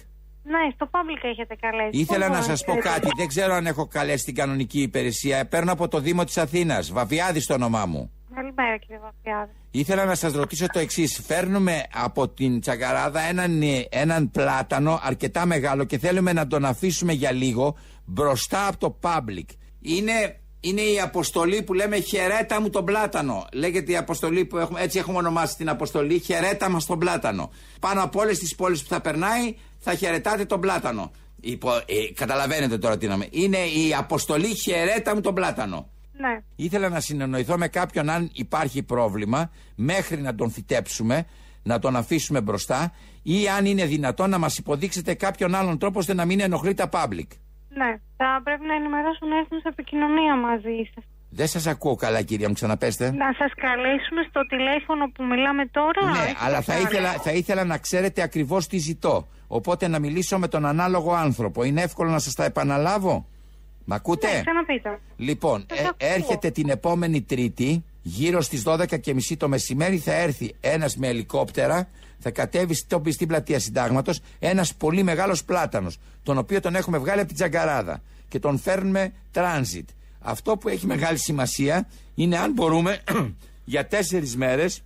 Ναι, 0.42 0.70
στο 0.74 0.88
public 0.90 1.22
έχετε 1.22 1.54
καλέσει. 1.60 1.90
Ήθελα 1.98 2.26
Πώς 2.26 2.34
να 2.34 2.40
μπορώ 2.40 2.50
σας 2.50 2.64
πω 2.64 2.72
χαιρετήσω. 2.72 2.94
κάτι. 2.94 3.08
Δεν 3.16 3.26
ξέρω 3.28 3.54
αν 3.54 3.66
έχω 3.66 3.86
καλέσει 3.86 4.24
την 4.24 4.34
κανονική 4.34 4.80
υπηρεσία. 4.82 5.46
Παίρνω 5.48 5.72
από 5.72 5.88
το 5.88 6.00
Δήμο 6.00 6.24
της 6.24 6.38
Αθήνας. 6.38 6.90
Βαβιάδης 6.92 7.46
το 7.46 7.54
όνομά 7.54 7.86
μου. 7.86 8.12
Καλημέρα, 8.38 8.76
κύριε 8.76 8.98
Βαφιάδη. 9.02 9.52
Ήθελα 9.70 10.04
να 10.04 10.14
σας 10.14 10.32
ρωτήσω 10.32 10.66
το 10.66 10.78
εξής. 10.78 11.20
Φέρνουμε 11.26 11.82
από 11.94 12.28
την 12.28 12.60
Τσαγκαράδα 12.60 13.20
έναν, 13.20 13.62
ε, 13.62 13.86
έναν 13.90 14.30
πλάτανο 14.30 15.00
αρκετά 15.02 15.46
μεγάλο 15.46 15.84
και 15.84 15.98
θέλουμε 15.98 16.32
να 16.32 16.46
τον 16.46 16.64
αφήσουμε 16.64 17.12
για 17.12 17.32
λίγο 17.32 17.76
μπροστά 18.04 18.66
από 18.66 18.78
το 18.78 18.98
public. 19.02 19.44
Είναι, 19.80 20.40
είναι 20.60 20.80
η 20.80 21.00
αποστολή 21.00 21.62
που 21.62 21.74
λέμε 21.74 21.98
χαιρέτα 21.98 22.60
μου 22.60 22.70
τον 22.70 22.84
πλάτανο. 22.84 23.46
Λέγεται 23.52 23.92
η 23.92 23.96
αποστολή 23.96 24.44
που 24.44 24.58
έχουμε, 24.58 24.80
έτσι 24.80 24.98
έχουμε 24.98 25.18
ονομάσει 25.18 25.56
την 25.56 25.68
αποστολή 25.68 26.18
χαιρέτα 26.18 26.70
μας 26.70 26.86
τον 26.86 26.98
πλάτανο. 26.98 27.50
Πάνω 27.80 28.02
από 28.02 28.20
όλες 28.20 28.38
τις 28.38 28.54
πόλεις 28.54 28.82
που 28.82 28.88
θα 28.88 29.00
περνάει 29.00 29.54
θα 29.78 29.94
χαιρετάτε 29.94 30.44
τον 30.44 30.60
πλάτανο. 30.60 31.10
Υπο, 31.40 31.70
ε, 31.72 32.12
καταλαβαίνετε 32.14 32.78
τώρα 32.78 32.98
τι 32.98 33.06
να 33.06 33.16
με. 33.16 33.26
Είναι 33.30 33.58
η 33.58 33.94
αποστολή 33.98 34.54
χαιρέτα 34.54 35.14
μου 35.14 35.20
τον 35.20 35.34
πλάτανο. 35.34 35.88
Ναι. 36.20 36.38
Ήθελα 36.56 36.88
να 36.88 37.00
συνεννοηθώ 37.00 37.58
με 37.58 37.68
κάποιον 37.68 38.08
αν 38.10 38.30
υπάρχει 38.32 38.82
πρόβλημα 38.82 39.50
μέχρι 39.74 40.20
να 40.20 40.34
τον 40.34 40.50
φυτέψουμε, 40.50 41.26
να 41.62 41.78
τον 41.78 41.96
αφήσουμε 41.96 42.40
μπροστά 42.40 42.92
ή 43.22 43.48
αν 43.48 43.64
είναι 43.66 43.84
δυνατόν 43.84 44.30
να 44.30 44.38
μας 44.38 44.58
υποδείξετε 44.58 45.14
κάποιον 45.14 45.54
άλλον 45.54 45.78
τρόπο 45.78 45.98
ώστε 45.98 46.14
να 46.14 46.24
μην 46.24 46.40
ενοχλεί 46.40 46.74
τα 46.74 46.88
public. 46.92 47.28
Ναι. 47.68 47.96
Θα 48.16 48.40
πρέπει 48.44 48.64
να 48.66 48.74
ενημερώσουν 48.74 49.28
να 49.28 49.36
έρθουν 49.38 49.58
σε 49.60 49.68
επικοινωνία 49.68 50.36
μαζί 50.36 50.90
σας. 50.94 51.04
Δεν 51.30 51.46
σας 51.46 51.66
ακούω 51.66 51.94
καλά 51.94 52.22
κυρία 52.22 52.48
μου, 52.48 52.54
ξαναπέστε. 52.54 53.10
Να 53.10 53.32
σας 53.38 53.52
καλέσουν 53.54 54.16
στο 54.28 54.40
τηλέφωνο 54.46 55.10
που 55.14 55.24
μιλάμε 55.24 55.66
τώρα. 55.66 56.10
Ναι, 56.10 56.18
Έχετε 56.18 56.34
αλλά 56.44 56.60
θα 56.60 56.74
άλλο. 56.74 56.82
ήθελα, 56.82 57.12
θα 57.12 57.32
ήθελα 57.32 57.64
να 57.64 57.78
ξέρετε 57.78 58.22
ακριβώς 58.22 58.66
τι 58.66 58.78
ζητώ. 58.78 59.28
Οπότε 59.46 59.88
να 59.88 59.98
μιλήσω 59.98 60.38
με 60.38 60.48
τον 60.48 60.66
ανάλογο 60.66 61.12
άνθρωπο. 61.12 61.64
Είναι 61.64 61.82
εύκολο 61.82 62.10
να 62.10 62.18
σας 62.18 62.34
τα 62.34 62.44
επαναλάβω; 62.44 63.26
Μ' 63.90 63.92
ακούτε; 63.92 64.26
Ναι, 64.32 64.40
ξαναπείτε. 64.40 64.98
Λοιπόν, 65.16 65.66
Σας 65.68 65.78
ε, 65.78 65.82
ακούω. 65.82 65.94
έρχεται 65.98 66.50
την 66.50 66.68
επόμενη 66.68 67.22
Τρίτη, 67.22 67.84
γύρω 68.02 68.40
στις 68.40 68.62
12.30 68.66 69.36
το 69.36 69.48
μεσημέρι, 69.48 69.98
θα 69.98 70.12
έρθει 70.12 70.54
ένας 70.60 70.96
με 70.96 71.08
ελικόπτερα, 71.08 71.88
θα 72.18 72.30
κατέβει 72.30 72.74
στο, 72.74 73.02
στην 73.08 73.28
πλατεία 73.28 73.58
Συντάγματος 73.58 74.20
ένας 74.38 74.74
πολύ 74.74 75.02
μεγάλος 75.02 75.44
πλάτανος, 75.44 75.98
τον 76.22 76.38
οποίο 76.38 76.60
τον 76.60 76.74
έχουμε 76.74 76.98
βγάλει 76.98 77.18
από 77.18 77.28
την 77.28 77.36
Τζαγκαράδα 77.36 78.02
και 78.28 78.38
τον 78.38 78.58
φέρνουμε 78.58 79.12
transit. 79.34 79.84
Αυτό 80.20 80.56
που 80.56 80.68
έχει 80.68 80.86
μεγάλη 80.86 81.18
σημασία 81.18 81.88
είναι 82.14 82.38
αν 82.38 82.52
μπορούμε 82.52 83.00
για 83.64 83.86
τέσσερις 83.86 84.36
μέρες 84.36 84.82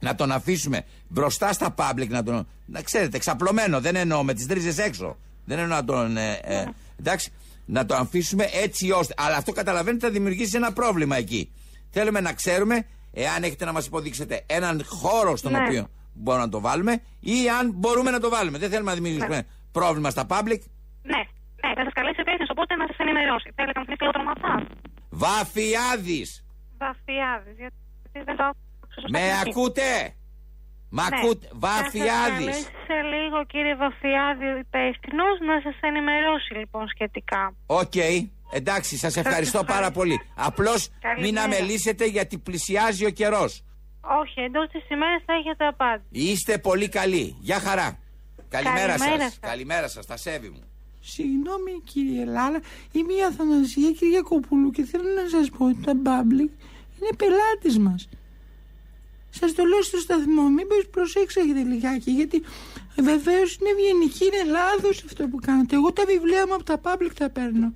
να 0.00 0.14
τον 0.14 0.32
αφήσουμε 0.32 0.84
μπροστά 1.08 1.52
στα 1.52 1.74
public, 1.76 2.08
να 2.08 2.22
τον. 2.22 2.46
Να 2.66 2.82
ξέρετε, 2.82 3.18
ξαπλωμένο. 3.18 3.80
Δεν 3.80 3.96
εννοώ 3.96 4.22
με 4.22 4.34
τις 4.34 4.46
τρίζε 4.46 4.82
έξω. 4.82 5.16
Δεν 5.44 5.58
εννοώ 5.58 5.76
να 5.76 5.84
τον. 5.84 6.16
Ε, 6.16 6.40
ε, 6.42 6.64
εντάξει, 6.98 7.32
να 7.64 7.86
τον 7.86 7.96
αφήσουμε 7.98 8.48
έτσι 8.52 8.90
ώστε. 8.90 9.14
Αλλά 9.16 9.36
αυτό 9.36 9.52
καταλαβαίνετε 9.52 10.06
θα 10.06 10.12
δημιουργήσει 10.12 10.56
ένα 10.56 10.72
πρόβλημα 10.72 11.16
εκεί. 11.16 11.52
Θέλουμε 11.90 12.20
να 12.20 12.32
ξέρουμε 12.32 12.86
εάν 13.12 13.42
έχετε 13.42 13.64
να 13.64 13.72
μας 13.72 13.86
υποδείξετε 13.86 14.44
έναν 14.46 14.84
χώρο 14.86 15.36
στον 15.36 15.52
Ναι. 15.52 15.58
οποίο 15.58 15.88
μπορούμε 16.14 16.44
να 16.44 16.50
το 16.50 16.60
βάλουμε 16.60 17.02
ή 17.20 17.48
αν 17.60 17.70
μπορούμε 17.74 18.10
να 18.10 18.20
το 18.20 18.28
βάλουμε. 18.28 18.58
Δεν 18.58 18.70
θέλουμε 18.70 18.90
να 18.90 18.96
δημιουργήσουμε 18.96 19.46
πρόβλημα 19.72 20.10
στα 20.10 20.26
public. 20.28 20.60
Ναι. 21.02 21.22
Ναι, 21.64 21.74
θα 21.74 21.82
σας 21.84 21.92
καλέσει 21.92 22.20
επίση, 22.26 22.44
οπότε 22.50 22.74
να 22.76 22.86
σας 22.86 22.96
ενημερώσει. 22.98 23.50
Θέλετε 23.54 23.78
να 23.78 23.80
μου 23.80 23.86
πείτε 23.90 24.04
το 24.04 24.18
όνομα 24.18 24.34
σας; 24.44 24.62
Βαφιάδης! 25.10 26.44
Βαφιάδης. 26.78 27.56
Γιατί 27.58 27.76
δεν 28.28 28.36
το 28.36 28.44
άκουσα 28.44 29.00
σωστά 29.00 29.08
Με 29.10 29.18
στην 29.18 29.30
αρχή. 29.40 29.48
ακούτε! 29.50 29.90
Μ' 30.94 31.00
Ναι. 31.00 31.04
ακούτε! 31.12 31.46
Θα 31.50 31.56
Βαφιάδης! 31.64 32.44
σας 32.44 32.44
καλέσει 32.44 32.62
σε 32.88 32.96
λίγο 33.12 33.38
κύριε 33.52 33.74
Βαφιάδη 33.82 34.46
ο 34.54 34.56
υπεύθυνος 34.66 35.34
να 35.48 35.54
σας 35.64 35.76
ενημερώσει 35.80 36.52
λοιπόν 36.54 36.84
σχετικά. 36.94 37.54
Οκ. 37.66 37.92
Εντάξει, 38.54 38.96
σας 38.96 39.16
ευχαριστώ 39.16 39.64
πάρα 39.64 39.90
πολύ. 39.90 40.20
Απλώς 40.34 40.88
μην 40.88 41.00
Καλημέρα. 41.00 41.42
αμελήσετε 41.44 42.04
γιατί 42.06 42.38
πλησιάζει 42.38 43.04
ο 43.06 43.10
καιρός. 43.10 43.64
Όχι, 44.20 44.40
εντός 44.40 44.68
της 44.68 44.88
ημέρας 44.90 45.22
θα 45.26 45.32
έχετε 45.40 45.66
απάντηση. 45.66 46.08
Είστε 46.30 46.58
πολύ 46.58 46.88
καλοί. 46.88 47.36
Γεια 47.40 47.58
χαρά. 47.60 47.98
Καλημέρα, 48.48 48.86
Καλημέρα 48.96 49.22
σας. 49.22 49.32
σας. 49.32 49.38
Καλημέρα 49.40 49.88
σας, 49.88 50.06
τα 50.06 50.16
σέβη 50.16 50.48
μου. 50.48 50.62
Συγγνώμη 51.00 51.72
κύριε 51.84 52.24
Λάλα, 52.24 52.60
είμαι 52.92 53.12
η 53.12 53.22
Αθανασία 53.28 53.90
Κυριακοπούλου 53.98 54.70
και 54.70 54.84
θέλω 54.84 55.08
να 55.22 55.28
σας 55.38 55.50
πω 55.50 55.64
ότι 55.64 55.80
τα 55.84 55.92
Public 55.92 56.50
είναι 56.98 57.12
πελάτης 57.16 57.78
μας. 57.78 58.08
Σας 59.40 59.54
το 59.54 59.64
λέω 59.64 59.82
στο 59.82 59.98
σταθμό, 59.98 60.48
μήπως 60.48 60.86
προσέξετε 60.90 61.62
λιγάκι 61.62 62.10
γιατί 62.10 62.42
βεβαίως 62.96 63.56
είναι 63.56 63.70
ευγενική, 63.70 64.24
είναι 64.24 64.50
λάθος 64.50 65.04
αυτό 65.04 65.28
που 65.28 65.38
κάνετε. 65.46 65.74
Εγώ 65.76 65.92
τα 65.92 66.04
βιβλία 66.06 66.46
μου 66.46 66.54
από 66.54 66.64
τα 66.64 66.80
Public 66.82 67.10
θα 67.14 67.30
παίρνω. 67.30 67.72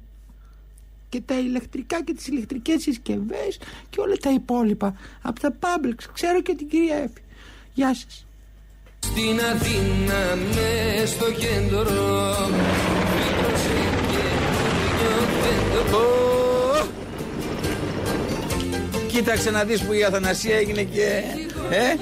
Και 1.08 1.20
τα 1.20 1.38
ηλεκτρικά 1.38 2.02
και 2.02 2.14
τις 2.14 2.26
ηλεκτρικές 2.26 2.82
συσκευές 2.82 3.58
και 3.90 4.00
όλα 4.00 4.16
τα 4.16 4.30
υπόλοιπα. 4.30 4.96
Από 5.22 5.40
τα 5.40 5.56
Public, 5.60 5.98
ξέρω 6.12 6.40
και 6.42 6.54
την 6.54 6.68
κυρία 6.68 6.96
Εφη. 6.96 7.20
Γεια 7.74 7.94
σας. 7.94 8.26
Στην 8.98 9.40
Αθήνα 9.40 10.36
μες 10.36 11.10
στο 11.10 11.32
κέντρο 11.32 11.84
Κοίταξε 19.16 19.50
να 19.50 19.64
δεις 19.64 19.82
που 19.82 19.92
η 19.92 20.04
Αθανασία 20.04 20.56
έγινε 20.56 20.82
και... 20.82 21.22
Ε, 21.70 21.94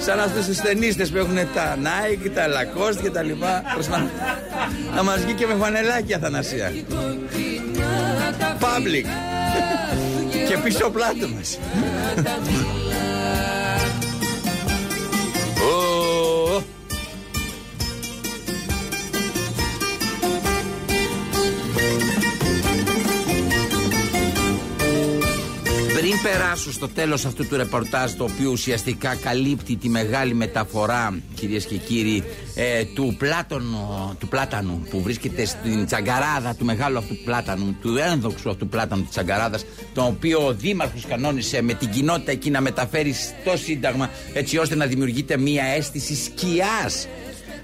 σαν 0.00 0.20
αυτούς 0.20 0.46
τους 0.46 0.56
ταινίστες 0.56 1.10
που 1.10 1.16
έχουν 1.16 1.34
τα 1.54 1.76
Nike, 1.82 2.30
τα 2.34 2.44
Lacoste 2.46 3.02
και 3.02 3.10
τα 3.10 3.22
λοιπά. 3.22 3.62
Προσπα- 3.74 4.10
να 4.94 5.02
μας 5.02 5.20
βγει 5.24 5.32
και 5.32 5.46
με 5.46 5.54
φανελάκι 5.54 6.10
η 6.10 6.14
Αθανασία. 6.14 6.72
Public. 8.60 9.06
και 10.48 10.56
πίσω 10.58 10.90
πλάτο 10.90 11.28
μας. 11.36 11.58
Πριν 26.04 26.22
περάσω 26.22 26.72
στο 26.72 26.88
τέλος 26.88 27.24
αυτού 27.24 27.46
του 27.46 27.56
ρεπορτάζ 27.56 28.12
το 28.12 28.24
οποίο 28.24 28.50
ουσιαστικά 28.50 29.14
καλύπτει 29.14 29.76
τη 29.76 29.88
μεγάλη 29.88 30.34
μεταφορά 30.34 31.18
κυρίες 31.34 31.64
και 31.64 31.76
κύριοι 31.76 32.24
ε, 32.54 32.84
του, 32.84 33.14
πλάτωνο, 33.18 34.16
του 34.18 34.28
πλάτανου 34.28 34.86
που 34.90 35.02
βρίσκεται 35.02 35.44
στην 35.44 35.86
τσαγκαράδα 35.86 36.54
του 36.54 36.64
μεγάλου 36.64 36.98
αυτού 36.98 37.16
πλάτανου 37.24 37.76
του 37.80 37.96
ένδοξου 37.96 38.50
αυτού 38.50 38.68
πλάτανου 38.68 39.02
της 39.02 39.10
τσαγκαράδας 39.10 39.64
το 39.94 40.02
οποίο 40.02 40.46
ο 40.46 40.52
Δήμαρχος 40.54 41.06
κανόνισε 41.06 41.62
με 41.62 41.72
την 41.72 41.90
κοινότητα 41.90 42.30
εκεί 42.30 42.50
να 42.50 42.60
μεταφέρει 42.60 43.12
στο 43.12 43.56
Σύνταγμα 43.56 44.10
έτσι 44.32 44.58
ώστε 44.58 44.74
να 44.74 44.86
δημιουργείται 44.86 45.36
μια 45.36 45.64
αίσθηση 45.64 46.14
σκιάς 46.24 47.08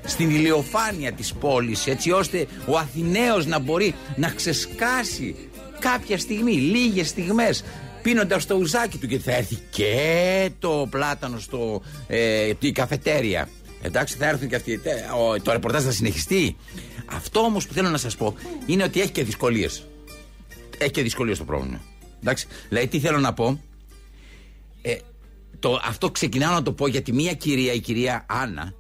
στην 0.05 0.31
ηλιοφάνεια 0.31 1.13
της 1.13 1.33
πόλης 1.33 1.87
έτσι 1.87 2.11
ώστε 2.11 2.47
ο 2.67 2.79
Αθηναίος 2.79 3.47
να 3.47 3.59
μπορεί 3.59 3.95
να 4.17 4.29
ξεσκάσει 4.29 5.35
κάποια 5.79 6.19
στιγμή, 6.19 6.53
λίγες 6.53 7.09
στιγμές, 7.09 7.65
πίνοντας 8.03 8.47
το 8.47 8.55
ουζάκι 8.55 8.99
του 8.99 9.07
και 9.07 9.19
θα 9.19 9.33
έρθει 9.33 9.59
και 9.71 10.51
το 10.59 10.87
πλάτανο 10.91 11.39
στο 11.39 11.83
ε, 12.07 12.53
η 12.61 12.73
καφετέρια. 12.73 13.49
Εντάξει, 13.83 14.17
θα 14.17 14.27
έρθουν 14.29 14.49
και 14.49 14.57
αυτοί. 14.57 14.73
ε, 14.73 14.91
ο- 15.19 15.41
Το 15.43 15.53
ρεπορτάζ 15.53 15.85
θα 15.85 15.91
συνεχιστεί. 15.91 16.57
Αυτό 17.07 17.41
όμως 17.41 17.67
που 17.67 17.73
θέλω 17.73 17.89
να 17.89 17.99
σας 17.99 18.17
πω 18.17 18.35
είναι 18.67 18.83
ότι 18.83 19.01
έχει 19.01 19.11
και 19.11 19.25
δυσκολίες. 19.25 19.87
Έχει 20.79 20.91
και 20.91 21.03
δυσκολίες 21.03 21.39
το 21.39 21.45
πρόβλημα. 21.45 21.81
Εντάξει. 22.21 22.47
Δηλαδή, 22.69 22.87
τι 22.87 23.01
θέλω 23.01 23.19
να 23.19 23.33
πω; 23.33 23.61
Ε, 24.83 24.97
το, 25.59 25.81
αυτό 25.85 26.11
ξεκινάω 26.11 26.53
να 26.55 26.63
το 26.63 26.73
πω 26.73 26.87
γιατί 26.87 27.13
μία 27.13 27.33
κυρία, 27.35 27.73
η 27.73 27.81
κυρία 27.81 28.25
Άννα, 28.29 28.73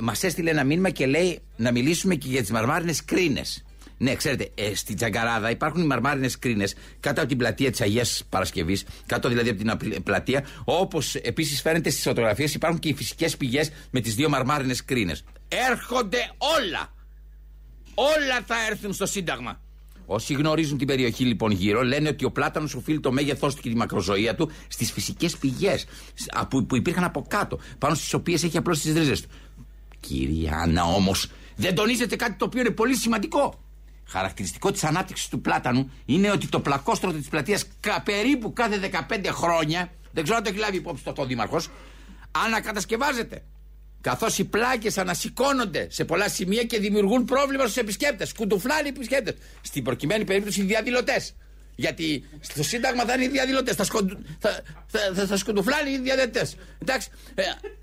μας 0.00 0.22
έστειλε 0.22 0.50
ένα 0.50 0.64
μήνυμα 0.64 0.90
και 0.90 1.06
λέει 1.06 1.38
να 1.56 1.72
μιλήσουμε 1.72 2.14
και 2.14 2.28
για 2.28 2.40
τις 2.40 2.50
μαρμάρινες 2.50 3.04
κρίνες. 3.04 3.64
Ναι, 3.98 4.14
ξέρετε, 4.14 4.50
ε, 4.54 4.74
στην 4.74 4.96
Τζαγκαράδα 4.96 5.50
υπάρχουν 5.50 5.82
οι 5.82 5.86
μαρμάρινες 5.86 6.38
κρίνες 6.38 6.74
κάτω 7.00 7.20
από 7.20 7.28
την 7.28 7.38
πλατεία 7.38 7.70
της 7.70 7.80
Αγίας 7.80 8.22
Παρασκευής, 8.28 8.84
κάτω 9.06 9.28
δηλαδή 9.28 9.48
από 9.48 9.58
την 9.58 9.70
απ- 9.70 10.00
πλατεία. 10.00 10.46
Όπως 10.64 11.14
επίσης 11.14 11.60
φαίνεται 11.60 11.90
στις 11.90 12.02
φωτογραφίες, 12.02 12.54
υπάρχουν 12.54 12.78
και 12.80 12.88
οι 12.88 12.94
φυσικές 12.94 13.36
πηγές 13.36 13.70
με 13.90 14.00
τις 14.00 14.14
δύο 14.14 14.28
μαρμάρινες 14.28 14.84
κρίνες. 14.84 15.24
Έρχονται 15.48 16.18
όλα! 16.58 16.92
Όλα 17.94 18.42
θα 18.46 18.54
έρθουν 18.70 18.92
στο 18.92 19.06
Σύνταγμα. 19.06 19.60
Όσοι 20.06 20.34
γνωρίζουν 20.34 20.78
την 20.78 20.86
περιοχή 20.86 21.24
λοιπόν 21.24 21.50
γύρω 21.50 21.82
λένε 21.82 22.08
ότι 22.08 22.24
ο 22.24 22.30
πλάτανο 22.30 22.68
οφείλει 22.76 23.00
το 23.00 23.12
μέγεθός 23.12 23.54
του 23.54 23.62
και 23.62 23.68
τη 23.68 23.76
μακροζωία 23.76 24.34
του 24.34 24.50
στις 24.68 24.92
φυσικές 24.92 25.36
πηγές 25.36 25.86
που, 26.48 26.66
που 26.66 26.76
υπήρχαν 26.76 27.04
από 27.04 27.24
κάτω, 27.28 27.58
πάνω 27.78 27.94
στις 27.94 28.14
οποίες 28.14 28.42
έχει 28.42 28.56
απλώ 28.56 28.72
τις 28.74 28.92
ρίζες 28.92 29.20
του. 29.20 29.28
Κυρία 30.00 30.56
Άννα 30.56 30.82
όμως, 30.84 31.30
δεν 31.56 31.74
τονίζετε 31.74 32.16
κάτι 32.16 32.32
το 32.38 32.44
οποίο 32.44 32.60
είναι 32.60 32.70
πολύ 32.70 32.94
σημαντικό. 32.96 33.62
Χαρακτηριστικό 34.08 34.70
της 34.70 34.84
ανάπτυξης 34.84 35.28
του 35.28 35.40
πλάτανου 35.40 35.90
είναι 36.04 36.30
ότι 36.30 36.48
το 36.48 36.60
πλακόστρωτο 36.60 37.18
της 37.18 37.28
πλατείας 37.28 37.64
περίπου 38.04 38.52
κάθε 38.52 38.90
15 39.10 39.26
χρόνια, 39.26 39.90
δεν 40.12 40.22
ξέρω 40.22 40.38
αν 40.38 40.44
το 40.44 40.50
έχει 40.50 40.58
λάβει 40.58 40.76
υπόψη 40.76 41.04
το, 41.04 41.12
το 41.12 41.24
Δήμαρχο, 41.24 41.60
ανακατασκευάζεται. 42.30 43.42
Καθώς 44.00 44.38
οι 44.38 44.44
πλάκες 44.44 44.98
ανασηκώνονται 44.98 45.86
σε 45.90 46.04
πολλά 46.04 46.28
σημεία 46.28 46.62
και 46.62 46.78
δημιουργούν 46.78 47.24
πρόβλημα 47.24 47.62
στους 47.62 47.76
επισκέπτες. 47.76 48.32
Κουντουφλάνε 48.32 48.88
οι 48.88 48.92
επισκέπτες. 48.96 49.34
Στην 49.60 49.84
προκειμένη 49.84 50.24
περίπτωση 50.24 50.60
οι 50.60 50.64
διαδηλωτές. 50.64 51.34
Γιατί 51.80 52.24
στο 52.40 52.62
Σύνταγμα 52.62 53.04
θα 53.04 53.14
είναι 53.14 53.24
οι 53.24 53.28
διαδηλωτές. 53.28 53.74
Θα, 53.74 53.84
σκον- 53.84 54.18
θα, 54.38 54.60
θα, 54.86 54.98
θα, 55.14 55.26
θα 55.26 55.36
σκουντουφλάνε 55.36 55.90
οι 55.90 55.98
διαδηλωτές. 55.98 56.56
Εντάξει. 56.78 57.08
Ε, 57.34 57.42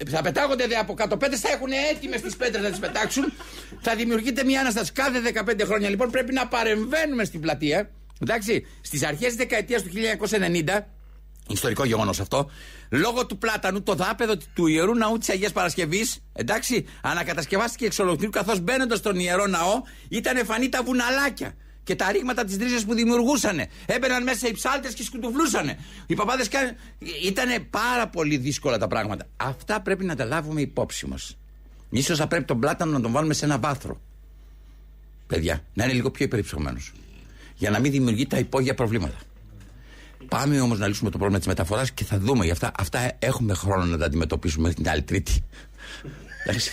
θα 0.09 0.21
πετάγονται 0.21 0.67
δε 0.67 0.75
από 0.75 0.93
κάτω 0.93 1.17
πέτρες, 1.17 1.39
θα 1.39 1.49
έχουν 1.51 1.67
έτοιμες 1.91 2.21
τις 2.21 2.35
πέτρες 2.35 2.63
να 2.63 2.69
τις 2.69 2.79
πετάξουν. 2.79 3.33
Θα 3.81 3.95
δημιουργείται 3.95 4.43
μια 4.43 4.59
ανάσταση. 4.59 4.91
Κάθε 4.91 5.21
15 5.21 5.61
χρόνια 5.65 5.89
λοιπόν 5.89 6.11
πρέπει 6.11 6.33
να 6.33 6.47
παρεμβαίνουμε 6.47 7.23
στην 7.23 7.39
πλατεία. 7.41 7.89
Εντάξει. 8.21 8.65
Στις 8.81 9.03
αρχές 9.03 9.27
της 9.27 9.35
δεκαετίας 9.35 9.81
του 9.83 9.89
1990 9.89 10.79
Ιστορικό 11.49 11.85
γεγονός 11.85 12.19
αυτό. 12.19 12.49
Λόγω 12.89 13.25
του 13.25 13.37
πλάτανου, 13.37 13.83
το 13.83 13.93
δάπεδο 13.93 14.37
του 14.53 14.67
ιερού 14.67 14.95
ναού 14.95 15.17
της 15.17 15.29
Αγίας 15.29 15.51
Παρασκευής, 15.51 16.19
εντάξει, 16.33 16.85
ανακατασκευάστηκε 17.01 17.85
εξ 17.85 17.99
ολοκλήρου 17.99 18.31
καθώς 18.31 18.59
μπαίνοντας 18.59 18.97
στον 18.97 19.19
ιερό 19.19 19.47
ναό 19.47 19.81
ήταν 20.09 20.37
εμφανή 20.37 20.69
τα 20.69 20.83
βουναλάκια 20.83 21.55
και 21.85 21.95
τα 21.95 22.11
ρήγματα 22.11 22.43
της 22.43 22.57
ρίζε 22.57 22.85
που 22.85 22.93
δημιουργούσαν. 22.93 23.65
Έμπαιναν 23.85 24.23
μέσα 24.23 24.47
οι 24.47 24.51
ψάλτες 24.51 24.93
και 24.93 25.03
σκουτουβλούσαν. 25.03 25.75
Οι 26.07 26.13
παπάδες 26.15 26.47
καν... 26.47 26.75
Ήταν 27.23 27.67
πάρα 27.69 28.07
πολύ 28.07 28.37
δύσκολα 28.37 28.77
τα 28.77 28.87
πράγματα. 28.87 29.27
Αυτά 29.37 29.81
πρέπει 29.81 30.05
να 30.05 30.15
τα 30.15 30.25
λάβουμε 30.25 30.61
υπόψη 30.61 31.07
μας. 31.07 31.37
σω 32.01 32.15
θα 32.15 32.27
πρέπει 32.27 32.45
τον 32.45 32.59
πλάτανο 32.59 32.91
να 32.91 33.01
τον 33.01 33.11
βάλουμε 33.11 33.33
σε 33.33 33.45
ένα 33.45 33.57
βάθρο. 33.57 34.01
Παιδιά, 35.27 35.63
να 35.73 35.83
είναι 35.83 35.93
λίγο 35.93 36.11
πιο 36.11 36.25
υπερυψωμένο. 36.25 36.77
Για 37.55 37.69
να 37.69 37.79
μην 37.79 37.91
δημιουργεί 37.91 38.27
τα 38.27 38.37
υπόγεια 38.37 38.73
προβλήματα. 38.73 39.17
Πάμε 40.27 40.61
όμως 40.61 40.79
να 40.79 40.87
λύσουμε 40.87 41.09
το 41.09 41.17
πρόβλημα 41.17 41.39
της 41.39 41.47
μεταφοράς 41.47 41.91
και 41.91 42.03
θα 42.03 42.19
δούμε. 42.19 42.45
Γι' 42.45 42.51
αυτά, 42.51 42.71
αυτά 42.77 43.11
έχουμε 43.19 43.53
χρόνο 43.53 43.85
να 43.85 43.97
τα 43.97 44.05
αντιμετωπίσουμε 44.05 44.61
μέχρι 44.67 44.83
την 44.83 44.91
άλλη 44.91 45.01
Τρίτη. 45.03 45.43
Εντάξει. 46.45 46.71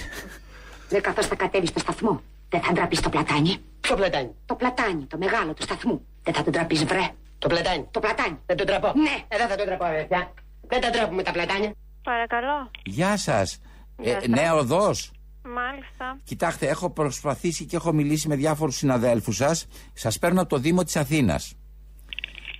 Δε 0.88 1.00
καθώς 1.00 1.26
θα 1.26 1.34
κατέβεις 1.34 1.68
στο 1.68 1.78
σταθμό. 1.78 2.22
Δεν 2.52 2.60
θα 2.62 2.72
ντραπείς 2.72 3.00
το 3.00 3.08
πλατάνι. 3.08 3.56
Ποιο 3.80 3.94
πλατάνι; 3.96 4.30
Το 4.46 4.54
πλατάνι, 4.54 5.04
το 5.06 5.16
μεγάλο 5.18 5.54
του 5.54 5.62
σταθμού. 5.62 6.06
Δεν 6.22 6.34
θα 6.34 6.42
τον 6.42 6.52
τραπεί, 6.52 6.74
βρε. 6.74 7.06
Το 7.38 7.48
πλατάνι. 7.48 7.86
Το 7.90 8.00
πλατάνι. 8.00 8.38
Δεν 8.46 8.56
τον 8.56 8.66
τραπώ. 8.66 8.92
Ναι. 8.96 9.16
Ε, 9.28 9.36
δεν 9.36 9.48
θα 9.48 9.56
τον 9.56 9.66
τραπώ, 9.66 9.84
αδερφιά. 9.84 10.32
Δεν 10.68 10.80
τα 10.80 10.90
τραπούμε 10.90 11.22
τα 11.22 11.32
πλατάνια. 11.32 11.72
Παρακαλώ. 12.02 12.70
Γεια 12.84 13.16
σας. 13.16 13.58
Γεια 13.98 14.20
σας. 14.20 14.28
νέα 14.28 14.54
οδός. 14.54 15.10
Μάλιστα. 15.44 16.20
Κοιτάξτε, 16.24 16.66
έχω 16.68 16.90
προσπαθήσει 16.90 17.64
και 17.64 17.76
έχω 17.76 17.92
μιλήσει 17.92 18.28
με 18.28 18.36
διάφορους 18.36 18.76
συναδέλφους 18.76 19.36
σας. 19.36 19.66
Σας 19.92 20.18
παίρνω 20.18 20.40
από 20.40 20.48
το 20.48 20.58
Δήμο 20.58 20.84
της 20.84 20.96
Αθήνας. 20.96 21.54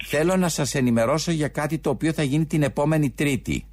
Θέλω 0.05 0.36
να 0.36 0.49
σας 0.49 0.74
ενημερώσω 0.74 1.30
για 1.30 1.49
κάτι 1.49 1.78
το 1.78 1.90
οποίο 1.90 2.12
θα 2.12 2.22
γίνει 2.22 2.47
την 2.47 2.62
επόμενη 2.62 3.11
Τρίτη. 3.11 3.66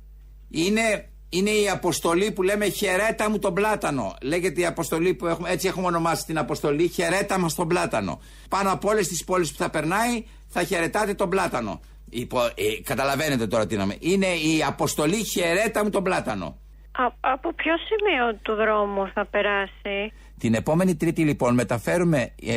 Είναι, 0.49 1.09
είναι 1.30 1.49
η 1.49 1.69
αποστολή 1.69 2.32
που 2.32 2.43
λέμε 2.43 2.67
χαιρέτα 2.67 3.30
μου 3.30 3.39
τον 3.39 3.53
πλάτανο. 3.53 4.13
Λέγεται 4.21 4.61
η 4.61 4.65
αποστολή 4.65 5.13
που 5.13 5.27
έχουμε, 5.27 5.49
έτσι 5.49 5.67
έχουμε 5.67 5.88
ονομάσει 5.88 6.25
την 6.25 6.38
αποστολή 6.38 6.88
χαιρέτα 6.88 7.39
μας 7.39 7.55
τον 7.55 7.67
πλάτανο. 7.67 8.21
Πάνω 8.49 8.71
από 8.71 8.89
όλες 8.89 9.07
τις 9.07 9.23
πόλεις 9.23 9.51
που 9.51 9.57
θα 9.57 9.69
περνάει 9.69 10.23
θα 10.47 10.63
χαιρετάτε 10.63 11.13
τον 11.13 11.30
πλάτανο. 11.30 11.80
Υπο, 12.09 12.39
ε, 12.45 12.82
καταλαβαίνετε 12.84 13.47
τώρα 13.47 13.65
τι 13.65 13.75
να 13.75 13.95
Είναι 13.99 14.25
η 14.27 14.63
αποστολή 14.67 15.23
χαιρέτα 15.23 15.84
μου 15.84 15.89
τον 15.89 16.03
πλάτανο. 16.03 16.45
Α- 16.91 17.13
από 17.19 17.53
ποιο 17.53 17.73
σημείο 17.77 18.39
του 18.41 18.53
δρόμου 18.55 19.11
θα 19.13 19.25
περάσει; 19.25 20.13
Την 20.39 20.53
επόμενη 20.53 20.95
Τρίτη 20.95 21.21
λοιπόν 21.23 21.53
μεταφέρουμε 21.53 22.32
ε, 22.45 22.55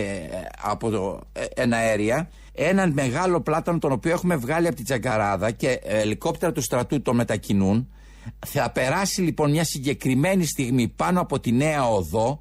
από 0.62 0.90
το 0.90 1.20
ε, 1.32 1.44
ένα 1.54 1.76
αέρια 1.76 2.30
έναν 2.54 2.92
μεγάλο 2.92 3.40
πλάτανο 3.40 3.78
τον 3.78 3.92
οποίο 3.92 4.10
έχουμε 4.12 4.36
βγάλει 4.36 4.66
από 4.66 4.76
την 4.76 4.84
Τζαγκαράδα 4.84 5.50
και 5.50 5.68
ε, 5.82 6.00
ελικόπτερα 6.00 6.52
του 6.52 6.60
στρατού 6.60 7.02
το 7.02 7.14
μετακινούν. 7.14 7.92
Θα 8.46 8.70
περάσει 8.70 9.20
λοιπόν 9.20 9.50
μια 9.50 9.64
συγκεκριμένη 9.64 10.44
στιγμή 10.44 10.88
πάνω 10.88 11.20
από 11.20 11.40
τη 11.40 11.52
νέα 11.52 11.88
οδό. 11.88 12.40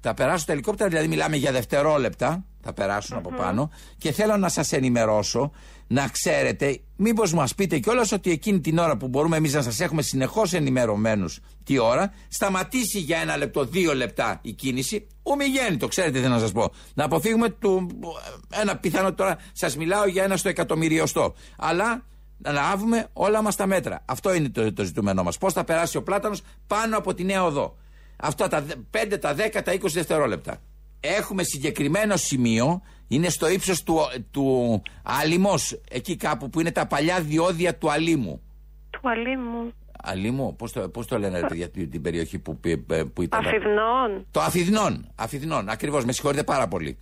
Θα 0.00 0.14
περάσουν 0.14 0.46
τα 0.46 0.52
ελικόπτερα, 0.52 0.88
δηλαδή 0.88 1.08
μιλάμε 1.08 1.36
για 1.36 1.52
δευτερόλεπτα. 1.52 2.44
Θα 2.60 2.72
περασουν 2.72 3.16
από 3.16 3.30
πάνω. 3.30 3.70
Και 3.98 4.12
θέλω 4.12 4.36
να 4.36 4.48
σας 4.48 4.72
ενημερώσω, 4.72 5.50
να 5.86 6.08
ξέρετε, 6.08 6.80
μήπως 6.96 7.32
μας 7.32 7.54
πείτε 7.54 7.78
κιόλας 7.78 8.12
ότι 8.12 8.30
εκείνη 8.30 8.60
την 8.60 8.78
ώρα 8.78 8.96
που 8.96 9.08
μπορούμε 9.08 9.36
εμείς 9.36 9.52
να 9.52 9.62
σας 9.62 9.80
έχουμε 9.80 10.02
συνεχώς 10.02 10.52
ενημερωμένους 10.52 11.40
τι 11.64 11.78
ώρα, 11.78 12.12
σταματήσει 12.28 12.98
για 12.98 13.18
ένα 13.18 13.36
λεπτό, 13.36 13.64
δύο 13.64 13.94
λεπτά 13.94 14.38
η 14.42 14.52
κίνηση. 14.52 15.06
Ομιγέννη, 15.22 15.76
το 15.76 15.88
ξέρετε 15.88 16.20
τι 16.20 16.28
να 16.28 16.38
σας 16.38 16.52
πω. 16.52 16.72
Να 16.94 17.04
αποφύγουμε 17.04 17.48
του, 17.48 17.86
ένα 18.60 18.76
πιθανό 18.76 19.14
τώρα, 19.14 19.38
σας 19.52 19.76
μιλάω 19.76 20.06
για 20.06 20.24
ένα 20.24 20.36
στο 20.36 20.48
εκατομμυριωστό. 20.48 21.34
Αλλά 21.56 22.06
να 22.38 22.52
λάβουμε 22.52 23.06
όλα 23.12 23.42
μας 23.42 23.56
τα 23.56 23.66
μέτρα. 23.66 24.02
Αυτό 24.04 24.34
είναι 24.34 24.48
το, 24.48 24.72
το 24.72 24.84
ζητούμενό 24.84 25.22
μας. 25.22 25.38
Πώς 25.38 25.52
θα 25.52 25.64
περάσει 25.64 25.96
ο 25.96 26.02
πλάτανος 26.02 26.42
πάνω 26.66 26.98
από 26.98 27.14
τη 27.14 27.24
νέα 27.24 27.44
οδό. 27.44 27.76
Αυτά 28.16 28.48
τα 28.48 28.64
5, 29.12 29.18
τα 29.20 29.34
10, 29.34 29.62
τα 29.64 29.72
20 29.72 29.78
δευτερόλεπτα. 29.80 30.60
Έχουμε 31.00 31.42
συγκεκριμένο 31.42 32.16
σημείο, 32.16 32.82
είναι 33.08 33.28
στο 33.28 33.48
ύψος 33.48 33.82
του, 33.82 33.98
του 34.30 34.82
Άλυμος, 35.02 35.80
εκεί 35.90 36.16
κάπου 36.16 36.50
που 36.50 36.60
είναι 36.60 36.72
τα 36.72 36.86
παλιά 36.86 37.20
διόδια 37.20 37.76
του 37.76 37.90
Αλήμου. 37.90 38.42
Του 38.90 39.00
αλήμου. 39.08 39.72
Αλήμου, 40.02 40.56
πώς 40.56 40.72
το, 40.72 40.88
πώς 40.88 41.06
το 41.06 41.18
λένε 41.18 41.40
ρε 41.40 41.46
παιδιά 41.46 41.70
την, 41.70 41.90
την 41.90 42.02
περιοχή 42.02 42.38
που, 42.38 42.58
που, 42.60 42.84
που 43.12 43.22
ήταν; 43.22 43.46
Αφιδνών. 43.46 44.26
Το 44.30 44.40
Αφιδνών, 44.40 45.08
Αφιδνών, 45.14 45.68
ακριβώς, 45.68 46.04
με 46.04 46.12
συγχωρείτε 46.12 46.42
πάρα 46.42 46.68
πολύ. 46.68 46.98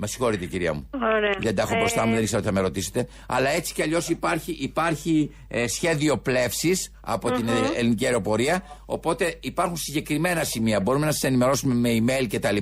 Με 0.00 0.06
συγχωρείτε 0.06 0.46
κυρία 0.46 0.72
μου. 0.74 0.90
Ωραία. 0.94 1.34
Δεν 1.40 1.54
τα 1.54 1.62
έχω 1.62 1.74
Ε, 1.74 1.78
μπροστά 1.78 2.06
μου, 2.06 2.12
δεν 2.14 2.22
ήξερα 2.22 2.38
ότι 2.38 2.46
θα 2.48 2.54
με 2.54 2.60
ρωτήσετε. 2.60 3.06
Αλλά 3.28 3.50
έτσι 3.50 3.74
κι 3.74 3.82
αλλιώς 3.82 4.08
υπάρχει, 4.08 4.56
υπάρχει 4.60 5.34
ε, 5.48 5.66
σχέδιο 5.68 6.16
πλεύσης 6.18 6.92
από 7.00 7.30
την 7.30 7.48
ε, 7.48 7.52
ελληνική 7.76 8.04
αεροπορία. 8.04 8.62
Οπότε 8.86 9.34
υπάρχουν 9.40 9.76
συγκεκριμένα 9.76 10.44
σημεία. 10.44 10.80
Μπορούμε 10.80 11.06
να 11.06 11.12
σας 11.12 11.22
ενημερώσουμε 11.22 11.74
με 11.74 11.90
email 11.98 12.26
κτλ. 12.32 12.56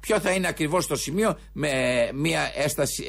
Ποιο 0.00 0.20
θα 0.20 0.30
είναι 0.30 0.48
ακριβώς 0.48 0.86
το 0.86 0.96
σημείο 0.96 1.38
με 1.52 1.70
μία 2.14 2.50
έσταση, 2.56 3.04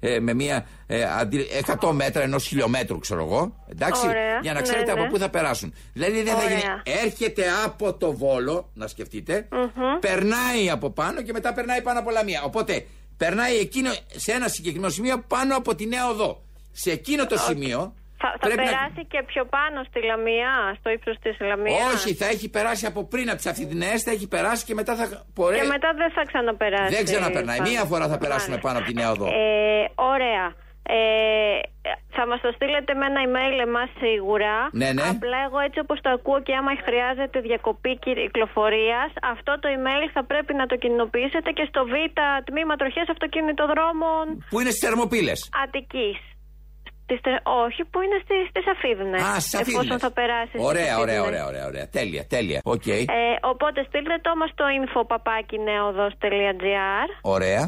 ε, 0.00 0.14
ε, 0.14 0.20
με 0.20 0.34
μία 0.34 0.66
ε, 0.86 1.04
αντί- 1.18 1.46
100 1.80 1.90
μέτρα 1.92 2.22
ενός 2.22 2.46
χιλιόμετρου, 2.46 2.98
ξέρω 2.98 3.24
εγώ. 3.24 3.64
Εντάξει, 3.70 4.06
Ωραία. 4.06 4.38
για 4.42 4.52
να 4.52 4.58
Ναι, 4.60 4.66
ξέρετε 4.66 4.92
ναι. 4.94 5.00
από 5.00 5.10
πού 5.10 5.18
θα 5.18 5.28
περάσουν. 5.30 5.74
Δηλαδή 5.92 6.22
δεν 6.22 6.34
θα 6.36 6.44
Ωραία. 6.44 6.48
γίνει. 6.48 6.62
Έρχεται 7.04 7.44
από 7.64 7.94
το 7.94 8.12
βόλο, 8.16 8.70
να 8.74 8.86
σκεφτείτε, 8.86 9.48
περνάει 10.00 10.70
από 10.70 10.90
πάνω 10.90 11.22
και 11.22 11.32
μετά 11.32 11.52
περνάει 11.52 11.82
πάνω 11.82 11.98
από 11.98 12.10
Λαμία. 12.10 12.42
Οπότε 12.44 12.86
περνάει 13.16 13.56
εκείνο 13.56 13.90
σε 14.06 14.32
ένα 14.32 14.48
συγκεκριμένο 14.48 14.92
σημείο 14.92 15.24
πάνω 15.28 15.56
από 15.56 15.74
τη 15.74 15.86
νέα 15.86 16.08
οδό. 16.08 16.42
Σε 16.72 16.90
εκείνο 16.90 17.26
το 17.26 17.38
σημείο. 17.38 17.94
Θα, 18.18 18.30
θα 18.32 18.38
πρέπει 18.38 18.56
να- 18.56 18.64
περάσει 18.64 19.06
και 19.08 19.22
πιο 19.26 19.44
πάνω 19.44 19.84
στη 19.88 20.00
Λαμία, 20.04 20.76
στο 20.78 20.90
ύψος 20.90 21.16
της 21.22 21.36
Λαμίας. 21.40 21.92
Όχι, 21.94 22.14
θα 22.14 22.26
έχει 22.26 22.48
περάσει 22.48 22.86
από 22.86 23.04
πριν 23.04 23.28
από 23.28 23.36
τις 23.36 23.46
Αθηναίες, 23.46 24.02
θα 24.02 24.10
έχει 24.10 24.28
περάσει 24.28 24.64
και 24.64 24.74
μετά 24.74 24.94
θα 24.96 25.24
πορεύει. 25.34 25.60
Και 25.60 25.66
μετά 25.66 25.88
δεν 25.96 26.10
θα 26.12 26.22
ξαναπεράσει. 26.26 26.94
Δεν 26.94 27.04
ξαναπερνάει. 27.04 27.58
πάνω. 27.58 27.70
Μία 27.70 27.84
φορά 27.84 28.08
θα 28.08 28.18
περάσουμε 28.18 28.56
Μάλιστα. 28.56 28.68
πάνω 28.68 28.78
από 28.78 28.86
τη 28.88 28.94
νέα 28.94 29.10
οδό. 29.10 29.26
Ε, 29.26 29.84
ωραία. 29.94 30.46
Ε, 30.88 30.92
θα 32.16 32.22
μας 32.30 32.40
το 32.44 32.50
στείλετε 32.56 32.92
με 33.00 33.04
ένα 33.10 33.20
email 33.26 33.54
εμάς 33.68 33.90
σίγουρα. 34.02 34.54
Ναι, 34.80 34.88
ναι. 34.96 35.02
Απλά 35.12 35.38
εγώ 35.46 35.58
έτσι 35.66 35.78
όπως 35.84 35.98
το 36.04 36.08
ακούω 36.16 36.38
και 36.46 36.54
άμα 36.60 36.72
χρειάζεται 36.86 37.36
διακοπή 37.48 37.92
κυκλοφορίας, 38.04 39.08
αυτό 39.34 39.52
το 39.62 39.66
email 39.76 40.02
θα 40.16 40.22
πρέπει 40.30 40.52
να 40.60 40.64
το 40.70 40.74
κοινοποιήσετε 40.82 41.50
και 41.56 41.64
στο 41.70 41.80
Β 41.90 41.92
τμήμα 42.48 42.74
τροχές 42.80 43.06
αυτοκινητοδρόμων 43.14 44.24
Πού 44.50 44.56
είναι 44.60 44.72
στις 44.74 44.82
θερμοπύλες; 44.86 45.38
Αττικής. 45.64 46.18
Στις 47.06 47.20
τε- 47.24 47.42
όχι, 47.64 47.82
που 47.90 47.98
είναι 48.04 48.18
στις, 48.24 48.42
στις 48.52 48.64
Αφίδνες. 48.74 49.22
Α, 49.28 49.30
στις 49.46 49.60
Εφόσον 49.60 49.98
θα 50.04 50.10
περάσεις. 50.18 50.48
στις 50.50 50.60
Ωραία, 50.70 50.94
ωραία, 51.04 51.18
Αφίδνες. 51.20 51.28
ωραία, 51.28 51.44
ωραία, 51.50 51.64
ωραία. 51.70 51.86
Τέλεια, 51.98 52.22
τέλεια. 52.34 52.58
Οκ. 52.74 52.86
Ε, 52.86 52.98
οπότε 53.52 53.78
στείλτε 53.88 54.16
το 54.24 54.28
όμως 54.36 54.50
στο 54.54 54.64
info 54.78 55.24
παπάκι 55.24 55.93
neaodos.gr 55.93 57.08
Ωραία. 57.22 57.62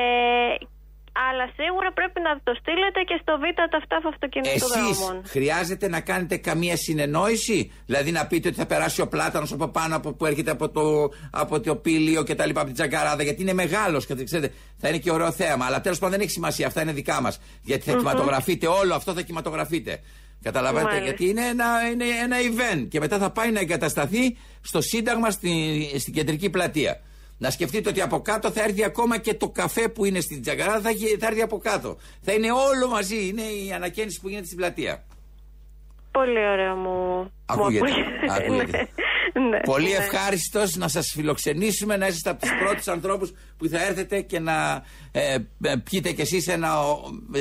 ε, 0.00 0.02
αλλά 1.12 1.44
σίγουρα 1.56 1.92
πρέπει 1.92 2.20
να 2.20 2.40
το 2.44 2.52
στείλετε 2.60 3.00
και 3.08 3.18
στο 3.22 3.38
Β 3.38 3.44
ταυτάφ 3.70 4.06
αυτοκινητοδρόμων. 4.06 5.16
Εσείς 5.16 5.30
χρειάζεται 5.30 5.88
να 5.88 6.00
κάνετε 6.00 6.36
καμία 6.36 6.76
συνεννόηση, 6.76 7.72
δηλαδή 7.86 8.10
να 8.10 8.26
πείτε 8.26 8.48
ότι 8.48 8.56
θα 8.56 8.66
περάσει 8.66 9.00
ο 9.00 9.08
πλάτανο 9.08 9.46
από 9.52 9.68
πάνω 9.68 9.96
από, 9.96 10.12
που 10.12 10.26
έρχεται 10.26 10.50
από 10.50 10.68
το, 10.68 11.12
από 11.30 11.60
το 11.60 11.76
Πήλιο 11.76 12.22
και 12.24 12.34
τα 12.34 12.46
λοιπά, 12.46 12.60
από 12.60 12.68
την 12.68 12.76
Τσαγκαράδα, 12.76 13.22
γιατί 13.22 13.42
είναι 13.42 13.52
μεγάλος 13.52 14.06
και 14.06 14.24
ξέρετε, 14.24 14.54
θα 14.76 14.88
είναι 14.88 14.98
και 14.98 15.10
ωραίο 15.10 15.32
θέαμα. 15.32 15.64
Αλλά 15.66 15.80
τέλος 15.80 15.98
πάντων 15.98 16.14
δεν 16.14 16.20
έχει 16.24 16.30
σημασία, 16.30 16.66
αυτά 16.66 16.82
είναι 16.82 16.92
δικά 16.92 17.20
μας. 17.20 17.40
Γιατί 17.62 17.84
θα 17.84 17.92
Μμμ. 17.92 17.98
κινηματογραφείτε, 17.98 18.66
όλο 18.66 18.94
αυτό 18.94 19.12
θα 19.12 19.22
κινηματογραφείτε. 19.22 20.00
Καταλαβαίνετε, 20.42 20.94
Μάλιστα. 20.94 21.08
γιατί 21.08 21.28
είναι 21.28 21.46
ένα, 21.46 21.66
είναι 21.92 22.04
ένα 22.22 22.36
event 22.36 22.86
και 22.88 23.00
μετά 23.00 23.18
θα 23.18 23.30
πάει 23.30 23.50
να 23.50 23.60
εγκατασταθεί 23.60 24.36
στο 24.60 24.80
Σύνταγμα 24.80 25.30
στη, 25.30 25.50
στην 25.98 26.12
κεντρική 26.12 26.50
πλατεία. 26.50 27.00
Να 27.38 27.50
σκεφτείτε 27.50 27.88
ότι 27.88 28.00
από 28.00 28.20
κάτω 28.20 28.50
θα 28.50 28.62
έρθει 28.62 28.84
ακόμα 28.84 29.18
και 29.18 29.34
το 29.34 29.48
καφέ 29.48 29.88
που 29.88 30.04
είναι 30.04 30.20
στην 30.20 30.42
Τζαγκαράδα, 30.42 30.80
θα, 30.80 30.88
έχει- 30.88 31.16
θα 31.20 31.26
έρθει 31.26 31.42
από 31.42 31.58
κάτω. 31.58 31.96
Θα 32.20 32.32
είναι 32.32 32.50
όλο 32.52 32.88
μαζί. 32.90 33.26
Είναι 33.28 33.42
η 33.42 33.72
ανακαίνιση 33.72 34.20
που 34.20 34.28
γίνεται 34.28 34.46
στην 34.46 34.56
πλατεία. 34.58 35.04
Πολύ 36.10 36.46
ωραίο 36.52 36.74
μου. 36.76 37.30
Ακούγεται. 37.46 37.84
μου 37.90 38.32
Ακούγεται. 38.38 38.88
Ναι, 39.34 39.40
ναι, 39.48 39.60
Πολύ 39.60 39.88
ναι. 39.88 39.94
ευχάριστος 39.96 40.76
να 40.76 40.88
σας 40.88 41.10
φιλοξενήσουμε, 41.14 41.96
να 41.96 42.06
είστε 42.06 42.30
από 42.30 42.40
τους 42.40 42.50
πρώτους 42.64 42.88
ανθρώπους 42.88 43.32
που 43.56 43.68
θα 43.68 43.86
έρθετε 43.86 44.20
και 44.20 44.38
να 44.40 44.82
ε, 45.12 45.34
ε, 45.62 45.74
πιείτε 45.84 46.12
κι 46.12 46.20
εσείς 46.20 46.48
ένα 46.48 46.80
ο- 46.88 47.00
ε, 47.34 47.40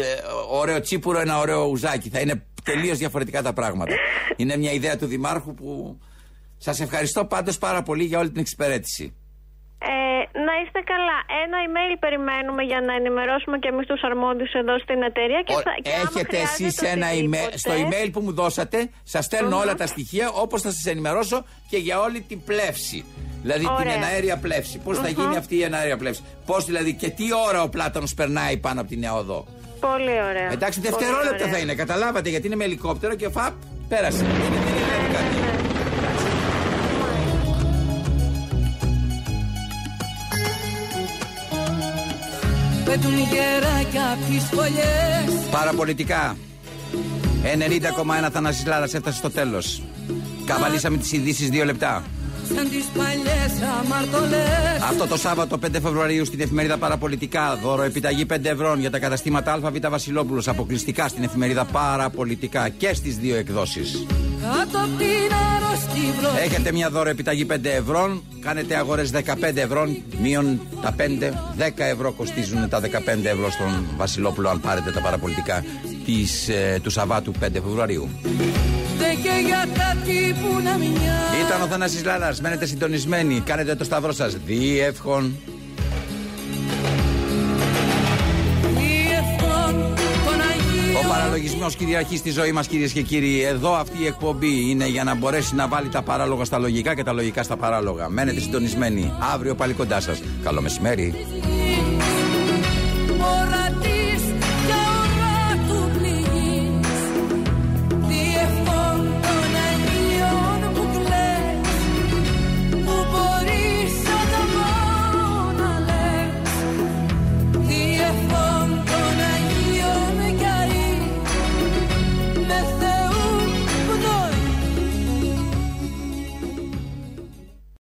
ωραίο 0.50 0.80
τσίπουρο, 0.80 1.20
ένα 1.20 1.40
ωραίο 1.40 1.66
ουζάκι. 1.66 2.10
Θα 2.10 2.20
είναι 2.20 2.46
τελείως 2.64 2.98
διαφορετικά 2.98 3.42
τα 3.42 3.54
πράγματα. 3.54 3.94
Είναι 4.38 4.58
μια 4.58 4.72
ιδέα 4.72 4.98
του 4.98 5.06
Δημάρχου 5.06 5.54
που. 5.54 6.00
Σας 6.58 6.80
ευχαριστώ 6.80 7.26
πάντως 7.26 7.58
πάρα 7.58 7.84
πολύ 7.84 8.04
για 8.04 8.20
όλη 8.20 8.30
την 8.32 8.40
εξυπηρέτηση. 8.42 9.16
Ε, 9.90 9.94
να 10.48 10.54
είστε 10.62 10.80
καλά. 10.94 11.18
Ένα 11.44 11.58
email 11.68 11.94
περιμένουμε 12.04 12.62
για 12.72 12.80
να 12.88 12.94
ενημερώσουμε 13.00 13.56
και 13.62 13.68
εμείς 13.74 13.86
τους 13.88 14.02
αρμόδιους 14.10 14.52
εδώ 14.62 14.74
στην 14.86 15.00
εταιρεία. 15.10 15.42
Και 15.48 15.54
Ο- 15.58 15.62
θα, 15.66 15.72
και 15.86 15.90
άμα 15.94 16.10
Έχετε 16.10 16.38
εσείς 16.38 16.58
χρειάζεται 16.58 16.90
ένα 16.98 17.08
email. 17.10 17.46
οτιδήποτε- 17.48 17.58
Στο 17.64 17.72
email 17.82 18.10
που 18.14 18.22
μου 18.26 18.34
δώσατε, 18.42 18.80
σας 19.14 19.24
στέλνω 19.26 19.56
όλα 19.64 19.76
τα 19.82 19.88
στοιχεία 19.94 20.28
όπως 20.44 20.60
θα 20.66 20.72
σας 20.72 20.86
ενημερώσω 20.94 21.38
και 21.70 21.78
για 21.78 21.96
όλη 22.06 22.20
την 22.22 22.40
πλεύση. 22.50 23.00
Δηλαδή 23.44 23.66
την 23.66 23.76
Ωραία. 23.80 23.94
εναέρια 23.94 24.38
πλεύση. 24.38 24.76
Πώς 24.86 24.98
θα 25.04 25.10
Μμμ. 25.10 25.20
γίνει 25.20 25.36
αυτή 25.38 25.56
η 25.56 25.64
εναέρια 25.64 25.98
πλεύση. 25.98 26.22
Πώς 26.46 26.66
δηλαδή 26.66 26.94
και 26.94 27.10
τι 27.10 27.26
ώρα 27.48 27.62
ο 27.64 27.70
πλάτανο 27.70 28.08
περνάει 28.16 28.58
πάνω 28.58 28.80
από 28.82 28.90
την 28.90 29.00
νέα 29.00 29.14
οδό. 29.14 29.46
Πολύ 29.80 30.16
ωραία. 30.30 30.52
Εντάξει, 30.52 30.80
Πολύ 30.82 30.90
δευτερόλεπτα 30.96 31.36
ωραία. 31.44 31.54
θα 31.54 31.58
είναι, 31.58 31.76
καταλάβατε, 31.76 32.30
γιατί 32.30 32.48
είναι 32.48 32.56
με 32.56 32.64
ελικόπτερο 32.64 33.16
και 33.16 33.30
φαπ, 33.30 33.54
πέρασε. 33.90 34.24
Δεν 34.24 34.36
είναι- 34.36 34.42
δεν 34.44 35.04
είναι 35.04 35.14
κάτι. 35.18 35.51
Πέτουν 42.92 43.18
γεράκια 43.18 44.12
απ' 44.12 44.30
τις 44.30 44.44
φωλιές 44.44 45.50
Παραπολιτικά. 45.52 46.38
90,1 47.44 48.30
Θανάσης 48.32 48.66
Λάρας 48.66 48.94
έφτασε 48.94 49.18
στο 49.18 49.30
τέλος. 49.30 49.82
Καβαλήσαμε 50.46 50.98
τις 50.98 51.12
ειδήσεις 51.12 51.50
δύο 51.50 51.66
λεπτά. 51.66 52.04
Σαν 52.56 52.70
τις 52.70 52.86
παλιές 52.98 53.70
αμαρτωλές 53.80 54.82
Αυτό 54.90 55.08
το 55.08 55.18
Σάββατο 55.18 55.60
5 55.66 55.68
Φεβρουαρίου 55.72 56.26
στην 56.26 56.42
εφημερίδα 56.42 56.78
Παραπολιτικά. 56.78 57.60
Δώρο 57.64 57.82
επιταγή 57.82 58.26
5 58.34 58.36
ευρώ 58.42 58.76
για 58.76 58.90
τα 58.90 59.00
καταστήματα 59.00 59.54
ΑΒ 59.54 59.76
Βασιλόπουλος. 59.90 60.48
Αποκλειστικά 60.48 61.08
στην 61.08 61.24
εφημερίδα 61.24 61.66
Παραπολιτικά 61.66 62.70
και 62.70 62.94
στις 62.94 63.18
δύο 63.18 63.36
εκδόσεις. 63.36 64.06
Κάτω 64.42 64.78
απ' 64.78 64.98
την 64.98 65.32
αρρωστή 65.56 66.20
βροχή 66.20 66.44
Έχετε 66.44 66.72
μια 66.72 66.90
δώρο 66.90 67.10
επιταγή 67.10 67.46
5 67.46 67.70
ευρώ. 67.70 68.22
Κάνετε 68.40 68.76
αγορές 68.76 69.12
15 69.12 69.62
ευρώ. 69.62 69.96
Μείον 70.22 70.62
τα 70.82 70.92
5. 70.98 71.34
10 71.58 71.86
ευρώ 71.86 72.12
κοστίζουν 72.12 72.70
τα 72.70 72.80
15 72.80 73.30
ευρώ 73.30 73.52
στον 73.52 73.86
Βασιλόπουλο 73.98 74.50
αν 74.50 74.60
πάρετε 74.60 74.92
τα 74.92 75.02
παραπολιτικά 75.02 75.64
της, 76.06 76.48
ε, 76.50 76.80
του 76.84 76.90
Σαββάτου 76.90 77.32
5 77.40 77.62
Φεβρουαρίου. 77.62 78.10
Δεν 79.02 79.16
και 79.16 79.46
για 79.46 79.66
κάτι 79.74 80.36
που 80.42 80.62
να 80.64 80.78
μοιάζει 80.78 81.46
Ήταν 81.46 81.62
ο 81.62 81.66
Θανάσης 81.66 82.04
Λάρας. 82.04 82.42
Μένετε 82.42 82.66
συντονισμένοι. 82.66 83.40
Κάνετε 83.40 83.76
το 83.76 83.84
σταυρό 83.84 84.12
σας. 84.12 84.38
Διεύχον. 84.46 85.36
Διεύχον 88.62 89.96
των 90.26 90.42
Αγίων 90.50 91.06
Ο 91.06 91.08
παραλογισμός 91.10 91.76
κυριαρχεί 91.76 92.18
στη 92.18 92.32
ζωή 92.32 92.52
μας, 92.52 92.68
κυρίες 92.68 92.92
και 92.92 93.02
κύριοι. 93.02 93.44
Εδώ 93.44 93.74
αυτή 93.74 94.02
η 94.02 94.06
εκπομπή 94.06 94.70
είναι 94.70 94.88
για 94.88 95.04
να 95.04 95.16
μπορέσει 95.16 95.56
να 95.56 95.68
βάλει 95.68 95.90
τα 95.90 96.02
παράλογα 96.02 96.44
στα 96.44 96.58
λογικά 96.58 96.96
και 96.96 97.04
τα 97.04 97.12
λογικά 97.12 97.44
στα 97.44 97.58
παράλογα. 97.58 98.10
Μένετε 98.10 98.40
συντονισμένοι. 98.40 99.14
Αύριο 99.34 99.56
πάλι 99.56 99.74
κοντά 99.74 100.00
σας. 100.00 100.22
Καλό 100.44 100.62
μεσημέρι. 100.62 101.14